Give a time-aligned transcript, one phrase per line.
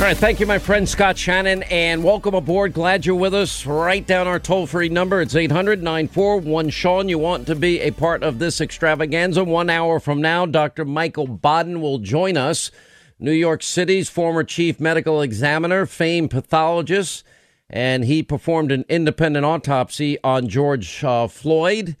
[0.00, 2.72] All right, thank you, my friend Scott Shannon, and welcome aboard.
[2.72, 3.66] Glad you're with us.
[3.66, 5.20] Write down our toll free number.
[5.20, 7.10] It's 800 941 Sean.
[7.10, 9.44] You want to be a part of this extravaganza.
[9.44, 10.86] One hour from now, Dr.
[10.86, 12.70] Michael Baden will join us.
[13.18, 17.22] New York City's former chief medical examiner, famed pathologist,
[17.68, 21.94] and he performed an independent autopsy on George uh, Floyd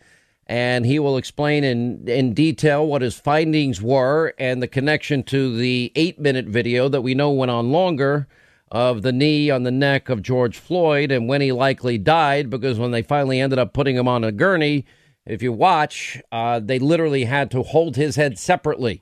[0.50, 5.56] and he will explain in, in detail what his findings were and the connection to
[5.56, 8.26] the eight minute video that we know went on longer
[8.68, 12.80] of the knee on the neck of George Floyd and when he likely died because
[12.80, 14.84] when they finally ended up putting him on a gurney,
[15.24, 19.00] if you watch, uh, they literally had to hold his head separately.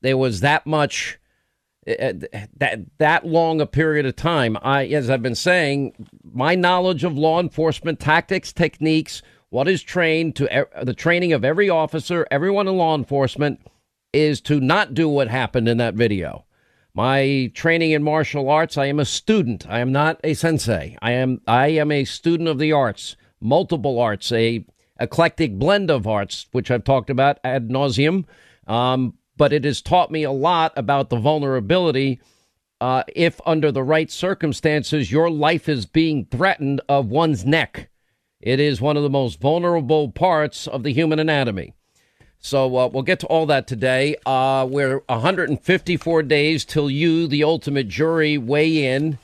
[0.00, 1.18] There was that much.
[1.86, 2.12] Uh,
[2.58, 4.58] that that long a period of time.
[4.60, 10.36] I, as I've been saying, my knowledge of law enforcement tactics, techniques, what is trained
[10.36, 13.60] to the training of every officer, everyone in law enforcement
[14.12, 16.44] is to not do what happened in that video.
[16.94, 19.66] My training in martial arts, I am a student.
[19.68, 20.96] I am not a sensei.
[21.00, 24.64] I am I am a student of the arts, multiple arts, a
[24.98, 28.24] eclectic blend of arts, which I've talked about ad nauseum.
[28.66, 32.20] Um, but it has taught me a lot about the vulnerability.
[32.80, 37.88] Uh, if under the right circumstances, your life is being threatened of one's neck.
[38.40, 41.74] It is one of the most vulnerable parts of the human anatomy.
[42.38, 44.14] So uh, we'll get to all that today.
[44.24, 49.18] Uh, we're 154 days till you, the ultimate jury, weigh in.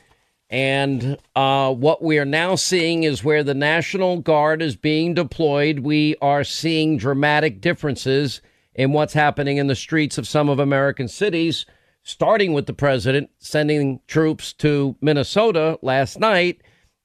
[0.51, 5.81] And uh, what we are now seeing is where the National Guard is being deployed.
[5.81, 8.41] We are seeing dramatic differences
[8.75, 11.67] in what's happening in the streets of some of American cities,
[12.03, 16.61] starting with the president sending troops to Minnesota last night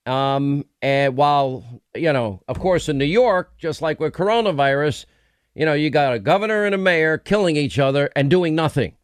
[0.09, 1.63] um, and while,
[1.95, 5.05] you know, of course, in New York, just like with coronavirus,
[5.53, 8.95] you know, you got a governor and a mayor killing each other and doing nothing.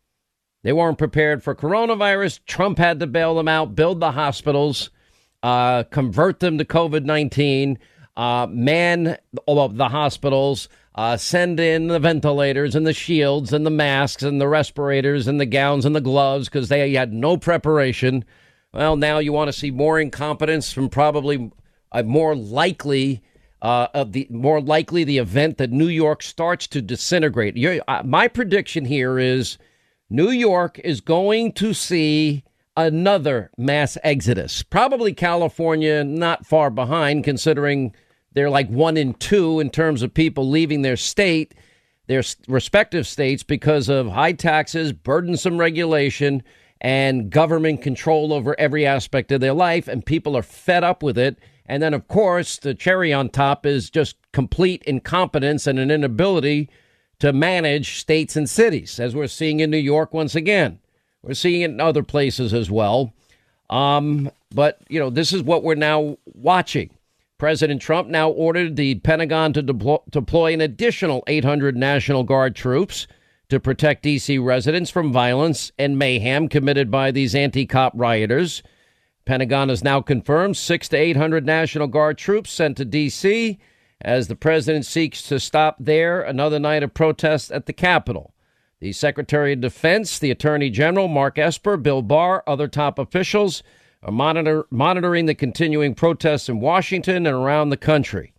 [0.64, 2.40] They weren't prepared for coronavirus.
[2.48, 4.90] Trump had to bail them out, build the hospitals,
[5.44, 7.78] uh, convert them to COVID 19,
[8.18, 13.64] uh, man all of the hospitals, uh, send in the ventilators and the shields and
[13.64, 17.38] the masks and the respirators and the gowns and the gloves because they had no
[17.38, 18.26] preparation.
[18.76, 21.50] Well, now you want to see more incompetence from probably
[21.92, 23.24] a more likely.
[23.62, 27.58] Uh, of the more likely the event that New York starts to disintegrate.
[27.88, 29.58] Uh, my prediction here is
[30.08, 32.44] New York is going to see
[32.78, 34.62] another mass exodus.
[34.62, 37.96] Probably California not far behind, considering
[38.34, 41.56] they're like one in two in terms of people leaving their state,
[42.06, 46.44] their respective states, because of high taxes, burdensome regulation,
[46.82, 51.18] and government control over every aspect of their life, and people are fed up with
[51.18, 51.38] it.
[51.66, 56.70] And then, of course, the cherry on top is just complete incompetence and an inability
[57.20, 60.80] to manage states and cities, as we're seeing in New York once again.
[61.24, 63.14] We're seeing it in other places as well.
[63.70, 66.92] Um, but, you know, this is what we're now watching.
[67.38, 73.08] President Trump now ordered the Pentagon to deploy, deploy an additional 800 National Guard troops
[73.50, 74.38] to protect D.C.
[74.38, 78.64] residents from violence and mayhem committed by these anti cop rioters.
[79.26, 83.58] Pentagon has now confirmed six to 800 National Guard troops sent to D.C.
[84.02, 88.34] as the president seeks to stop there another night of protests at the Capitol.
[88.80, 93.64] The Secretary of Defense, the Attorney General, Mark Esper, Bill Barr, other top officials
[94.04, 98.34] are monitor, monitoring the continuing protests in Washington and around the country.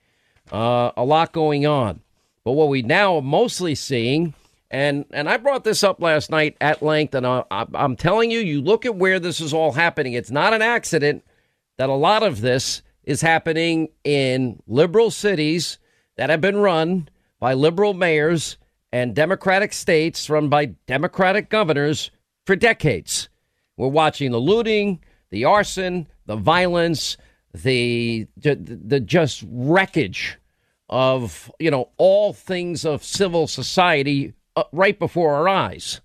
[0.52, 2.00] Uh, a lot going on.
[2.44, 4.34] But what we now are mostly seeing
[4.70, 8.40] and and I brought this up last night at length, and I, I'm telling you,
[8.40, 10.14] you look at where this is all happening.
[10.14, 11.24] It's not an accident
[11.78, 15.78] that a lot of this is happening in liberal cities
[16.16, 18.56] that have been run by liberal mayors
[18.92, 22.10] and democratic states run by democratic governors
[22.44, 23.28] for decades.
[23.76, 25.00] We're watching the looting,
[25.30, 27.16] the arson, the violence,
[27.54, 30.38] the the, the just wreckage
[30.88, 34.32] of you know all things of civil society
[34.72, 36.00] right before our eyes.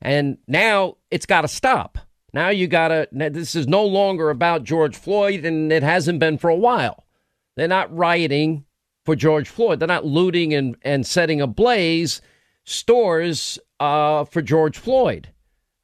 [0.00, 1.98] And now it's got to stop.
[2.34, 6.38] Now you got to, this is no longer about George Floyd, and it hasn't been
[6.38, 7.04] for a while.
[7.56, 8.64] They're not rioting
[9.04, 9.78] for George Floyd.
[9.78, 12.22] They're not looting and, and setting ablaze
[12.64, 15.28] stores uh, for George Floyd.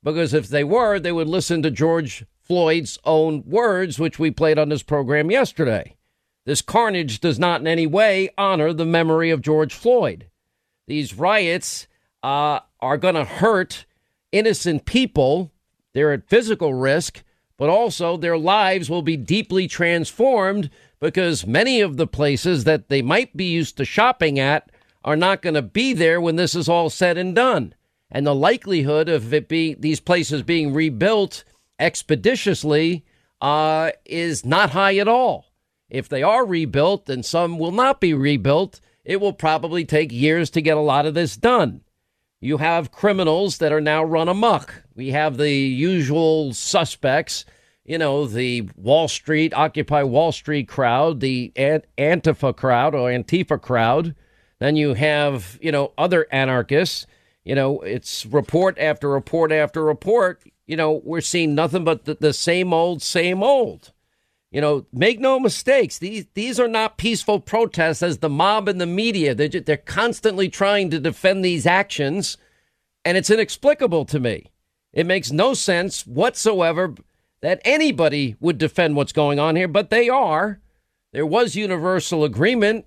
[0.03, 4.59] Because if they were, they would listen to George Floyd's own words, which we played
[4.59, 5.97] on this program yesterday.
[6.47, 10.29] This carnage does not in any way honor the memory of George Floyd.
[10.87, 11.87] These riots
[12.23, 13.87] uh, are going to hurt
[14.33, 15.53] innocent people.
[15.95, 17.23] They're at physical risk,
[17.57, 20.71] but also their lives will be deeply transformed
[21.01, 24.71] because many of the places that they might be used to shopping at
[25.05, 27.75] are not going to be there when this is all said and done.
[28.11, 31.45] And the likelihood of it being these places being rebuilt
[31.79, 33.05] expeditiously
[33.41, 35.47] uh, is not high at all.
[35.89, 40.51] If they are rebuilt, and some will not be rebuilt, it will probably take years
[40.51, 41.83] to get a lot of this done.
[42.41, 44.85] You have criminals that are now run amok.
[44.95, 47.45] We have the usual suspects,
[47.85, 54.15] you know, the Wall Street, Occupy Wall Street crowd, the Antifa crowd or Antifa crowd.
[54.61, 57.07] Then you have, you know, other anarchists.
[57.45, 60.43] You know, it's report after report after report.
[60.67, 63.93] You know, we're seeing nothing but the, the same old, same old.
[64.51, 65.99] You know, make no mistakes.
[65.99, 69.35] These these are not peaceful protests, as the mob and the media.
[69.35, 72.39] They're they're constantly trying to defend these actions,
[73.05, 74.47] and it's inexplicable to me.
[74.93, 76.95] It makes no sense whatsoever
[77.43, 80.61] that anybody would defend what's going on here, but they are.
[81.13, 82.87] There was universal agreement.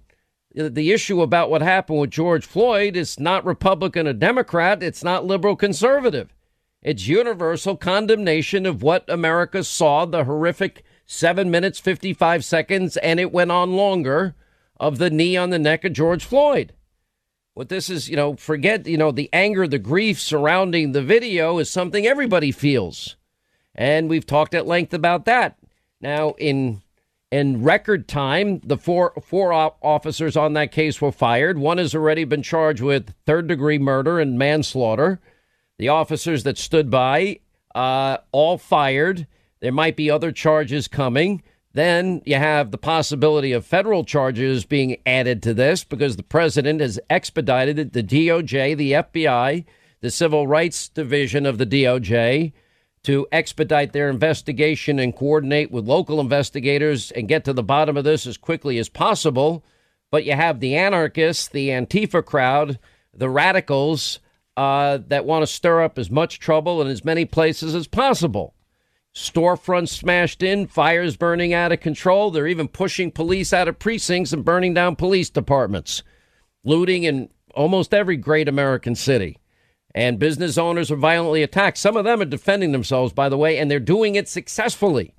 [0.53, 4.83] The issue about what happened with George Floyd is not Republican or Democrat.
[4.83, 6.33] It's not liberal conservative.
[6.81, 13.33] It's universal condemnation of what America saw the horrific seven minutes, 55 seconds, and it
[13.33, 14.33] went on longer
[14.79, 16.73] of the knee on the neck of George Floyd.
[17.53, 21.57] What this is, you know, forget, you know, the anger, the grief surrounding the video
[21.57, 23.17] is something everybody feels.
[23.75, 25.57] And we've talked at length about that.
[25.99, 26.81] Now, in
[27.29, 31.57] in record time, the four four officers on that case were fired.
[31.57, 35.19] One has already been charged with third degree murder and manslaughter.
[35.77, 37.39] The officers that stood by,
[37.75, 39.27] uh, all fired.
[39.61, 41.43] There might be other charges coming.
[41.73, 46.81] Then you have the possibility of federal charges being added to this because the president
[46.81, 49.63] has expedited the DOJ, the FBI,
[50.01, 52.51] the Civil Rights Division of the DOJ
[53.03, 58.03] to expedite their investigation and coordinate with local investigators and get to the bottom of
[58.03, 59.63] this as quickly as possible.
[60.11, 62.79] But you have the anarchists, the Antifa crowd,
[63.13, 64.19] the radicals
[64.57, 68.53] uh, that want to stir up as much trouble in as many places as possible
[69.15, 72.31] storefronts smashed in, fires burning out of control.
[72.31, 76.03] They're even pushing police out of precincts and burning down police departments,
[76.63, 79.37] looting in almost every great American city.
[79.93, 81.77] And business owners are violently attacked.
[81.77, 85.13] Some of them are defending themselves, by the way, and they're doing it successfully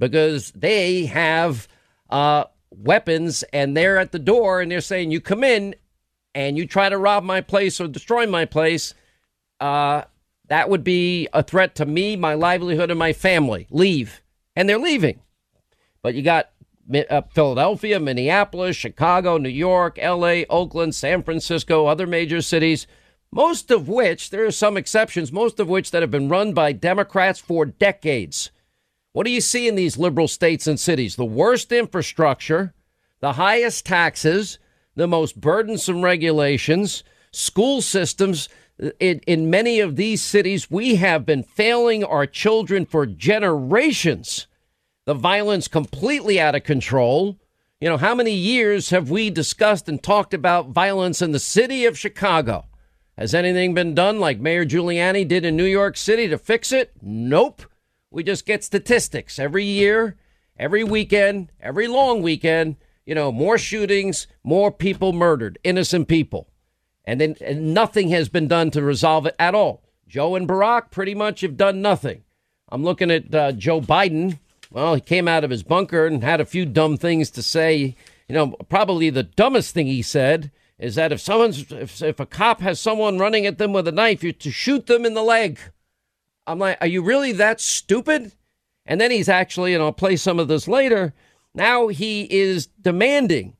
[0.00, 1.68] because they have
[2.10, 5.76] uh, weapons and they're at the door and they're saying, You come in
[6.34, 8.94] and you try to rob my place or destroy my place.
[9.60, 10.02] Uh,
[10.48, 13.66] that would be a threat to me, my livelihood, and my family.
[13.70, 14.22] Leave.
[14.54, 15.20] And they're leaving.
[16.02, 16.50] But you got
[17.10, 22.86] uh, Philadelphia, Minneapolis, Chicago, New York, LA, Oakland, San Francisco, other major cities,
[23.32, 26.72] most of which, there are some exceptions, most of which that have been run by
[26.72, 28.50] Democrats for decades.
[29.12, 31.16] What do you see in these liberal states and cities?
[31.16, 32.72] The worst infrastructure,
[33.20, 34.58] the highest taxes,
[34.94, 37.02] the most burdensome regulations,
[37.32, 43.06] school systems in, in many of these cities, we have been failing our children for
[43.06, 44.46] generations.
[45.06, 47.38] The violence completely out of control.
[47.80, 51.86] You know, how many years have we discussed and talked about violence in the city
[51.86, 52.66] of Chicago?
[53.16, 56.92] Has anything been done like Mayor Giuliani did in New York City to fix it?
[57.00, 57.62] Nope.
[58.10, 60.16] We just get statistics every year,
[60.58, 62.76] every weekend, every long weekend.
[63.06, 66.48] You know, more shootings, more people murdered, innocent people
[67.06, 69.82] and then and nothing has been done to resolve it at all.
[70.08, 72.24] Joe and Barack pretty much have done nothing.
[72.68, 74.38] I'm looking at uh, Joe Biden.
[74.70, 77.96] Well, he came out of his bunker and had a few dumb things to say.
[78.28, 82.26] You know, probably the dumbest thing he said is that if someone's if, if a
[82.26, 85.22] cop has someone running at them with a knife, you to shoot them in the
[85.22, 85.60] leg.
[86.46, 88.32] I'm like, are you really that stupid?
[88.84, 91.12] And then he's actually, and I'll play some of this later.
[91.54, 93.56] Now he is demanding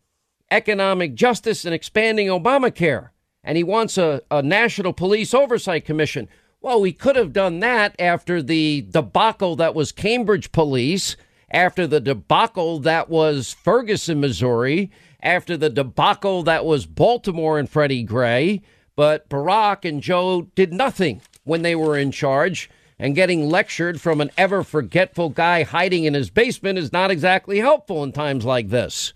[0.50, 3.10] economic justice and expanding Obamacare
[3.46, 6.28] and he wants a, a national police oversight commission.
[6.60, 11.16] Well, we could have done that after the debacle that was Cambridge police,
[11.48, 14.90] after the debacle that was Ferguson, Missouri,
[15.22, 18.62] after the debacle that was Baltimore and Freddie Gray.
[18.96, 22.68] But Barack and Joe did nothing when they were in charge.
[22.98, 27.58] And getting lectured from an ever forgetful guy hiding in his basement is not exactly
[27.58, 29.12] helpful in times like this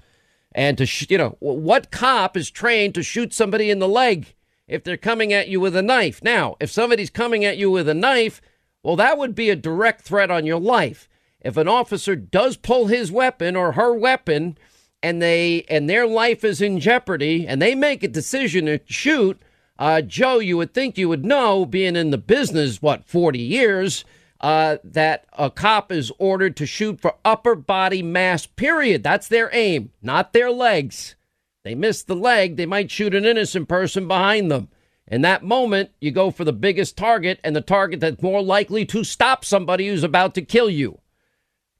[0.53, 4.35] and to sh- you know what cop is trained to shoot somebody in the leg
[4.67, 6.23] if they're coming at you with a knife?
[6.23, 8.41] Now if somebody's coming at you with a knife
[8.83, 11.09] well that would be a direct threat on your life.
[11.41, 14.59] If an officer does pull his weapon or her weapon
[15.03, 19.41] and they and their life is in jeopardy and they make a decision to shoot
[19.79, 24.05] uh, joe you would think you would know being in the business what 40 years
[24.41, 29.03] uh, that a cop is ordered to shoot for upper body mass, period.
[29.03, 31.15] That's their aim, not their legs.
[31.63, 34.69] They miss the leg, they might shoot an innocent person behind them.
[35.07, 38.87] In that moment, you go for the biggest target and the target that's more likely
[38.87, 41.01] to stop somebody who's about to kill you.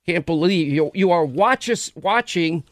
[0.05, 2.65] Can't believe you, you are watches, watching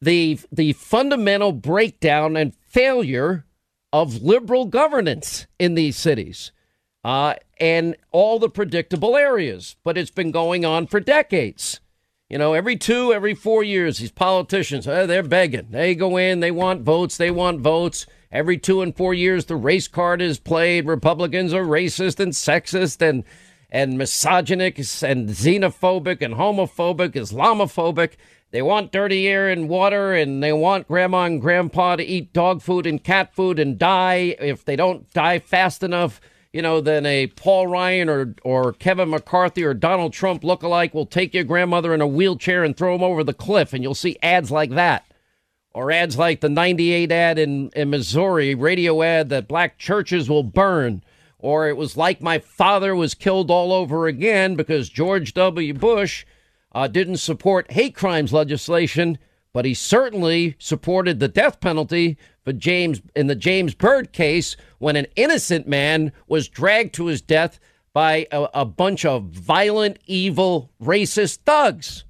[0.00, 3.46] the, the fundamental breakdown and failure
[3.92, 6.52] of liberal governance in these cities
[7.06, 9.76] uh, and all the predictable areas.
[9.84, 11.78] But it's been going on for decades.
[12.28, 15.68] You know, every two, every four years, these politicians, uh, they're begging.
[15.70, 18.06] They go in, they want votes, they want votes.
[18.32, 20.88] Every two and four years, the race card is played.
[20.88, 23.22] Republicans are racist and sexist and
[23.70, 28.14] and misogynic and xenophobic and homophobic, Islamophobic.
[28.50, 32.62] They want dirty air and water, and they want grandma and grandpa to eat dog
[32.62, 34.34] food and cat food and die.
[34.40, 36.20] If they don't die fast enough,
[36.56, 41.04] you know, then a Paul Ryan or, or Kevin McCarthy or Donald Trump lookalike will
[41.04, 44.16] take your grandmother in a wheelchair and throw them over the cliff, and you'll see
[44.22, 45.04] ads like that
[45.76, 50.42] or ads like the 98 ad in, in Missouri, radio ad that black churches will
[50.42, 51.04] burn,
[51.38, 55.74] or it was like my father was killed all over again because George W.
[55.74, 56.24] Bush
[56.72, 59.18] uh, didn't support hate crimes legislation,
[59.56, 64.96] but he certainly supported the death penalty for James in the James Byrd case when
[64.96, 67.58] an innocent man was dragged to his death
[67.94, 72.04] by a, a bunch of violent, evil, racist thugs.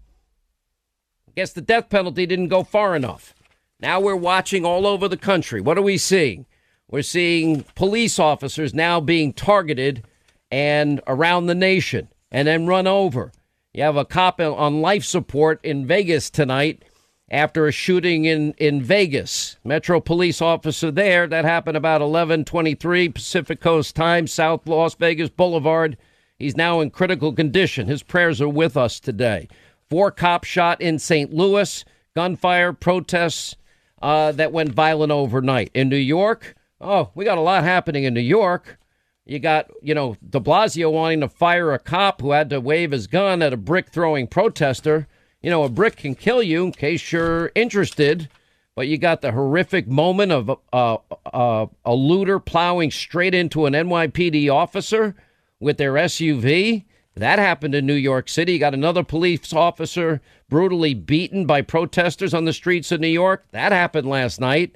[1.29, 3.33] I guess the death penalty didn't go far enough.
[3.79, 5.61] Now we're watching all over the country.
[5.61, 6.47] What are we seeing?
[6.91, 10.05] We're seeing police officers now being targeted
[10.51, 13.31] and around the nation and then run over.
[13.73, 16.83] You have a cop on life support in Vegas tonight
[17.31, 19.57] after a shooting in, in Vegas.
[19.65, 21.27] Metro police officer there.
[21.27, 25.97] That happened about 11:23 Pacific Coast time, South Las Vegas Boulevard.
[26.39, 27.87] He's now in critical condition.
[27.87, 29.49] His prayers are with us today.
[29.89, 31.33] Four cops shot in St.
[31.33, 31.85] Louis.
[32.15, 33.57] Gunfire, protests,
[34.01, 35.71] uh, that went violent overnight.
[35.75, 38.79] In New York, oh, we got a lot happening in New York.
[39.27, 42.93] You got, you know, de Blasio wanting to fire a cop who had to wave
[42.93, 45.09] his gun at a brick throwing protester.
[45.47, 48.29] You know, a brick can kill you in case you're interested.
[48.75, 53.73] But you got the horrific moment of uh, uh, a looter plowing straight into an
[53.73, 55.15] NYPD officer
[55.61, 56.83] with their SUV.
[57.15, 58.55] That happened in New York City.
[58.55, 63.45] You got another police officer brutally beaten by protesters on the streets of New York.
[63.53, 64.75] That happened last night.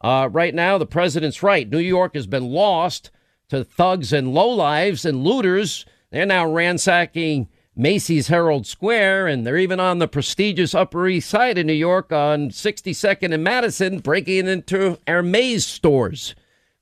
[0.00, 1.68] Uh, right now, the president's right.
[1.68, 3.10] New York has been lost
[3.48, 5.84] to thugs and lowlives and looters.
[6.12, 11.56] They're now ransacking Macy's Herald Square, and they're even on the prestigious Upper East Side
[11.56, 16.34] of New York on 62nd and Madison, breaking into Hermes stores.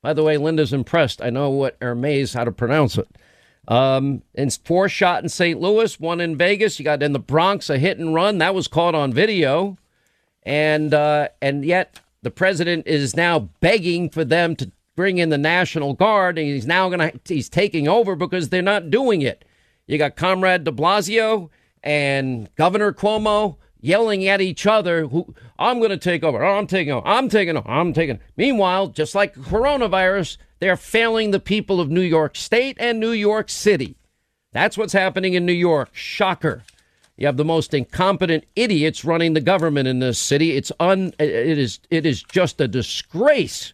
[0.03, 1.23] By the way, Linda's impressed.
[1.23, 3.07] I know what Hermes, how to pronounce it.
[3.69, 5.61] Um, and four shot in St.
[5.61, 6.79] Louis, one in Vegas.
[6.79, 9.79] You got in the Bronx a hit and run that was caught on video,
[10.43, 15.39] and uh, and yet the president is now begging for them to bring in the
[15.39, 19.45] National Guard, and he's now gonna he's taking over because they're not doing it.
[19.91, 21.51] You got Comrade De Blasio
[21.83, 25.09] and Governor Cuomo yelling at each other.
[25.09, 26.45] Who I'm going to take over?
[26.45, 27.05] I'm taking over.
[27.05, 27.69] I'm taking over.
[27.69, 28.15] I'm taking.
[28.15, 28.25] Over.
[28.37, 33.51] Meanwhile, just like coronavirus they're failing the people of New York State and New York
[33.51, 33.97] City.
[34.53, 35.89] That's what's happening in New York.
[35.93, 36.63] Shocker.
[37.17, 40.53] You have the most incompetent idiots running the government in this city.
[40.53, 41.15] It's un.
[41.19, 41.81] It is.
[41.91, 43.73] It is just a disgrace.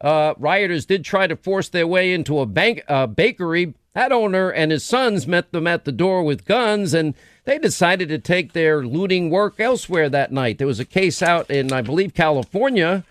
[0.00, 3.74] Uh, rioters did try to force their way into a bank, uh, bakery.
[3.96, 8.08] That owner and his sons met them at the door with guns, and they decided
[8.10, 10.58] to take their looting work elsewhere that night.
[10.58, 13.04] There was a case out in, I believe, California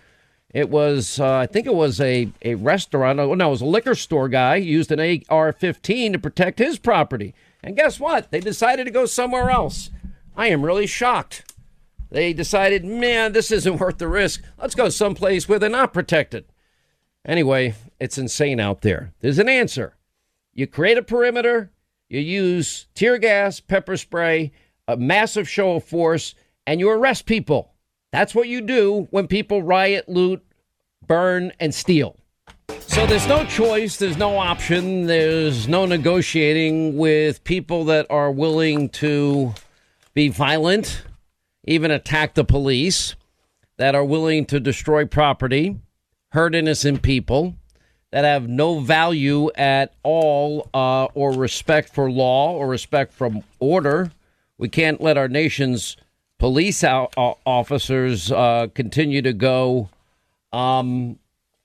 [0.56, 3.18] it was, uh, I think it was a, a restaurant.
[3.20, 6.78] Oh, no, it was a liquor store guy used an AR 15 to protect his
[6.78, 7.34] property.
[7.62, 8.30] And guess what?
[8.30, 9.90] They decided to go somewhere else.
[10.36, 11.52] I am really shocked.
[12.10, 14.42] They decided, man, this isn't worth the risk.
[14.58, 16.46] Let's go someplace where they're not protected.
[17.24, 19.12] Anyway, it's insane out there.
[19.20, 19.95] There's an answer.
[20.56, 21.70] You create a perimeter,
[22.08, 24.52] you use tear gas, pepper spray,
[24.88, 26.34] a massive show of force,
[26.66, 27.74] and you arrest people.
[28.10, 30.42] That's what you do when people riot, loot,
[31.06, 32.16] burn, and steal.
[32.80, 38.88] So there's no choice, there's no option, there's no negotiating with people that are willing
[38.90, 39.52] to
[40.14, 41.02] be violent,
[41.64, 43.14] even attack the police,
[43.76, 45.76] that are willing to destroy property,
[46.30, 47.56] hurt innocent people,
[48.12, 54.12] that have no value at all uh, or respect for law or respect from order.
[54.58, 55.96] We can't let our nation's
[56.38, 59.88] police officers uh, continue to go
[60.52, 61.18] um,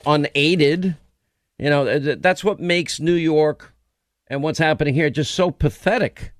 [0.05, 0.95] unaided.
[1.57, 3.73] You know, that's what makes New York
[4.27, 6.31] and what's happening here just so pathetic.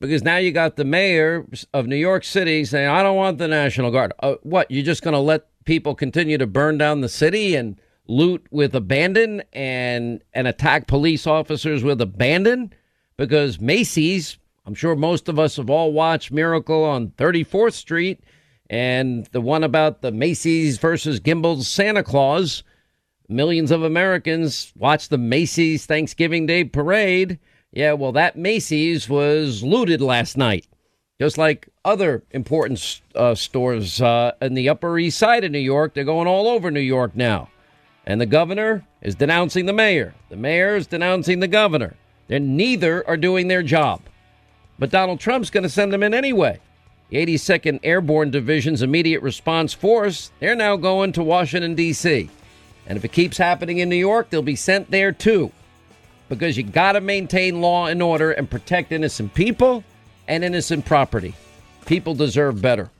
[0.00, 3.48] Because now you got the mayor of New York City saying, I don't want the
[3.48, 4.12] National Guard.
[4.20, 4.70] Uh, what?
[4.70, 8.74] You're just going to let people continue to burn down the city and loot with
[8.74, 12.72] abandon and and attack police officers with abandon
[13.16, 18.20] because Macy's, I'm sure most of us have all watched Miracle on 34th Street
[18.70, 22.62] and the one about the Macy's versus Gimbel's Santa Claus.
[23.28, 27.38] Millions of Americans watched the Macy's Thanksgiving Day parade.
[27.72, 30.66] Yeah, well, that Macy's was looted last night,
[31.20, 35.92] just like other important uh, stores uh, in the Upper East Side of New York.
[35.92, 37.50] They're going all over New York now.
[38.08, 40.14] And the governor is denouncing the mayor.
[40.30, 41.94] The mayor is denouncing the governor.
[42.26, 44.00] They neither are doing their job.
[44.78, 46.58] But Donald Trump's going to send them in anyway.
[47.10, 52.30] The 82nd Airborne Division's immediate response force, they're now going to Washington, D.C.
[52.86, 55.52] And if it keeps happening in New York, they'll be sent there too.
[56.30, 59.84] Because you got to maintain law and order and protect innocent people
[60.26, 61.34] and innocent property.
[61.84, 62.90] People deserve better.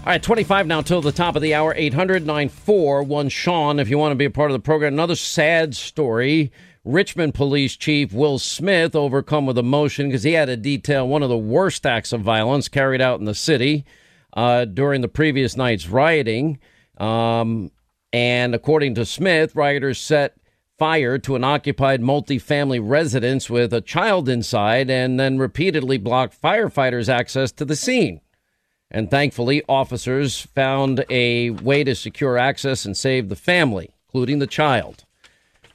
[0.00, 1.74] All right, 25 now till the top of the hour.
[1.76, 4.94] 800 941 Sean, if you want to be a part of the program.
[4.94, 6.50] Another sad story.
[6.82, 11.28] Richmond Police Chief Will Smith overcome with emotion because he had to detail one of
[11.28, 13.84] the worst acts of violence carried out in the city
[14.32, 16.58] uh, during the previous night's rioting.
[16.96, 17.70] Um,
[18.10, 20.38] and according to Smith, rioters set
[20.78, 27.10] fire to an occupied multifamily residence with a child inside and then repeatedly blocked firefighters'
[27.10, 28.22] access to the scene.
[28.90, 34.46] And thankfully, officers found a way to secure access and save the family, including the
[34.46, 35.04] child.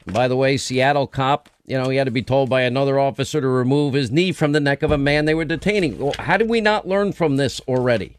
[0.04, 2.98] And by the way, Seattle cop, you know, he had to be told by another
[2.98, 5.98] officer to remove his knee from the neck of a man they were detaining.
[5.98, 8.16] Well, how did we not learn from this already?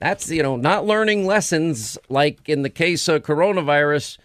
[0.00, 4.18] That's, you know, not learning lessons like in the case of coronavirus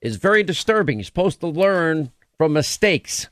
[0.00, 0.98] is very disturbing.
[0.98, 3.28] You're supposed to learn from mistakes.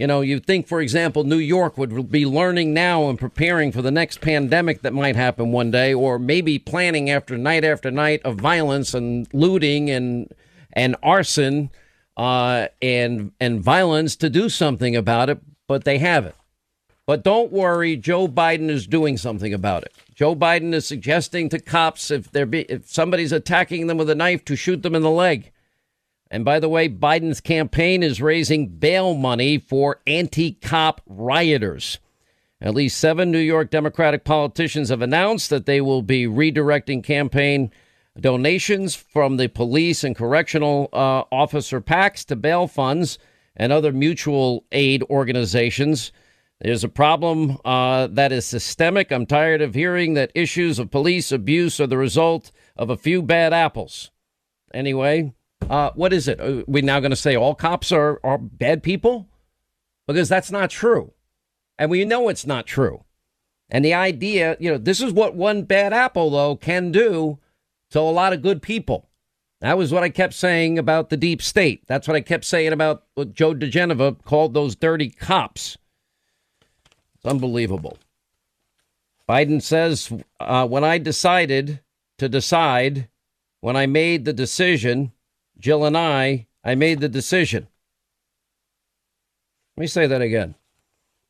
[0.00, 3.82] You know, you think, for example, New York would be learning now and preparing for
[3.82, 8.22] the next pandemic that might happen one day, or maybe planning after night after night
[8.24, 10.32] of violence and looting and
[10.72, 11.70] and arson
[12.16, 15.38] uh, and and violence to do something about it,
[15.68, 16.34] but they haven't.
[17.04, 19.92] But don't worry, Joe Biden is doing something about it.
[20.14, 24.46] Joe Biden is suggesting to cops if be if somebody's attacking them with a knife
[24.46, 25.52] to shoot them in the leg.
[26.30, 31.98] And by the way, Biden's campaign is raising bail money for anti cop rioters.
[32.60, 37.72] At least seven New York Democratic politicians have announced that they will be redirecting campaign
[38.18, 43.18] donations from the police and correctional uh, officer PACs to bail funds
[43.56, 46.12] and other mutual aid organizations.
[46.60, 49.10] There's a problem uh, that is systemic.
[49.10, 53.22] I'm tired of hearing that issues of police abuse are the result of a few
[53.22, 54.10] bad apples.
[54.74, 55.32] Anyway,
[55.68, 56.40] uh, what is it?
[56.40, 59.28] Are we now going to say all cops are, are bad people?
[60.06, 61.12] Because that's not true.
[61.78, 63.04] And we know it's not true.
[63.70, 67.38] And the idea, you know, this is what one bad apple, though, can do
[67.90, 69.08] to a lot of good people.
[69.60, 71.84] That was what I kept saying about the deep state.
[71.86, 75.76] That's what I kept saying about what Joe diGenova called those dirty cops.
[77.16, 77.98] It's unbelievable.
[79.28, 81.80] Biden says, uh, when I decided
[82.18, 83.08] to decide,
[83.60, 85.12] when I made the decision,
[85.60, 87.68] Jill and I, I made the decision.
[89.76, 90.54] Let me say that again.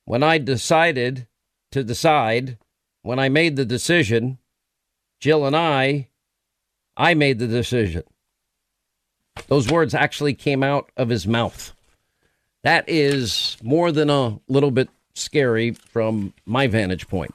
[0.05, 1.27] When I decided
[1.73, 2.57] to decide,
[3.03, 4.38] when I made the decision,
[5.19, 6.09] Jill and I,
[6.97, 8.05] I made the decision.
[9.49, 11.73] Those words actually came out of his mouth.
[12.62, 17.35] That is more than a little bit scary from my vantage point.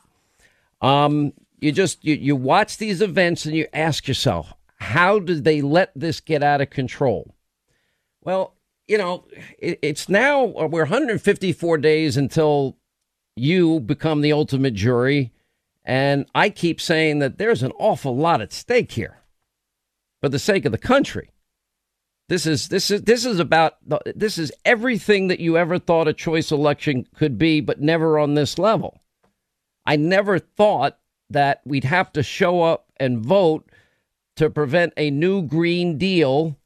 [0.82, 4.54] Um, you just you, you watch these events and you ask yourself,
[4.86, 7.36] how did they let this get out of control?
[8.22, 8.56] Well,
[8.88, 9.26] you know,
[9.58, 12.78] it, it's now uh, we're 154 days until
[13.36, 15.34] you become the ultimate jury,
[15.84, 19.22] and I keep saying that there's an awful lot at stake here
[20.22, 21.32] for the sake of the country.
[22.30, 23.78] This is this is this is about
[24.16, 28.36] this is everything that you ever thought a choice election could be, but never on
[28.36, 29.02] this level.
[29.86, 33.70] I never thought that we'd have to show up and vote
[34.36, 36.58] to prevent a new Green Deal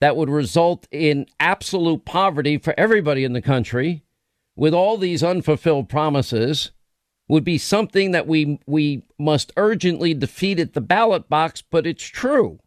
[0.00, 4.02] that would result in absolute poverty for everybody in the country,
[4.56, 6.72] with all these unfulfilled promises,
[7.28, 11.62] would be something that we we must urgently defeat at the ballot box.
[11.62, 12.58] But it's true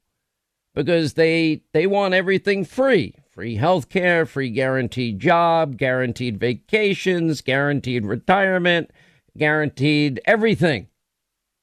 [0.74, 3.16] because they they want everything free.
[3.32, 8.92] Free health care free guaranteed job guaranteed vacations guaranteed retirement
[9.38, 10.88] guaranteed everything.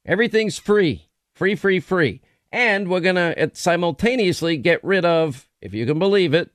[0.05, 1.09] Everything's free.
[1.35, 2.21] Free free free
[2.53, 6.51] and we're going to simultaneously get rid of if you can believe it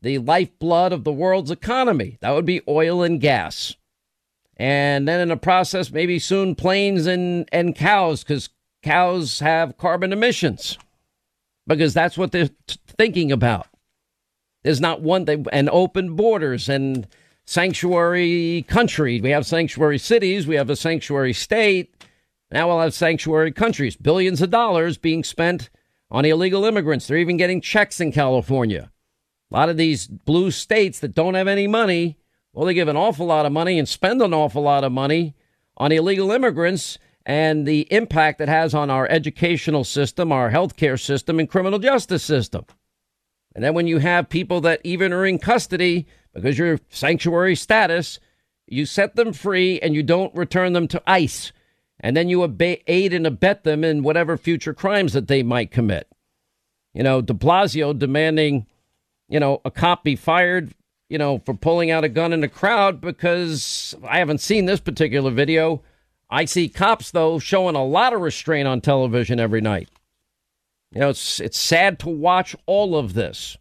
[0.00, 3.74] the lifeblood of the world's economy that would be oil and gas
[4.56, 8.50] and then in the process maybe soon planes and and cows cuz
[8.82, 10.78] cows have carbon emissions
[11.66, 13.66] because that's what they're t- thinking about.
[14.62, 17.06] There's not one thing, and open borders and
[17.46, 19.20] sanctuary country.
[19.20, 20.46] We have sanctuary cities.
[20.46, 21.94] We have a sanctuary state.
[22.54, 23.96] Now we'll have sanctuary countries.
[23.96, 25.70] Billions of dollars being spent
[26.08, 27.08] on illegal immigrants.
[27.08, 28.92] They're even getting checks in California.
[29.50, 32.16] A lot of these blue states that don't have any money,
[32.52, 35.34] well, they give an awful lot of money and spend an awful lot of money
[35.76, 41.40] on illegal immigrants and the impact it has on our educational system, our healthcare system,
[41.40, 42.64] and criminal justice system.
[43.56, 48.20] And then when you have people that even are in custody because you're sanctuary status,
[48.68, 51.50] you set them free and you don't return them to ICE.
[52.04, 52.42] And then you
[52.86, 56.06] aid and abet them in whatever future crimes that they might commit.
[56.92, 58.66] You know, de Blasio demanding,
[59.26, 60.74] you know, a cop be fired,
[61.08, 64.80] you know, for pulling out a gun in a crowd because I haven't seen this
[64.80, 65.82] particular video.
[66.28, 69.88] I see cops, though, showing a lot of restraint on television every night.
[70.90, 73.56] You know, it's it's sad to watch all of this.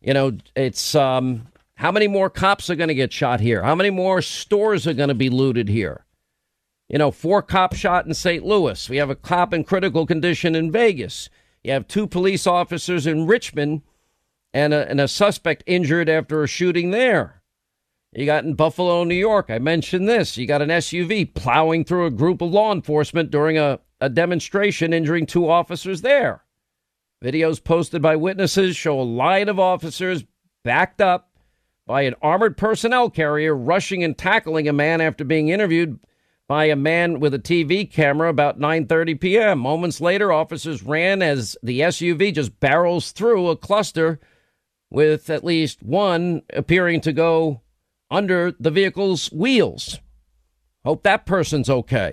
[0.00, 3.64] You know, it's um, how many more cops are going to get shot here?
[3.64, 6.04] How many more stores are going to be looted here?
[6.92, 8.44] You know, four cops shot in St.
[8.44, 8.88] Louis.
[8.88, 11.28] We have a cop in critical condition in Vegas.
[11.64, 13.82] You have two police officers in Richmond
[14.54, 17.42] and a, and a suspect injured after a shooting there.
[18.12, 19.46] You got in Buffalo, New York.
[19.48, 20.36] I mentioned this.
[20.36, 24.92] You got an SUV plowing through a group of law enforcement during a a demonstration
[24.92, 26.42] injuring two officers there.
[27.24, 30.24] Videos posted by witnesses show a line of officers
[30.64, 31.30] backed up
[31.86, 36.00] by an armored personnel carrier rushing and tackling a man after being interviewed
[36.52, 39.58] by a man with a TV camera about 9:30 p.m.
[39.58, 44.20] Moments later, officers ran as the SUV just barrels through a cluster
[44.90, 47.62] with at least one appearing to go
[48.10, 49.98] under the vehicle's wheels.
[50.84, 52.12] Hope that person's okay.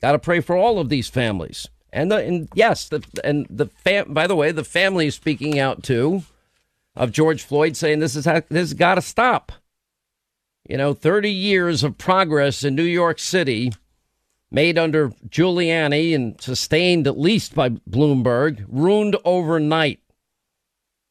[0.00, 1.68] Got to pray for all of these families.
[1.92, 5.58] And, the, and yes, the, and the fam, by the way, the family is speaking
[5.58, 6.22] out too
[6.94, 9.50] of George Floyd saying this is how, this has got to stop.
[10.66, 13.72] You know, 30 years of progress in New York City
[14.50, 20.00] made under Giuliani and sustained at least by Bloomberg, ruined overnight.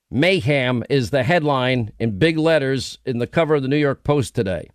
[0.10, 4.34] Mayhem is the headline in big letters in the cover of the New York Post
[4.34, 4.70] today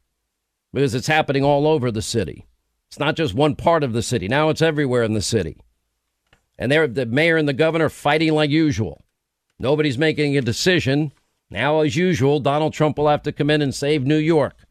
[0.72, 2.46] because it's happening all over the city.
[2.88, 4.28] It's not just one part of the city.
[4.28, 5.60] Now it's everywhere in the city.
[6.58, 9.04] And they're the mayor and the governor fighting like usual.
[9.58, 11.12] Nobody's making a decision.
[11.50, 14.67] Now, as usual, Donald Trump will have to come in and save New York.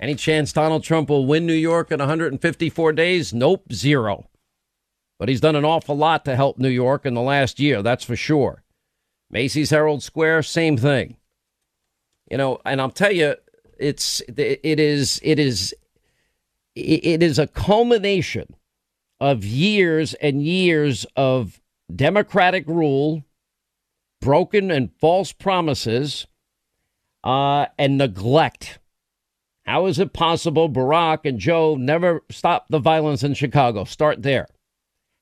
[0.00, 3.34] Any chance Donald Trump will win New York in 154 days?
[3.34, 4.28] Nope, zero.
[5.18, 8.04] But he's done an awful lot to help New York in the last year, that's
[8.04, 8.62] for sure.
[9.30, 11.16] Macy's Herald Square, same thing.
[12.30, 13.34] You know, and I'll tell you,
[13.78, 15.74] it's it is it is
[16.74, 18.54] it is a culmination
[19.20, 21.60] of years and years of
[21.94, 23.24] democratic rule,
[24.20, 26.26] broken and false promises,
[27.24, 28.78] uh, and neglect.
[29.68, 33.84] How is it possible Barack and Joe never stopped the violence in Chicago?
[33.84, 34.48] Start there.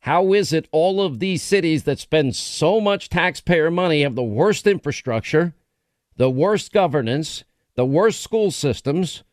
[0.02, 4.22] How is it all of these cities that spend so much taxpayer money have the
[4.22, 5.52] worst infrastructure,
[6.16, 7.42] the worst governance,
[7.74, 9.24] the worst school systems,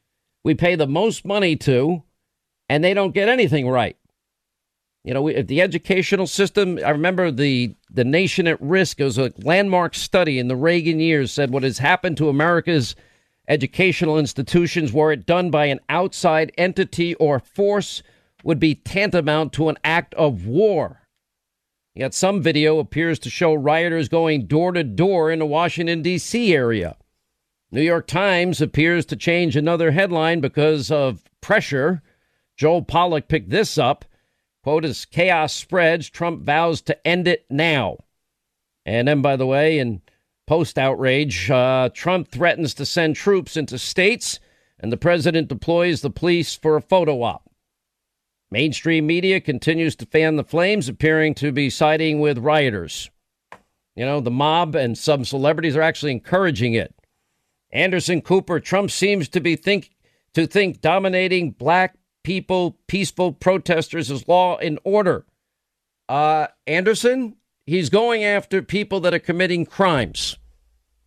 [0.43, 2.01] we pay the most money to,
[2.67, 3.97] and they don't get anything right.
[5.03, 9.19] You know, we, the educational system, I remember the, the Nation at Risk, it was
[9.19, 12.95] a landmark study in the Reagan years, said what has happened to America's
[13.47, 18.03] educational institutions, were it done by an outside entity or force,
[18.43, 21.01] would be tantamount to an act of war.
[21.95, 26.53] Yet some video appears to show rioters going door to door in the Washington, D.C.
[26.53, 26.97] area.
[27.71, 32.01] New York Times appears to change another headline because of pressure
[32.57, 34.05] Joel Pollak picked this up.
[34.63, 37.97] Quote, as chaos spreads, Trump vows to end it now.
[38.85, 40.01] And then, by the way, in
[40.47, 44.39] post outrage, uh, Trump threatens to send troops into states,
[44.79, 47.49] and the president deploys the police for a photo op.
[48.51, 53.09] Mainstream media continues to fan the flames, appearing to be siding with rioters.
[53.95, 56.93] You know, the mob and some celebrities are actually encouraging it.
[57.71, 59.89] Anderson Cooper, Trump seems to be think
[60.33, 65.25] to think dominating black people, peaceful protesters is law and order.
[66.09, 70.37] Uh, Anderson, he's going after people that are committing crimes,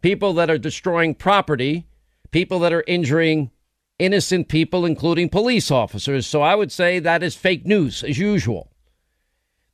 [0.03, 1.87] people that are destroying property,
[2.31, 3.51] people that are injuring
[3.99, 6.27] innocent people, including police officers.
[6.27, 8.71] So I would say that is fake news as usual.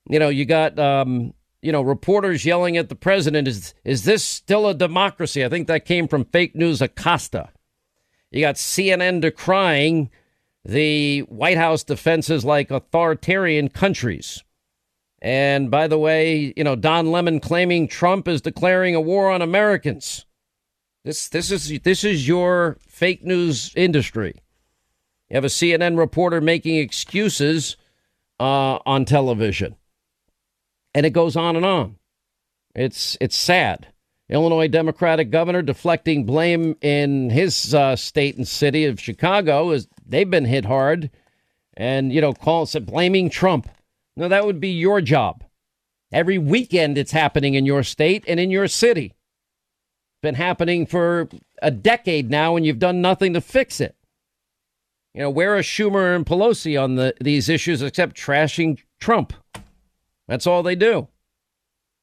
[0.09, 3.49] You know, you got um, you know reporters yelling at the president.
[3.49, 5.45] Is is this still a democracy?
[5.45, 7.51] I think that came from fake news Acosta.
[8.31, 10.11] You got CNN decrying
[10.65, 14.43] the White House defenses like authoritarian countries.
[15.23, 19.41] And by the way, you know, Don Lemon claiming Trump is declaring a war on
[19.41, 20.27] Americans.
[21.05, 24.35] This this is this is your fake news industry.
[25.31, 27.77] You have a CNN reporter making excuses
[28.41, 29.77] uh, on television,
[30.93, 31.97] and it goes on and on.
[32.75, 33.89] It's it's sad.
[34.29, 40.31] Illinois Democratic governor deflecting blame in his uh, state and city of Chicago is they've
[40.31, 41.11] been hit hard,
[41.77, 43.69] and you know, call blaming Trump.
[44.17, 45.45] No, that would be your job.
[46.13, 49.07] Every weekend it's happening in your state and in your city.
[49.07, 51.29] It's been happening for
[51.63, 53.97] a decade now, and you've done nothing to fix it.
[55.15, 59.33] You know, where are Schumer and Pelosi on the, these issues except trashing Trump?
[60.29, 61.09] That's all they do.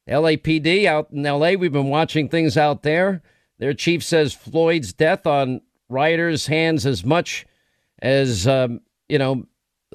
[0.08, 3.22] LAPD out in LA, we've been watching things out there.
[3.60, 7.46] Their chief says Floyd's death on rioters' hands as much
[8.02, 9.46] as um, you know,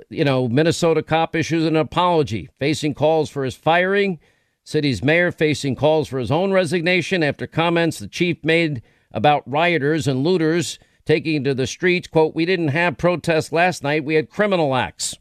[0.08, 4.18] you know, Minnesota cop issues an apology, facing calls for his firing.
[4.64, 10.08] City's mayor facing calls for his own resignation after comments the chief made about rioters
[10.08, 12.08] and looters taking to the streets.
[12.08, 15.16] Quote, We didn't have protests last night, we had criminal acts.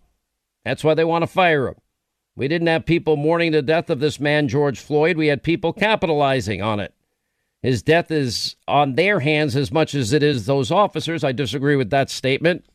[0.64, 1.76] That's why they want to fire him.
[2.36, 5.18] We didn't have people mourning the death of this man, George Floyd.
[5.18, 6.94] We had people capitalizing on it.
[7.62, 11.24] His death is on their hands as much as it is those officers.
[11.24, 12.66] I disagree with that statement.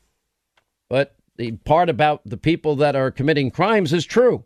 [0.88, 4.44] But the part about the people that are committing crimes is true.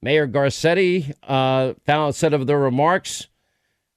[0.00, 3.26] Mayor Garcetti uh, found, said of the remarks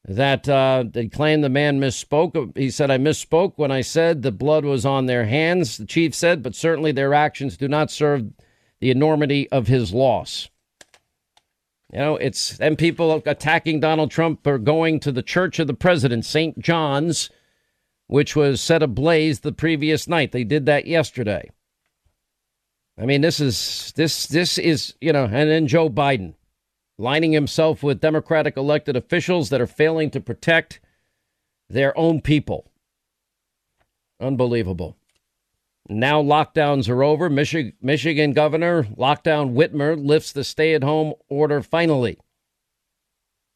[0.06, 2.58] that uh, they claimed the man misspoke.
[2.58, 6.16] He said, I misspoke when I said the blood was on their hands, the chief
[6.16, 8.32] said, but certainly their actions do not serve
[8.80, 10.50] the enormity of his loss.
[11.92, 15.74] You know, it's and people attacking Donald Trump are going to the Church of the
[15.74, 16.60] President, St.
[16.60, 17.30] John's,
[18.08, 20.32] which was set ablaze the previous night.
[20.32, 21.50] They did that yesterday.
[23.00, 26.34] I mean, this is this this is you know, and then Joe Biden
[26.98, 30.80] lining himself with Democratic elected officials that are failing to protect
[31.70, 32.72] their own people.
[34.20, 34.98] Unbelievable.
[35.90, 37.30] Now lockdowns are over.
[37.30, 42.18] Michi- Michigan Governor Lockdown Whitmer lifts the stay-at-home order finally.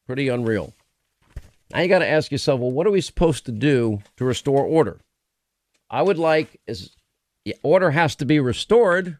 [0.06, 0.72] Pretty unreal.
[1.72, 4.64] Now you got to ask yourself, well, what are we supposed to do to restore
[4.64, 5.00] order?
[5.90, 6.94] I would like is
[7.62, 9.18] order has to be restored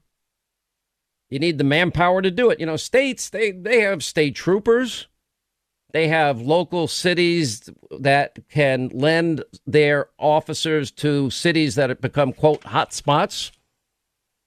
[1.33, 2.61] you need the manpower to do it.
[2.61, 5.09] You know, states they they have state troopers.
[5.93, 12.65] They have local cities that can lend their officers to cities that have become quote
[12.65, 13.51] hot spots.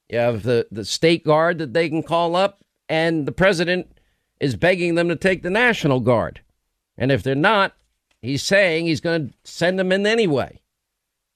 [0.10, 3.98] You have the, the state guard that they can call up, and the president
[4.40, 6.42] is begging them to take the National Guard.
[7.00, 7.76] And if they're not,
[8.22, 10.62] he's saying he's going to send them in anyway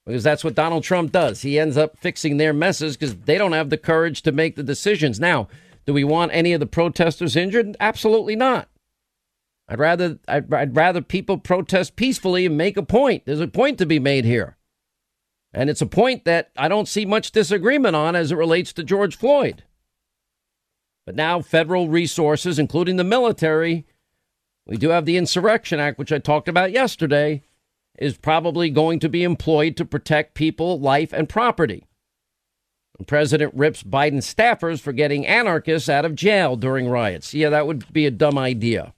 [0.06, 1.42] because that's what Donald Trump does.
[1.42, 4.62] He ends up fixing their messes because they don't have the courage to make the
[4.62, 5.20] decisions.
[5.20, 5.48] Now,
[5.86, 7.76] do we want any of the protesters injured?
[7.80, 8.68] Absolutely not.
[9.68, 13.24] I'd rather I'd, I'd rather people protest peacefully and make a point.
[13.24, 14.56] There's a point to be made here.
[15.52, 18.84] And it's a point that I don't see much disagreement on as it relates to
[18.84, 19.64] George Floyd.
[21.06, 23.86] But now federal resources, including the military,
[24.66, 27.42] we do have the Insurrection Act, which I talked about yesterday,
[28.00, 31.86] is probably going to be employed to protect people, life, and property.
[32.98, 37.32] The president rips Biden staffers for getting anarchists out of jail during riots.
[37.32, 38.94] Yeah, that would be a dumb idea.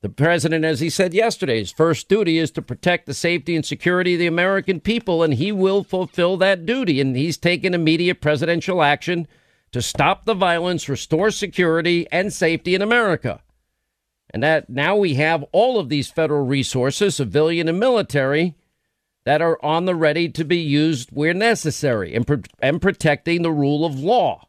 [0.00, 3.64] The president, as he said yesterday, his first duty is to protect the safety and
[3.64, 7.00] security of the American people, and he will fulfill that duty.
[7.00, 9.26] And he's taken immediate presidential action
[9.72, 13.42] to stop the violence, restore security and safety in America.
[14.34, 18.56] And that now we have all of these federal resources, civilian and military,
[19.24, 23.52] that are on the ready to be used where necessary and, pro- and protecting the
[23.52, 24.48] rule of law.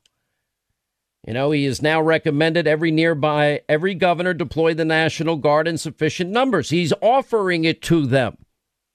[1.24, 5.78] You know, he has now recommended every nearby, every governor deploy the National Guard in
[5.78, 6.72] sufficient numbers.
[6.72, 8.38] He's offering it to them.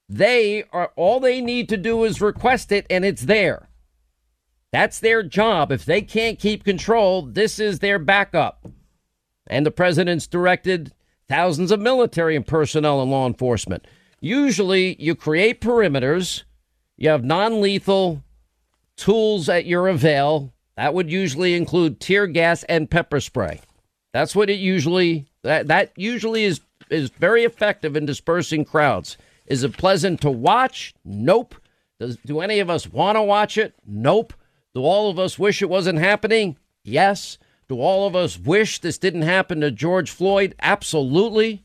[0.09, 3.69] They are, all they need to do is request it and it's there.
[4.73, 5.71] That's their job.
[5.71, 8.67] If they can't keep control, this is their backup.
[9.51, 10.93] And the president's directed
[11.29, 13.87] thousands of military and personnel and law enforcement.
[14.21, 16.45] Usually, you create perimeters,
[16.97, 18.23] you have non lethal
[18.97, 20.53] tools at your avail.
[20.77, 23.61] That would usually include tear gas and pepper spray.
[24.13, 29.19] That's what it usually that that usually is is very effective in dispersing crowds.
[29.47, 30.95] Is it pleasant to watch?
[31.05, 31.57] Nope.
[31.99, 33.75] Does do any of us want to watch it?
[33.85, 34.33] Nope.
[34.75, 36.57] Do all of us wish it wasn't happening?
[36.85, 37.37] Yes.
[37.71, 40.57] Do all of us wish this didn't happen to George Floyd?
[40.61, 41.63] Absolutely.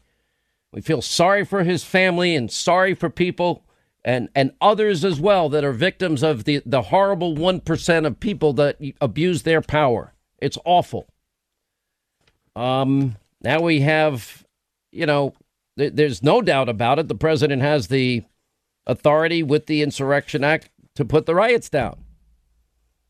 [0.71, 3.65] We feel sorry for his family and sorry for people
[4.03, 8.53] and, and others as well that are victims of the, the horrible 1% of people
[8.53, 10.13] that abuse their power.
[10.37, 11.07] It's awful.
[12.55, 14.45] Um, now we have,
[14.91, 15.33] you know,
[15.75, 17.07] there's no doubt about it.
[17.07, 18.23] The president has the
[18.85, 21.97] authority with the Insurrection Act to put the riots down.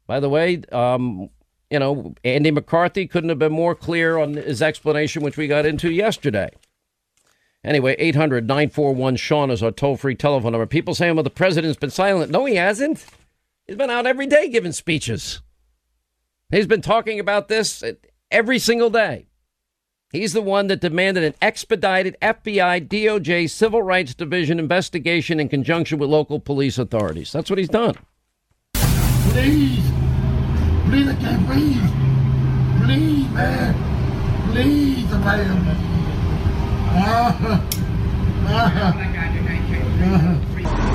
[0.08, 1.30] By the way, um,
[1.69, 5.65] you know, Andy McCarthy couldn't have been more clear on his explanation, which we got
[5.65, 6.49] into yesterday.
[7.63, 10.67] Anyway, 800 941 Sean is our toll free telephone number.
[10.67, 12.32] People saying, well, the president's been silent.
[12.32, 13.04] No, he hasn't.
[13.65, 15.41] He's been out every day giving speeches.
[16.51, 17.84] He's been talking about this
[18.30, 19.25] every single day.
[20.12, 25.97] He's the one that demanded an expedited FBI, DOJ, Civil Rights Division investigation in conjunction
[25.97, 27.32] with local police authorities.
[27.32, 27.95] That's what he's done.
[28.75, 30.05] Please.
[30.89, 31.89] Please, I can't breathe.
[32.84, 33.74] Please, man.
[34.52, 35.95] Please, man.
[36.95, 37.58] Uh-huh.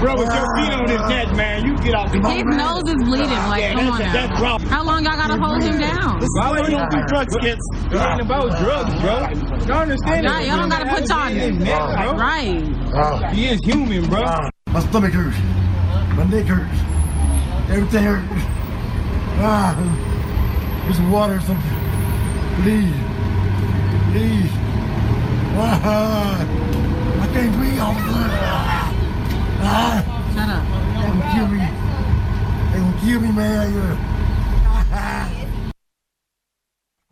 [0.01, 0.57] Bro, with your uh-huh.
[0.57, 3.29] feet on his neck, man, you get off the His nose is bleeding.
[3.29, 4.13] Like, yeah, come on now.
[4.13, 4.61] That's wrong.
[4.63, 6.21] How long y'all gotta hold him down?
[6.37, 7.63] Why would don't do drugs against?
[7.91, 9.29] It ain't about drugs, bro.
[9.67, 10.27] You understand?
[10.27, 11.59] Nah, y'all don't gotta put charges.
[11.59, 13.35] Right.
[13.35, 14.25] He is human, bro.
[14.69, 15.37] My stomach hurts.
[16.17, 16.81] My neck hurts.
[17.71, 18.60] Everything hurts.
[19.43, 19.75] Ah,
[20.85, 21.77] there's water or something.
[22.63, 22.95] Please.
[24.13, 24.51] Please.
[25.57, 26.41] Ah,
[27.23, 28.39] I can't breathe all of a sudden.
[29.63, 30.03] Ah,
[30.35, 30.65] Shut up.
[30.95, 31.59] they gonna kill me.
[32.73, 34.07] They gonna kill me, man.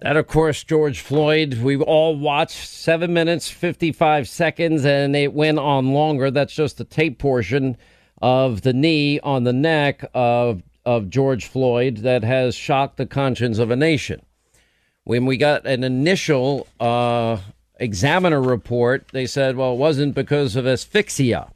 [0.00, 1.54] That, of course, George Floyd.
[1.54, 6.30] We've all watched seven minutes, 55 seconds, and it went on longer.
[6.30, 7.76] That's just the tape portion
[8.22, 13.59] of the knee on the neck of, of George Floyd that has shocked the conscience
[13.59, 14.22] of a nation.
[15.05, 17.40] When we got an initial uh,
[17.79, 21.53] examiner report, they said, well, it wasn't because of asphyxia.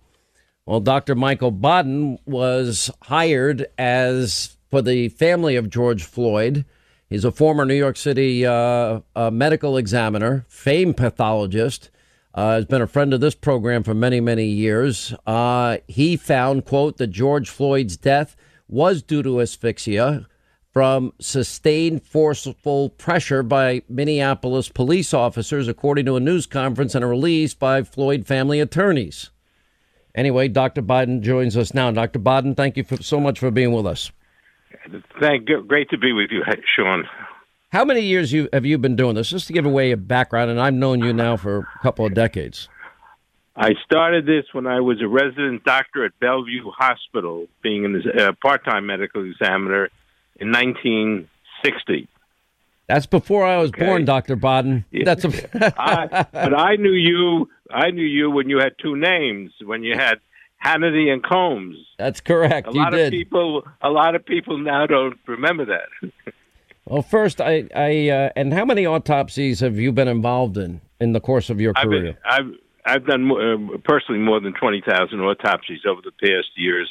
[0.66, 1.14] Well, Dr.
[1.14, 6.66] Michael Baden was hired as for the family of George Floyd.
[7.08, 11.88] He's a former New York City uh, uh, medical examiner, famed pathologist.
[12.34, 15.14] Uh, has been a friend of this program for many, many years.
[15.26, 18.36] Uh, he found, quote, that George Floyd's death
[18.72, 20.26] was due to asphyxia
[20.72, 27.06] from sustained forceful pressure by Minneapolis police officers, according to a news conference and a
[27.06, 29.30] release by Floyd family attorneys.
[30.14, 30.80] Anyway, Dr.
[30.80, 31.90] Baden joins us now.
[31.90, 32.18] Dr.
[32.18, 34.10] Baden, thank you for, so much for being with us.
[35.20, 35.62] Thank you.
[35.62, 36.42] Great to be with you,
[36.74, 37.04] Sean.
[37.70, 39.30] How many years you, have you been doing this?
[39.30, 42.14] Just to give away a background, and I've known you now for a couple of
[42.14, 42.68] decades.
[43.54, 48.32] I started this when I was a resident doctor at Bellevue Hospital, being a uh,
[48.40, 49.90] part-time medical examiner
[50.36, 52.08] in 1960.
[52.86, 53.86] That's before I was okay.
[53.86, 54.84] born, Doctor Baden.
[55.04, 55.72] That's a.
[55.80, 57.48] I, but I knew you.
[57.70, 59.52] I knew you when you had two names.
[59.64, 60.18] When you had
[60.64, 61.76] Hannity and Colmes.
[61.98, 62.68] That's correct.
[62.68, 63.06] A you lot did.
[63.06, 63.64] of people.
[63.80, 66.12] A lot of people now don't remember that.
[66.86, 71.12] well, first, I, I, uh, and how many autopsies have you been involved in in
[71.12, 72.18] the course of your career?
[72.24, 76.48] I've been, I've, I've done uh, personally more than twenty thousand autopsies over the past
[76.56, 76.90] years.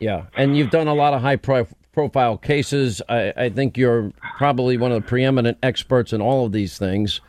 [0.00, 3.00] Yeah, and you've done a lot of high pro- profile cases.
[3.08, 7.20] I, I, think you're probably one of the preeminent experts in all of these things.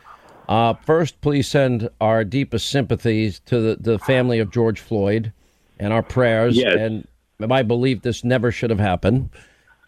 [0.48, 5.32] Uh, first, please send our deepest sympathies to the, the family of George Floyd
[5.78, 6.56] and our prayers.
[6.56, 6.74] Yes.
[6.76, 7.06] And
[7.38, 9.30] my belief this never should have happened.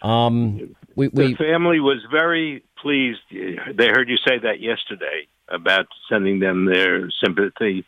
[0.02, 3.20] Um, we, the family was very pleased.
[3.30, 7.84] They heard you say that yesterday about sending them their sympathy.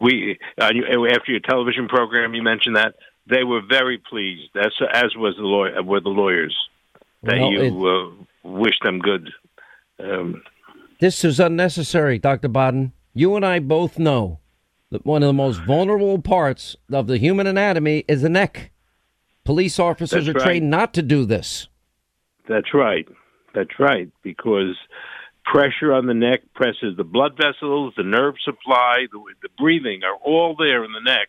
[0.00, 2.94] We uh, after your television program, you mentioned that
[3.28, 4.50] they were very pleased.
[4.54, 6.56] That's as was the lawyer, were the lawyers.
[7.22, 9.30] That well, you uh, wish them good.
[9.98, 10.42] Um,
[10.98, 12.92] this is unnecessary, Doctor Baden.
[13.14, 14.38] You and I both know
[14.90, 18.70] that one of the most vulnerable parts of the human anatomy is the neck.
[19.44, 20.44] Police officers That's are right.
[20.44, 21.68] trained not to do this.
[22.48, 23.06] That's right.
[23.54, 24.10] That's right.
[24.22, 24.76] Because
[25.44, 30.16] pressure on the neck presses the blood vessels, the nerve supply, the, the breathing are
[30.16, 31.28] all there in the neck,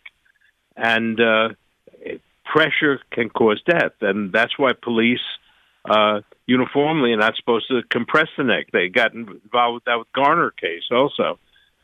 [0.76, 1.48] and uh,
[2.44, 5.20] pressure can cause death, and that's why police
[5.84, 8.68] uh, uniformly are not supposed to compress the neck.
[8.72, 11.38] They got involved with that with Garner case also,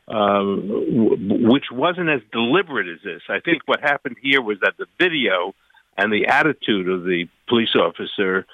[0.07, 3.21] um, w- which wasn't as deliberate as this.
[3.29, 5.53] I think what happened here was that the video
[5.97, 8.45] and the attitude of the police officer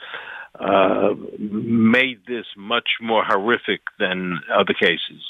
[0.59, 5.21] uh, made this much more horrific than other cases.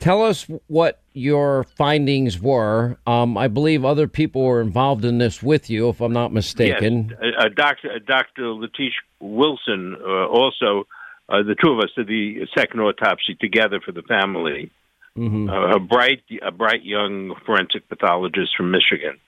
[0.00, 2.98] Tell us what your findings were.
[3.04, 7.16] Um, I believe other people were involved in this with you, if I'm not mistaken.
[7.20, 7.90] Yes, uh, Dr.
[7.90, 8.42] Uh, Dr.
[8.42, 10.86] Latish Wilson, uh, also,
[11.28, 14.70] uh, the two of us did the second autopsy together for the family.
[15.16, 15.50] Mm-hmm.
[15.50, 19.18] Uh, a bright, a bright young forensic pathologist from Michigan.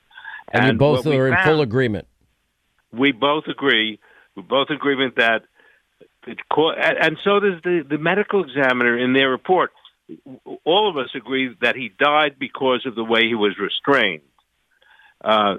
[0.52, 2.06] And, and you both are in found, full agreement.
[2.92, 3.98] We both agree.
[4.36, 5.42] We both agree with that.
[6.26, 9.72] It, and so does the, the medical examiner in their report
[10.64, 14.22] all of us agree that he died because of the way he was restrained.
[15.22, 15.56] Uh,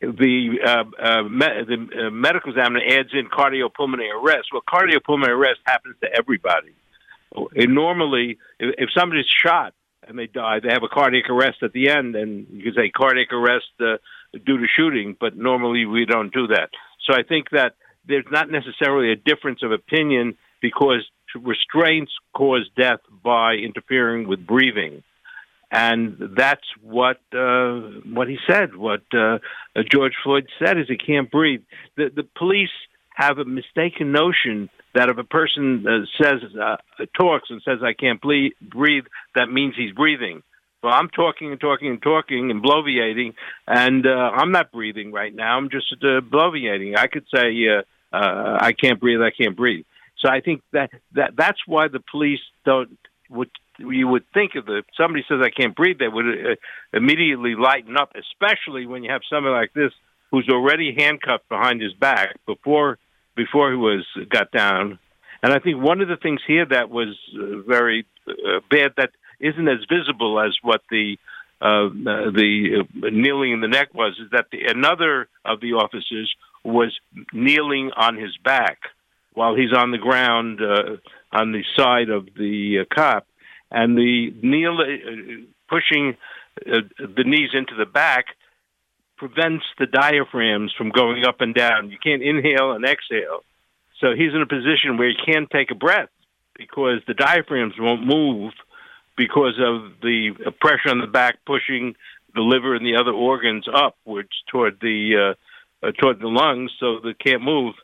[0.00, 4.48] the uh, uh, me- the uh, medical examiner adds in cardiopulmonary arrest.
[4.52, 6.74] Well, cardiopulmonary arrest happens to everybody.
[7.54, 9.74] And normally, if, if somebody's shot
[10.06, 12.90] and they die, they have a cardiac arrest at the end, and you can say
[12.90, 13.96] cardiac arrest uh,
[14.32, 15.16] due to shooting.
[15.18, 16.70] But normally, we don't do that.
[17.06, 17.74] So I think that
[18.10, 25.02] there's not necessarily a difference of opinion because restraints cause death by interfering with breathing
[25.70, 27.80] and that's what uh,
[28.12, 28.74] what he said.
[28.74, 29.38] What uh,
[29.90, 31.62] George Floyd said is he can't breathe.
[31.96, 32.70] The the police
[33.14, 36.76] have a mistaken notion that if a person uh, says uh,
[37.16, 39.04] talks and says I can't ble- breathe,
[39.34, 40.42] that means he's breathing.
[40.82, 43.34] Well, I'm talking and talking and talking and bloviating,
[43.66, 45.56] and uh, I'm not breathing right now.
[45.56, 46.96] I'm just uh, bloviating.
[46.96, 47.82] I could say uh,
[48.12, 49.20] uh, I can't breathe.
[49.20, 49.84] I can't breathe.
[50.18, 52.98] So I think that that that's why the police don't
[53.30, 56.54] would you would think of the somebody says I can't breathe, they would uh,
[56.92, 59.92] immediately lighten up, especially when you have somebody like this
[60.30, 62.98] who's already handcuffed behind his back before
[63.36, 64.98] before he was got down.
[65.42, 69.10] And I think one of the things here that was uh, very uh, bad that
[69.38, 71.16] isn't as visible as what the
[71.62, 76.34] uh, the uh, kneeling in the neck was is that the, another of the officers
[76.64, 76.98] was
[77.32, 78.78] kneeling on his back
[79.34, 80.96] while he's on the ground uh,
[81.32, 83.26] on the side of the uh, cop,
[83.70, 86.16] and the kneel uh, pushing
[86.66, 88.26] uh, the knees into the back
[89.16, 91.90] prevents the diaphragms from going up and down.
[91.90, 93.40] You can't inhale and exhale.
[94.00, 96.08] So he's in a position where he can't take a breath
[96.56, 98.52] because the diaphragms won't move
[99.16, 101.94] because of the pressure on the back pushing
[102.34, 105.34] the liver and the other organs upwards toward the uh,
[105.82, 107.74] uh, toward the lungs, so they can't move.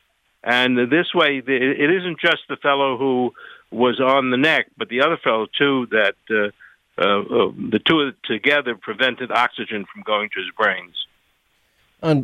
[0.44, 3.32] And this way, it isn't just the fellow who
[3.72, 5.88] was on the neck, but the other fellow too.
[5.90, 6.51] That uh,
[6.99, 10.94] uh, uh, the two together prevented oxygen from going to his brains.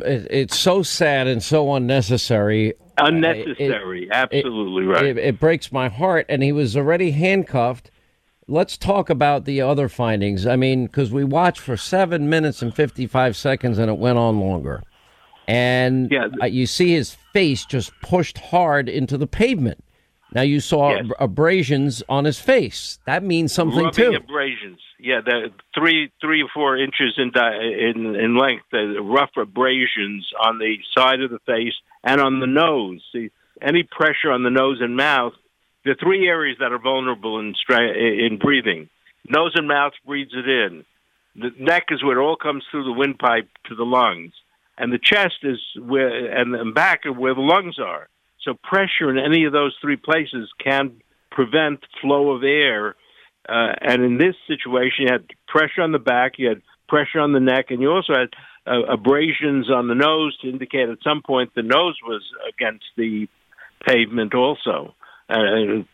[0.03, 2.73] it's so sad and so unnecessary.
[2.97, 5.05] Unnecessary, it, absolutely it, right.
[5.05, 7.91] It, it breaks my heart, and he was already handcuffed.
[8.47, 10.47] Let's talk about the other findings.
[10.47, 14.39] I mean, because we watched for seven minutes and fifty-five seconds, and it went on
[14.39, 14.81] longer.
[15.47, 16.27] And yeah.
[16.41, 19.83] uh, you see his face just pushed hard into the pavement.
[20.33, 21.05] Now you saw yes.
[21.19, 22.97] abrasions on his face.
[23.05, 24.15] That means something Rubbing too.
[24.15, 28.65] Abrasions, yeah, the three, three or four inches in in, in length.
[28.71, 31.73] The rough abrasions on the side of the face
[32.03, 33.03] and on the nose.
[33.11, 33.29] See,
[33.61, 35.33] any pressure on the nose and mouth.
[35.85, 38.89] the three areas that are vulnerable in in breathing.
[39.29, 40.85] Nose and mouth breathes it in.
[41.35, 44.33] The neck is where it all comes through the windpipe to the lungs,
[44.77, 48.07] and the chest is where and the back are where the lungs are.
[48.43, 51.01] So pressure in any of those three places can
[51.31, 52.95] prevent flow of air.
[53.47, 57.33] Uh, and in this situation, you had pressure on the back, you had pressure on
[57.33, 58.29] the neck, and you also had
[58.65, 63.27] uh, abrasions on the nose to indicate at some point the nose was against the
[63.85, 64.93] pavement also,
[65.29, 65.35] uh,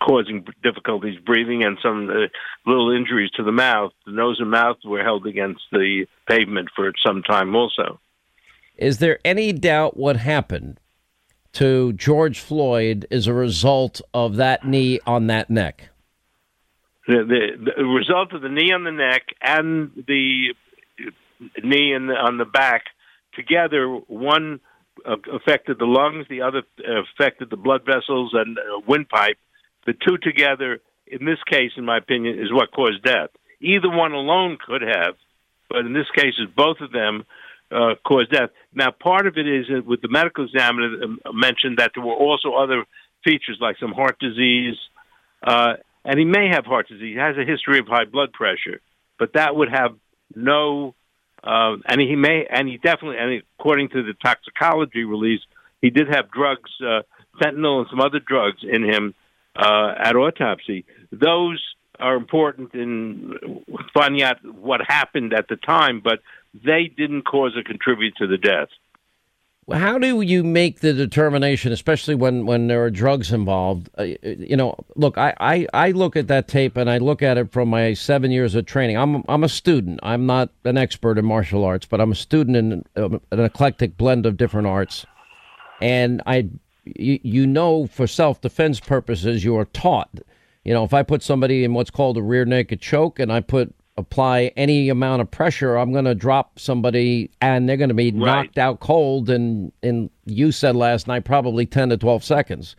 [0.03, 2.27] causing difficulties breathing and some uh,
[2.69, 3.91] little injuries to the mouth.
[4.05, 7.99] The nose and mouth were held against the pavement for some time also.
[8.79, 10.79] Is there any doubt what happened?
[11.53, 15.89] to George Floyd as a result of that knee on that neck?
[17.07, 20.53] The, the, the result of the knee on the neck and the
[21.63, 22.83] knee the, on the back
[23.33, 24.59] together, one
[25.05, 26.61] uh, affected the lungs, the other
[27.13, 29.37] affected the blood vessels and uh, windpipe.
[29.85, 33.29] The two together, in this case, in my opinion, is what caused death.
[33.59, 35.15] Either one alone could have,
[35.69, 37.25] but in this case, is both of them
[37.71, 38.49] uh, cause death.
[38.73, 42.13] Now, part of it is uh, with the medical examiner um, mentioned that there were
[42.13, 42.83] also other
[43.23, 44.75] features like some heart disease,
[45.43, 45.73] uh,
[46.05, 47.13] and he may have heart disease.
[47.15, 48.81] He has a history of high blood pressure,
[49.17, 49.95] but that would have
[50.35, 50.95] no.
[51.41, 55.39] Uh, and he may, and he definitely, and according to the toxicology release,
[55.81, 57.01] he did have drugs, uh,
[57.41, 59.13] fentanyl and some other drugs in him
[59.55, 60.83] uh, at autopsy.
[61.11, 61.63] Those
[61.99, 63.33] are important in
[63.93, 66.19] finding out what happened at the time, but
[66.53, 68.69] they didn't cause or contribute to the death.
[69.71, 73.89] How do you make the determination, especially when, when there are drugs involved?
[73.97, 77.37] Uh, you know, look, I, I, I look at that tape and I look at
[77.37, 78.97] it from my seven years of training.
[78.97, 79.99] I'm, I'm a student.
[80.01, 83.95] I'm not an expert in martial arts, but I'm a student in uh, an eclectic
[83.95, 85.05] blend of different arts.
[85.81, 86.49] And I,
[86.85, 90.09] you, you know, for self defense purposes, you are taught.
[90.63, 93.39] You know, if I put somebody in what's called a rear naked choke and I
[93.39, 97.95] put apply any amount of pressure, I'm going to drop somebody and they're going to
[97.95, 98.43] be right.
[98.43, 99.29] knocked out cold.
[99.29, 102.75] And, and you said last night, probably 10 to 12 seconds.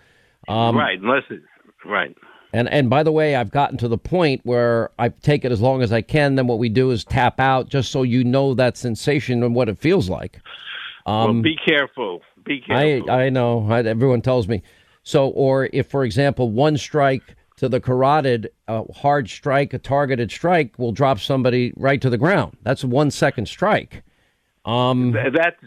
[0.49, 0.99] Um, right.
[1.01, 1.43] Unless it,
[1.85, 2.17] right.
[2.53, 5.61] And and by the way, I've gotten to the point where I take it as
[5.61, 6.35] long as I can.
[6.35, 9.69] Then what we do is tap out, just so you know that sensation and what
[9.69, 10.41] it feels like.
[11.07, 12.23] well, be careful.
[12.45, 13.09] Be careful.
[13.09, 13.71] I I know.
[13.71, 14.63] I, everyone tells me.
[15.03, 20.31] So, or if, for example, one strike to the carotid, a hard strike, a targeted
[20.31, 22.57] strike, will drop somebody right to the ground.
[22.63, 24.03] That's a one second strike.
[24.65, 25.61] Um, that's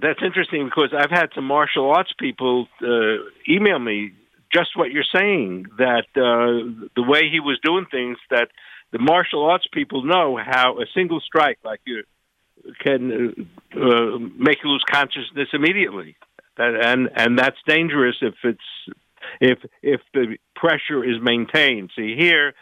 [0.00, 4.12] that's interesting because I've had some martial arts people uh, email me
[4.52, 8.48] just what you're saying that uh, the way he was doing things that
[8.92, 12.04] the martial arts people know how a single strike like you
[12.80, 16.14] can uh, uh, make you lose consciousness immediately,
[16.56, 18.94] and and that's dangerous if it's
[19.40, 21.90] if if the pressure is maintained.
[21.96, 22.54] See here,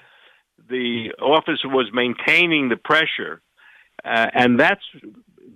[0.68, 3.40] the officer was maintaining the pressure,
[4.04, 4.84] uh, and that's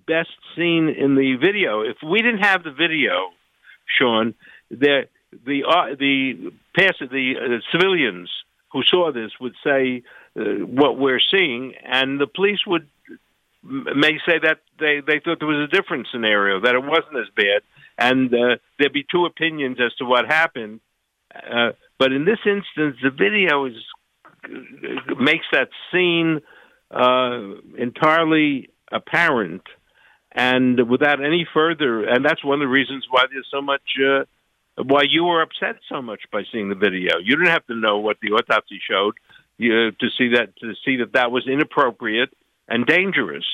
[0.06, 1.82] best seen in the video.
[1.82, 3.30] If we didn't have the video,
[3.98, 4.34] Sean,
[4.70, 5.08] the
[5.44, 8.30] the uh, the pass the uh, civilians
[8.72, 10.02] who saw this would say
[10.38, 12.88] uh, what we're seeing, and the police would
[13.62, 17.28] may say that they they thought there was a different scenario that it wasn't as
[17.34, 17.62] bad,
[17.98, 20.80] and uh, there'd be two opinions as to what happened.
[21.50, 23.74] Uh, but in this instance, the video is
[25.18, 26.40] makes that scene
[26.90, 27.40] uh,
[27.76, 29.62] entirely apparent.
[30.32, 34.24] And without any further and that's one of the reasons why there's so much uh,
[34.82, 37.18] why you were upset so much by seeing the video.
[37.18, 39.14] You didn't have to know what the autopsy showed
[39.58, 42.30] you, to see that to see that that was inappropriate
[42.68, 43.46] and dangerous.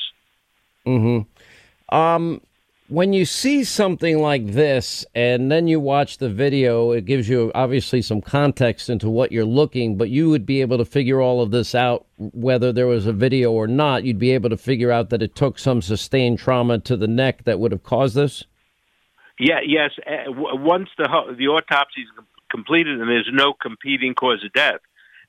[0.85, 1.95] Mm-hmm.
[1.95, 2.41] Um,
[2.89, 7.51] when you see something like this and then you watch the video, it gives you
[7.55, 11.41] obviously some context into what you're looking, but you would be able to figure all
[11.41, 14.03] of this out whether there was a video or not.
[14.03, 17.45] You'd be able to figure out that it took some sustained trauma to the neck
[17.45, 18.43] that would have caused this.
[19.39, 21.07] yeah yes uh, once the
[21.37, 22.09] the autopsy is
[22.51, 24.81] completed and there's no competing cause of death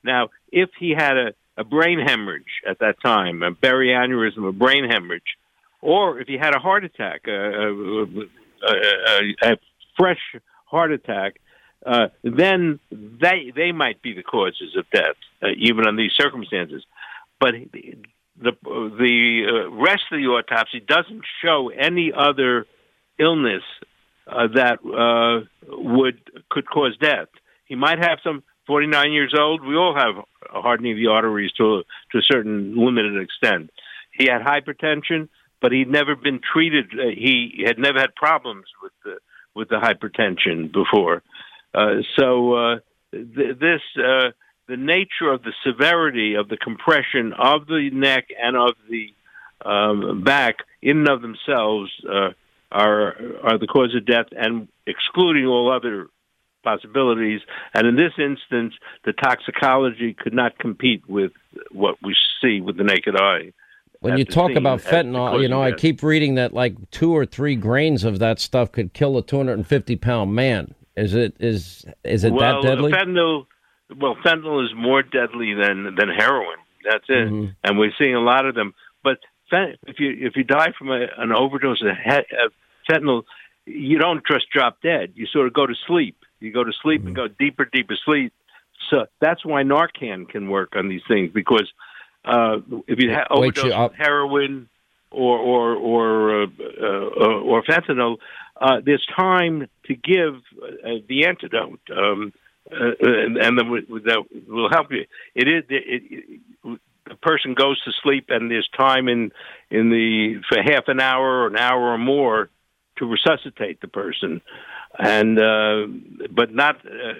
[0.03, 4.51] now if he had a, a brain hemorrhage at that time a berry aneurysm a
[4.51, 5.37] brain hemorrhage
[5.85, 8.05] or if he had a heart attack, a, a,
[8.67, 9.57] a, a
[9.95, 10.19] fresh
[10.65, 11.39] heart attack,
[11.85, 16.83] uh, then they they might be the causes of death, uh, even under these circumstances.
[17.39, 22.65] But the the uh, rest of the autopsy doesn't show any other
[23.19, 23.63] illness
[24.27, 26.19] uh, that uh, would
[26.49, 27.27] could cause death.
[27.65, 28.43] He might have some.
[28.67, 29.63] 49 years old.
[29.63, 30.15] We all have
[30.49, 33.69] hardening of the arteries to to a certain limited extent.
[34.11, 35.29] He had hypertension
[35.65, 36.91] but he'd never been treated.
[36.93, 39.15] Uh, he had never had problems with the
[39.55, 41.23] with the hypertension before.
[41.73, 42.75] Uh, so uh,
[43.11, 44.29] th- this uh,
[44.67, 49.11] the nature of the severity of the compression of the neck and of the
[49.67, 52.29] um, back in and of themselves uh,
[52.71, 56.09] are are the cause of death, and excluding all other
[56.63, 57.41] possibilities.
[57.73, 61.31] And in this instance, the toxicology could not compete with
[61.71, 63.51] what we see with the naked eye
[64.05, 67.55] when you talk about fentanyl, you know, I keep reading that like two or three
[67.55, 70.73] grains of that stuff could kill a 250 pound man.
[70.95, 72.91] Is it is is it well, that deadly?
[72.91, 73.45] Fentanyl,
[73.97, 76.57] well, fentanyl is more deadly than than heroin.
[76.89, 77.55] That's it, Mhm.
[77.63, 78.73] and we're seeing a lot of them.
[79.03, 79.17] But
[79.49, 82.53] fen- if you if you die from a, an overdose of, he- of
[82.89, 83.23] fentanyl,
[83.65, 85.11] you don't just drop dead.
[85.15, 86.15] You sort of go to sleep.
[86.39, 87.27] You go to sleep and Mm-hmm.
[87.27, 88.31] go deeper, deeper sleep.
[88.89, 91.67] So that's why Narcan can work on these things because
[92.25, 92.57] uh,
[92.87, 94.67] if you ha- overdose you- heroin
[95.11, 96.47] or or or uh,
[96.81, 98.17] uh, or fentanyl,
[98.59, 102.33] uh, there's time to give uh, the antidote, um,
[102.71, 105.05] uh, and, and that will help you.
[105.35, 109.31] It is it, it, the person goes to sleep, and there's time in
[109.69, 112.49] in the for half an hour or an hour or more
[112.97, 114.41] to resuscitate the person,
[114.97, 115.85] and uh,
[116.31, 116.77] but not.
[116.85, 117.13] Uh,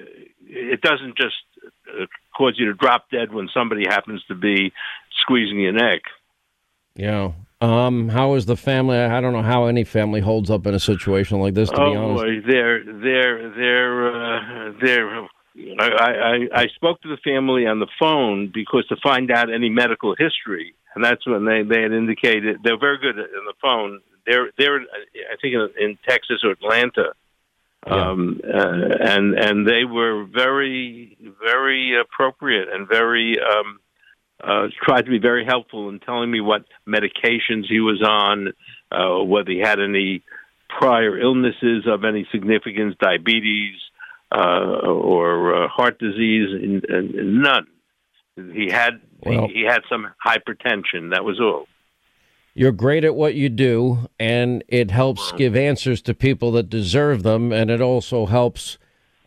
[0.48, 1.36] it doesn't just
[2.38, 4.72] cause you to drop dead when somebody happens to be
[5.22, 6.02] squeezing your neck.
[6.96, 7.32] yeah.
[7.62, 8.98] Um, how is the family?
[8.98, 11.70] I don't know how any family holds up in a situation like this.
[11.70, 15.28] To oh be honest, boy, they're they're they're uh, they're.
[15.80, 19.70] I, I I spoke to the family on the phone because to find out any
[19.70, 24.02] medical history, and that's when they they had indicated they're very good on the phone.
[24.28, 27.14] They're they're I think in, in Texas or Atlanta,
[27.88, 28.10] Yeah.
[28.12, 33.80] um, uh, and and they were very very appropriate and very um,
[34.44, 38.54] uh, tried to be very helpful in telling me what medications he was on,
[38.92, 40.24] uh, whether he had any
[40.68, 43.76] prior illnesses of any significance, diabetes
[44.32, 47.68] uh, or uh, heart disease, and, and none.
[48.36, 51.12] He had Well- he, he had some hypertension.
[51.12, 51.68] That was all.
[52.56, 57.22] You're great at what you do, and it helps give answers to people that deserve
[57.24, 58.78] them, and it also helps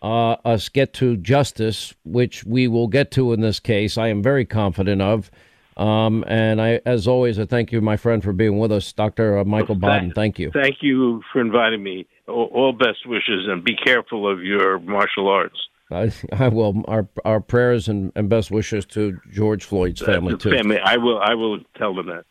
[0.00, 3.98] uh, us get to justice, which we will get to in this case.
[3.98, 5.30] I am very confident of.
[5.76, 9.44] Um, and I, as always, I thank you, my friend, for being with us, Dr.
[9.44, 10.12] Michael Baden.
[10.12, 10.50] Thank you.
[10.50, 12.06] Thank you for inviting me.
[12.26, 15.56] All, best wishes, and be careful of your martial arts.
[15.90, 16.82] I, I will.
[16.88, 20.50] Our our prayers and, and best wishes to George Floyd's family Uh, too.
[20.50, 21.18] Family, I will.
[21.18, 22.24] I will tell them that.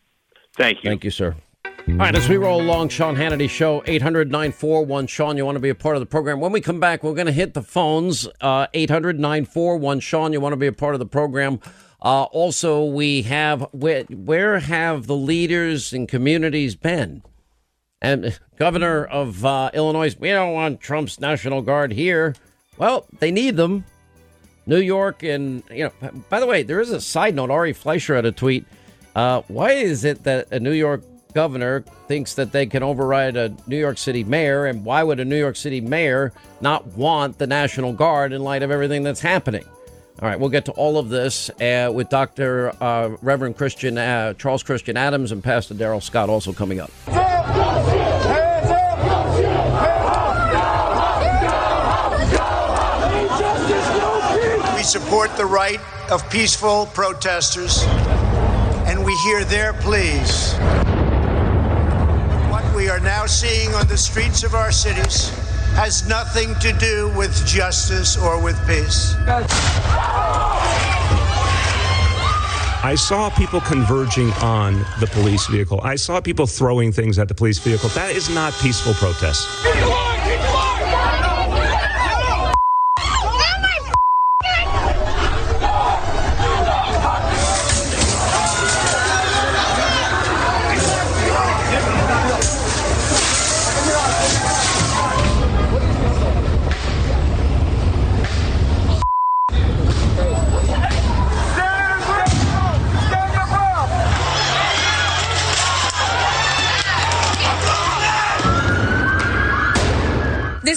[0.57, 0.89] Thank you.
[0.89, 1.35] Thank you, sir.
[1.65, 5.61] All right, as we roll along, Sean Hannity Show, 800 941 Sean, you want to
[5.61, 6.41] be a part of the program.
[6.41, 10.41] When we come back, we're going to hit the phones, uh, 800 941 Sean, you
[10.41, 11.61] want to be a part of the program.
[12.01, 17.23] Uh, also, we have, where, where have the leaders and communities been?
[18.01, 22.35] And governor of uh, Illinois, we don't want Trump's National Guard here.
[22.77, 23.85] Well, they need them.
[24.65, 27.49] New York and, you know, by the way, there is a side note.
[27.49, 28.65] Ari Fleischer had a tweet.
[29.17, 31.01] Uh, why is it that a New York
[31.33, 34.67] governor thinks that they can override a New York City mayor?
[34.67, 38.61] And why would a New York City mayor not want the National Guard in light
[38.61, 39.65] of everything that's happening?
[40.21, 42.71] All right, we'll get to all of this uh, with Dr.
[42.79, 46.91] Uh, Reverend Christian uh, Charles Christian Adams and Pastor Darrell Scott also coming up.
[54.75, 55.79] We support the right
[56.11, 57.83] of peaceful protesters,
[59.23, 60.53] hear their pleas.
[62.49, 65.29] What we are now seeing on the streets of our cities
[65.75, 69.15] has nothing to do with justice or with peace.
[72.83, 75.81] I saw people converging on the police vehicle.
[75.81, 77.89] I saw people throwing things at the police vehicle.
[77.89, 79.47] That is not peaceful protest.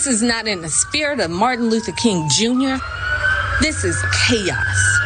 [0.00, 2.82] This is not in the spirit of Martin Luther King Jr.
[3.60, 4.98] This is chaos.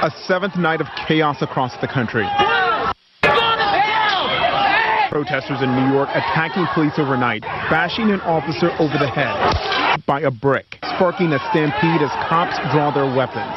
[0.00, 2.26] A seventh night of chaos across the country.
[5.10, 10.30] Protesters in New York attacking police overnight, bashing an officer over the head by a
[10.32, 13.56] brick, sparking a stampede as cops draw their weapons.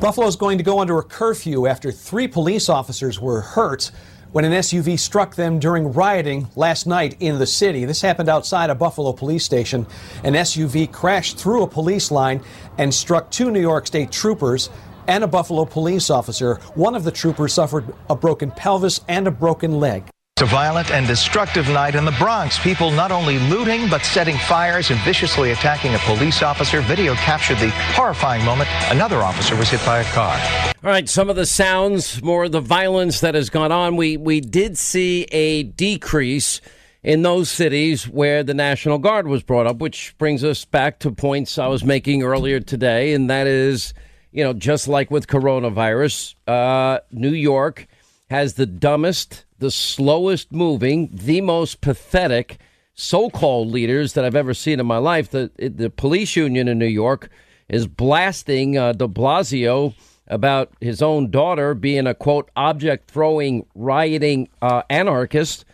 [0.00, 3.90] Buffalo is going to go under a curfew after three police officers were hurt
[4.32, 7.84] when an SUV struck them during rioting last night in the city.
[7.84, 9.86] This happened outside a Buffalo police station.
[10.24, 12.42] An SUV crashed through a police line
[12.76, 14.70] and struck two New York State troopers
[15.06, 16.56] and a Buffalo police officer.
[16.74, 20.04] One of the troopers suffered a broken pelvis and a broken leg.
[20.40, 22.60] A violent and destructive night in the Bronx.
[22.60, 26.80] People not only looting, but setting fires and viciously attacking a police officer.
[26.82, 28.68] Video captured the horrifying moment.
[28.88, 30.38] Another officer was hit by a car.
[30.84, 33.96] All right, some of the sounds, more of the violence that has gone on.
[33.96, 36.60] We we did see a decrease
[37.02, 41.10] in those cities where the National Guard was brought up, which brings us back to
[41.10, 43.92] points I was making earlier today, and that is,
[44.30, 47.88] you know, just like with coronavirus, uh, New York
[48.30, 52.58] has the dumbest, the slowest moving, the most pathetic
[52.94, 55.30] so-called leaders that I've ever seen in my life.
[55.30, 57.30] The the police union in New York
[57.68, 59.94] is blasting uh, De Blasio
[60.26, 65.64] about his own daughter being a quote object throwing, rioting uh, anarchist.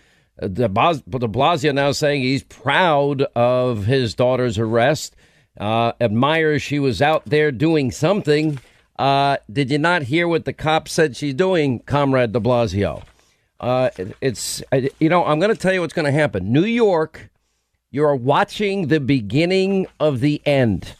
[0.40, 5.16] Uh, De Blasio now saying he's proud of his daughter's arrest,
[5.58, 8.58] uh, admires she was out there doing something.
[8.98, 13.02] Uh, did you not hear what the cop said she's doing, Comrade De Blasio?
[13.64, 14.62] Uh, it- it's
[15.00, 16.52] you know I'm going to tell you what's going to happen.
[16.52, 17.30] New York,
[17.90, 20.94] you're watching the beginning of the end.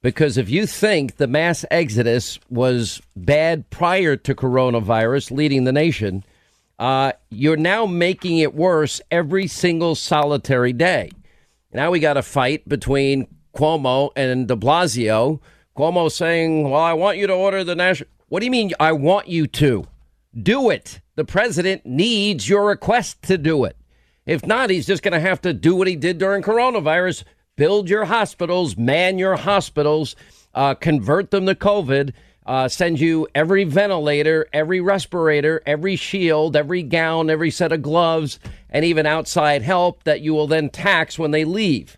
[0.00, 6.22] Because if you think the mass exodus was bad prior to coronavirus leading the nation,
[6.78, 11.10] uh, you're now making it worse every single solitary day.
[11.72, 15.40] Now we got a fight between Cuomo and de Blasio.
[15.76, 18.10] Cuomo saying, Well, I want you to order the national.
[18.28, 19.86] What do you mean, I want you to?
[20.40, 21.00] Do it.
[21.16, 23.76] The president needs your request to do it.
[24.26, 27.24] If not, he's just going to have to do what he did during coronavirus
[27.56, 30.16] build your hospitals, man your hospitals,
[30.54, 32.12] uh, convert them to COVID,
[32.46, 38.38] uh, send you every ventilator, every respirator, every shield, every gown, every set of gloves,
[38.70, 41.96] and even outside help that you will then tax when they leave.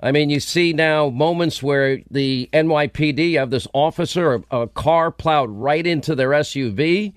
[0.00, 5.10] I mean, you see now moments where the NYPD have this officer, a, a car
[5.10, 7.14] plowed right into their SUV,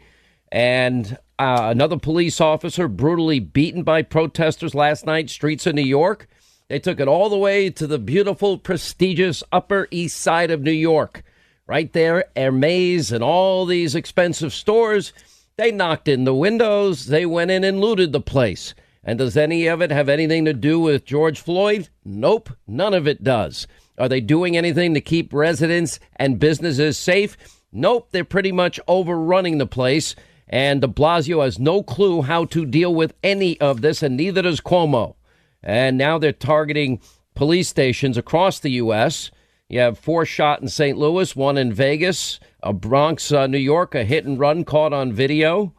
[0.52, 6.28] and uh, another police officer brutally beaten by protesters last night, streets of New York.
[6.68, 10.72] They took it all the way to the beautiful, prestigious Upper East Side of New
[10.72, 11.24] York.
[11.66, 15.14] Right there, Hermes and all these expensive stores.
[15.56, 17.08] They knocked in the windows.
[17.08, 18.74] They went in and looted the place.
[19.04, 21.90] And does any of it have anything to do with George Floyd?
[22.04, 23.68] Nope, none of it does.
[23.98, 27.38] Are they doing anything to keep residents and businesses safe?
[27.72, 30.16] Nope, they're pretty much overrunning the place.
[30.50, 34.42] And de Blasio has no clue how to deal with any of this, and neither
[34.42, 35.16] does Cuomo.
[35.62, 37.00] And now they're targeting
[37.36, 39.30] police stations across the U.S.
[39.68, 40.98] You have four shot in St.
[40.98, 45.14] Louis, one in Vegas, a Bronx, uh, New York, a hit and run caught on
[45.14, 45.74] video.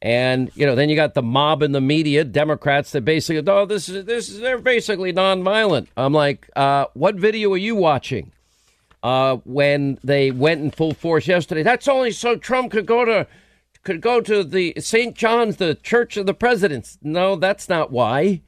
[0.00, 3.66] And you know, then you got the mob in the media, Democrats that basically, oh,
[3.66, 5.88] this is this is they're basically nonviolent.
[5.96, 8.32] I'm like, uh, what video are you watching?
[9.02, 13.26] Uh, when they went in full force yesterday, that's only so Trump could go to
[13.84, 15.14] could go to the St.
[15.14, 16.98] John's, the Church of the Presidents.
[17.02, 18.40] No, that's not why.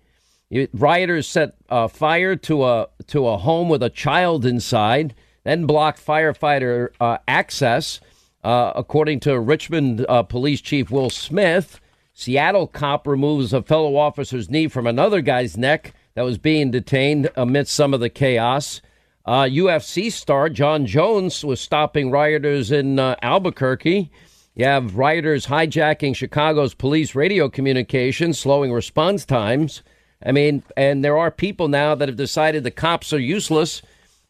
[0.73, 5.15] Rioters set uh, fire to a to a home with a child inside,
[5.45, 8.01] then blocked firefighter uh, access.
[8.45, 11.81] Uh, according to Richmond uh, Police Chief Will Smith,
[12.15, 17.29] Seattle cop removes a fellow officer's knee from another guy's neck that was being detained
[17.37, 18.81] amidst some of the chaos.
[19.27, 24.13] Uh, UFC star Jon Jones was stopping rioters in uh, Albuquerque.
[24.57, 29.83] You have rioters hijacking Chicago's police radio communications, slowing response times.
[30.25, 33.83] I mean, and there are people now that have decided the cops are useless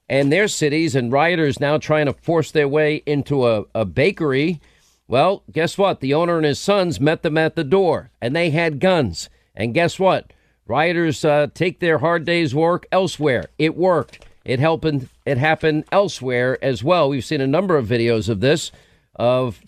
[0.09, 4.61] and their cities, and rioters now trying to force their way into a, a bakery.
[5.07, 6.01] Well, guess what?
[6.01, 9.29] The owner and his sons met them at the door, and they had guns.
[9.55, 10.33] And guess what?
[10.67, 13.47] Rioters uh, take their hard day's work elsewhere.
[13.59, 14.25] It worked.
[14.45, 15.09] It happened.
[15.25, 17.09] It happened elsewhere as well.
[17.09, 18.73] We've seen a number of videos of this,
[19.15, 19.61] of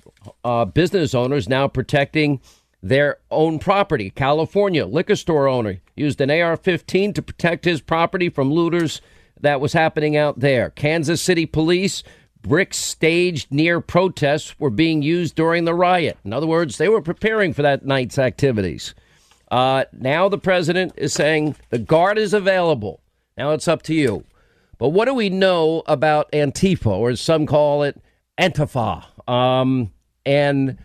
[0.45, 2.41] uh, business owners now protecting
[2.83, 4.11] their own property.
[4.11, 9.01] California liquor store owner used an AR-15 to protect his property from looters
[9.41, 10.71] that was happening out there.
[10.71, 12.03] Kansas City police
[12.43, 16.19] bricks staged near protests were being used during the riot.
[16.25, 18.95] In other words, they were preparing for that night's activities.
[19.51, 23.01] Uh, now the president is saying the guard is available.
[23.37, 24.25] Now it's up to you.
[24.79, 28.01] But what do we know about Antifa, or as some call it,
[28.39, 29.05] Antifa?
[29.29, 29.91] Um,
[30.29, 30.77] and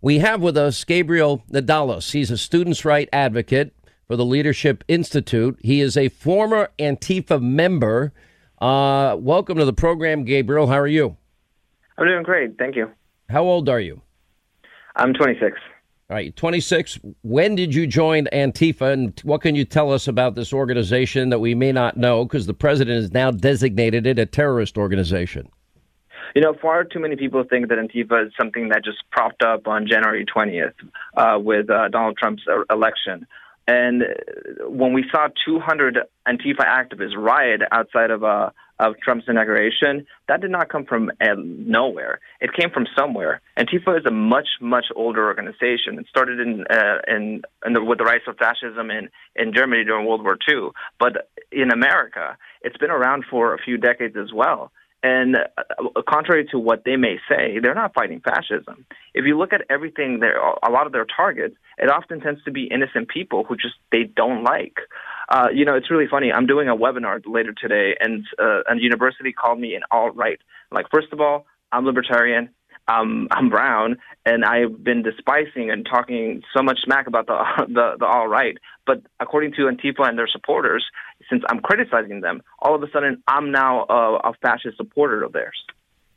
[0.00, 2.12] we have with us Gabriel Nadales.
[2.12, 3.74] He's a students' right advocate
[4.06, 5.58] for the Leadership Institute.
[5.60, 8.12] He is a former Antifa member.
[8.60, 10.68] Uh, welcome to the program, Gabriel.
[10.68, 11.16] How are you?
[11.98, 12.56] I'm doing great.
[12.58, 12.92] Thank you.
[13.28, 14.00] How old are you?
[14.94, 15.58] I'm 26.
[16.08, 17.00] All right, 26.
[17.22, 21.40] When did you join Antifa, and what can you tell us about this organization that
[21.40, 25.48] we may not know because the president has now designated it a terrorist organization?
[26.34, 29.66] You know, far too many people think that Antifa is something that just propped up
[29.68, 30.72] on January 20th
[31.16, 33.26] uh, with uh, Donald Trump's uh, election.
[33.68, 34.02] And
[34.66, 40.50] when we saw 200 Antifa activists riot outside of uh, of Trump's inauguration, that did
[40.50, 42.18] not come from uh, nowhere.
[42.40, 43.40] It came from somewhere.
[43.56, 45.98] Antifa is a much much older organization.
[45.98, 49.84] It started in uh, in, in the, with the rise of fascism in in Germany
[49.84, 54.32] during World War II, but in America, it's been around for a few decades as
[54.32, 54.72] well.
[55.02, 58.86] And uh, contrary to what they may say, they're not fighting fascism.
[59.14, 62.64] If you look at everything, a lot of their targets, it often tends to be
[62.64, 64.76] innocent people who just they don't like.
[65.28, 66.32] Uh, you know, it's really funny.
[66.32, 70.38] I'm doing a webinar later today, and uh, a university called me an alt right.
[70.70, 72.50] Like, first of all, I'm libertarian
[72.88, 77.38] I'm brown, and I've been despising and talking so much smack about the
[77.68, 78.56] the, the all right.
[78.86, 80.84] But according to Antifa and their supporters,
[81.32, 85.32] since I'm criticizing them, all of a sudden I'm now a, a fascist supporter of
[85.32, 85.56] theirs.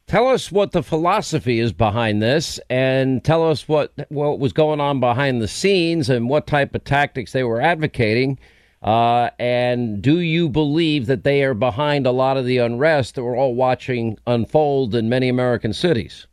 [0.07, 4.80] Tell us what the philosophy is behind this, and tell us what what was going
[4.80, 8.38] on behind the scenes, and what type of tactics they were advocating.
[8.84, 13.24] Uh, and do you believe that they are behind a lot of the unrest that
[13.24, 16.28] we're all watching unfold in many American cities?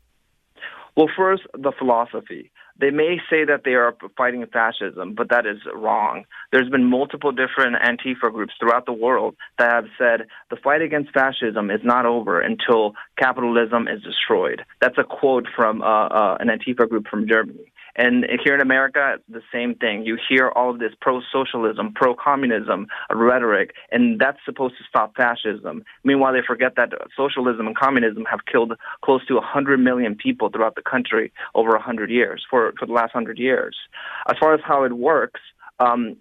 [0.94, 2.51] Well, first, the philosophy.
[2.82, 6.24] They may say that they are fighting fascism, but that is wrong.
[6.50, 11.12] There's been multiple different Antifa groups throughout the world that have said the fight against
[11.12, 14.64] fascism is not over until capitalism is destroyed.
[14.80, 17.71] That's a quote from uh, uh, an Antifa group from Germany.
[17.96, 20.04] And here in America, the same thing.
[20.04, 25.14] You hear all of this pro socialism, pro communism rhetoric, and that's supposed to stop
[25.14, 25.84] fascism.
[26.04, 28.72] Meanwhile, they forget that socialism and communism have killed
[29.04, 33.14] close to 100 million people throughout the country over 100 years, for, for the last
[33.14, 33.76] 100 years.
[34.28, 35.40] As far as how it works,
[35.78, 36.16] um,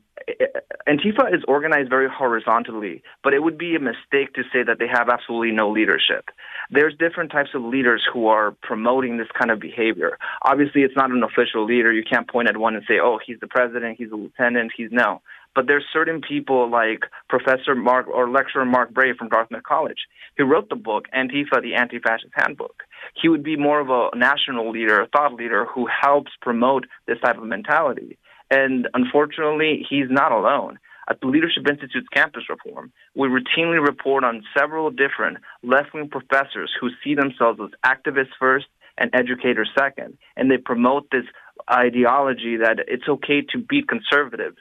[0.88, 4.88] Antifa is organized very horizontally, but it would be a mistake to say that they
[4.88, 6.30] have absolutely no leadership.
[6.70, 10.18] There's different types of leaders who are promoting this kind of behavior.
[10.44, 11.92] Obviously, it's not an official leader.
[11.92, 14.92] You can't point at one and say, oh, he's the president, he's a lieutenant, he's
[14.92, 15.22] no.
[15.54, 20.08] But there's certain people like Professor Mark or lecturer Mark Bray from Dartmouth College.
[20.38, 22.84] He wrote the book Antifa, the Anti-Fascist Handbook.
[23.22, 27.20] He would be more of a national leader, a thought leader who helps promote this
[27.20, 28.18] type of mentality.
[28.52, 30.78] And unfortunately, he's not alone.
[31.10, 36.72] At the Leadership Institute's campus reform, we routinely report on several different left wing professors
[36.80, 40.18] who see themselves as activists first and educators second.
[40.36, 41.26] And they promote this
[41.72, 44.58] ideology that it's okay to beat conservatives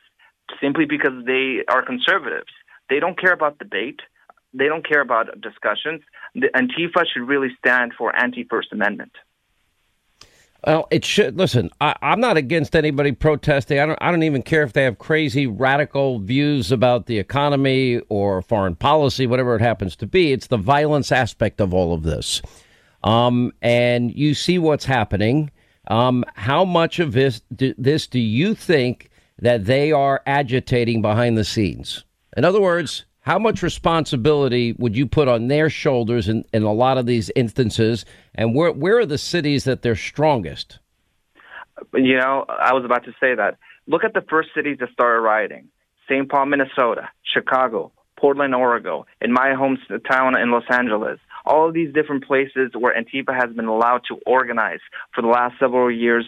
[0.62, 2.50] simply because they are conservatives.
[2.88, 4.00] They don't care about debate.
[4.54, 6.02] They don't care about discussions.
[6.34, 9.12] The Antifa should really stand for anti First Amendment.
[10.66, 11.38] Well, it should.
[11.38, 13.78] Listen, I, am not against anybody protesting.
[13.78, 13.98] I don't.
[14.00, 18.76] I don't even care if they have crazy radical views about the economy or foreign
[18.76, 20.32] policy, whatever it happens to be.
[20.32, 22.42] It's the violence aspect of all of this.
[23.02, 25.50] Um, and you see what's happening.
[25.88, 31.38] Um, how much of this do, this do you think that they are agitating behind
[31.38, 32.04] the scenes?
[32.36, 36.72] In other words, how much responsibility would you put on their shoulders in, in a
[36.72, 38.04] lot of these instances?
[38.34, 40.80] And where where are the cities that they're strongest?
[41.94, 43.56] You know, I was about to say that.
[43.86, 45.68] Look at the first cities that started rioting:
[46.08, 46.28] St.
[46.28, 52.24] Paul, Minnesota, Chicago, Portland, Oregon, in my hometown in Los Angeles all of these different
[52.24, 54.80] places where Antifa has been allowed to organize
[55.14, 56.24] for the last several years,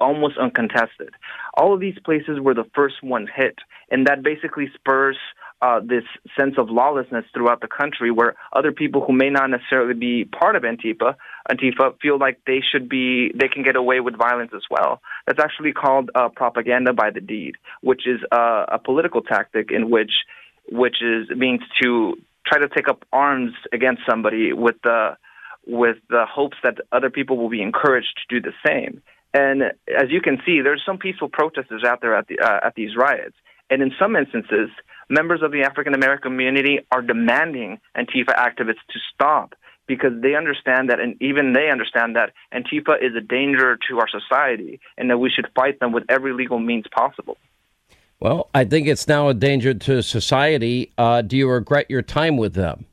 [0.00, 1.10] almost uncontested.
[1.54, 3.56] All of these places were the first ones hit,
[3.90, 5.16] and that basically spurs
[5.62, 6.04] uh, this
[6.38, 10.54] sense of lawlessness throughout the country, where other people who may not necessarily be part
[10.54, 11.16] of Antifa,
[11.50, 15.00] Antifa, feel like they should be, they can get away with violence as well.
[15.26, 19.88] That's actually called uh, propaganda by the deed, which is uh, a political tactic in
[19.88, 20.12] which,
[20.70, 25.16] which is means to try to take up arms against somebody with the
[25.66, 29.02] with the hopes that other people will be encouraged to do the same.
[29.34, 32.74] And as you can see, there's some peaceful protesters out there at the uh, at
[32.74, 33.36] these riots,
[33.68, 34.70] and in some instances,
[35.08, 39.54] members of the African American community are demanding Antifa activists to stop
[39.86, 44.08] because they understand that, and even they understand that Antifa is a danger to our
[44.08, 47.36] society, and that we should fight them with every legal means possible.
[48.20, 50.92] Well, I think it's now a danger to society.
[50.96, 52.86] Uh, do you regret your time with them?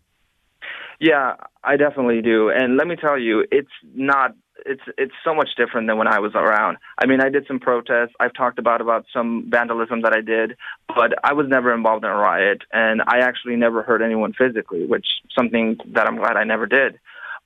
[0.99, 2.49] Yeah, I definitely do.
[2.49, 4.35] And let me tell you, it's not.
[4.65, 6.77] It's it's so much different than when I was around.
[6.97, 8.13] I mean, I did some protests.
[8.19, 10.55] I've talked about about some vandalism that I did,
[10.87, 14.85] but I was never involved in a riot, and I actually never hurt anyone physically,
[14.85, 15.05] which
[15.37, 16.99] something that I'm glad I never did.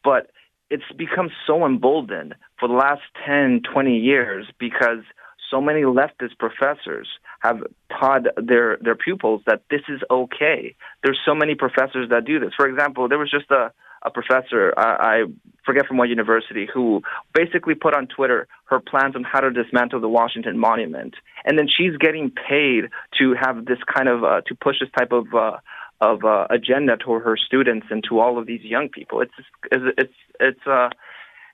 [0.04, 0.30] But
[0.70, 5.04] it's become so emboldened for the last 10, 20 years because
[5.50, 7.08] so many leftist professors
[7.40, 10.76] have taught their their pupils that this is okay.
[11.04, 12.52] There's so many professors that do this.
[12.56, 13.72] For example, there was just a
[14.04, 15.24] a professor I, I
[15.66, 17.02] forget from what university who
[17.34, 21.68] basically put on Twitter her plans on how to dismantle the Washington Monument, and then
[21.68, 22.86] she's getting paid
[23.20, 25.58] to have this kind of uh, to push this type of uh,
[26.00, 29.22] of uh, agenda to her students and to all of these young people.
[29.22, 29.32] It's
[29.72, 30.90] it's it's it's uh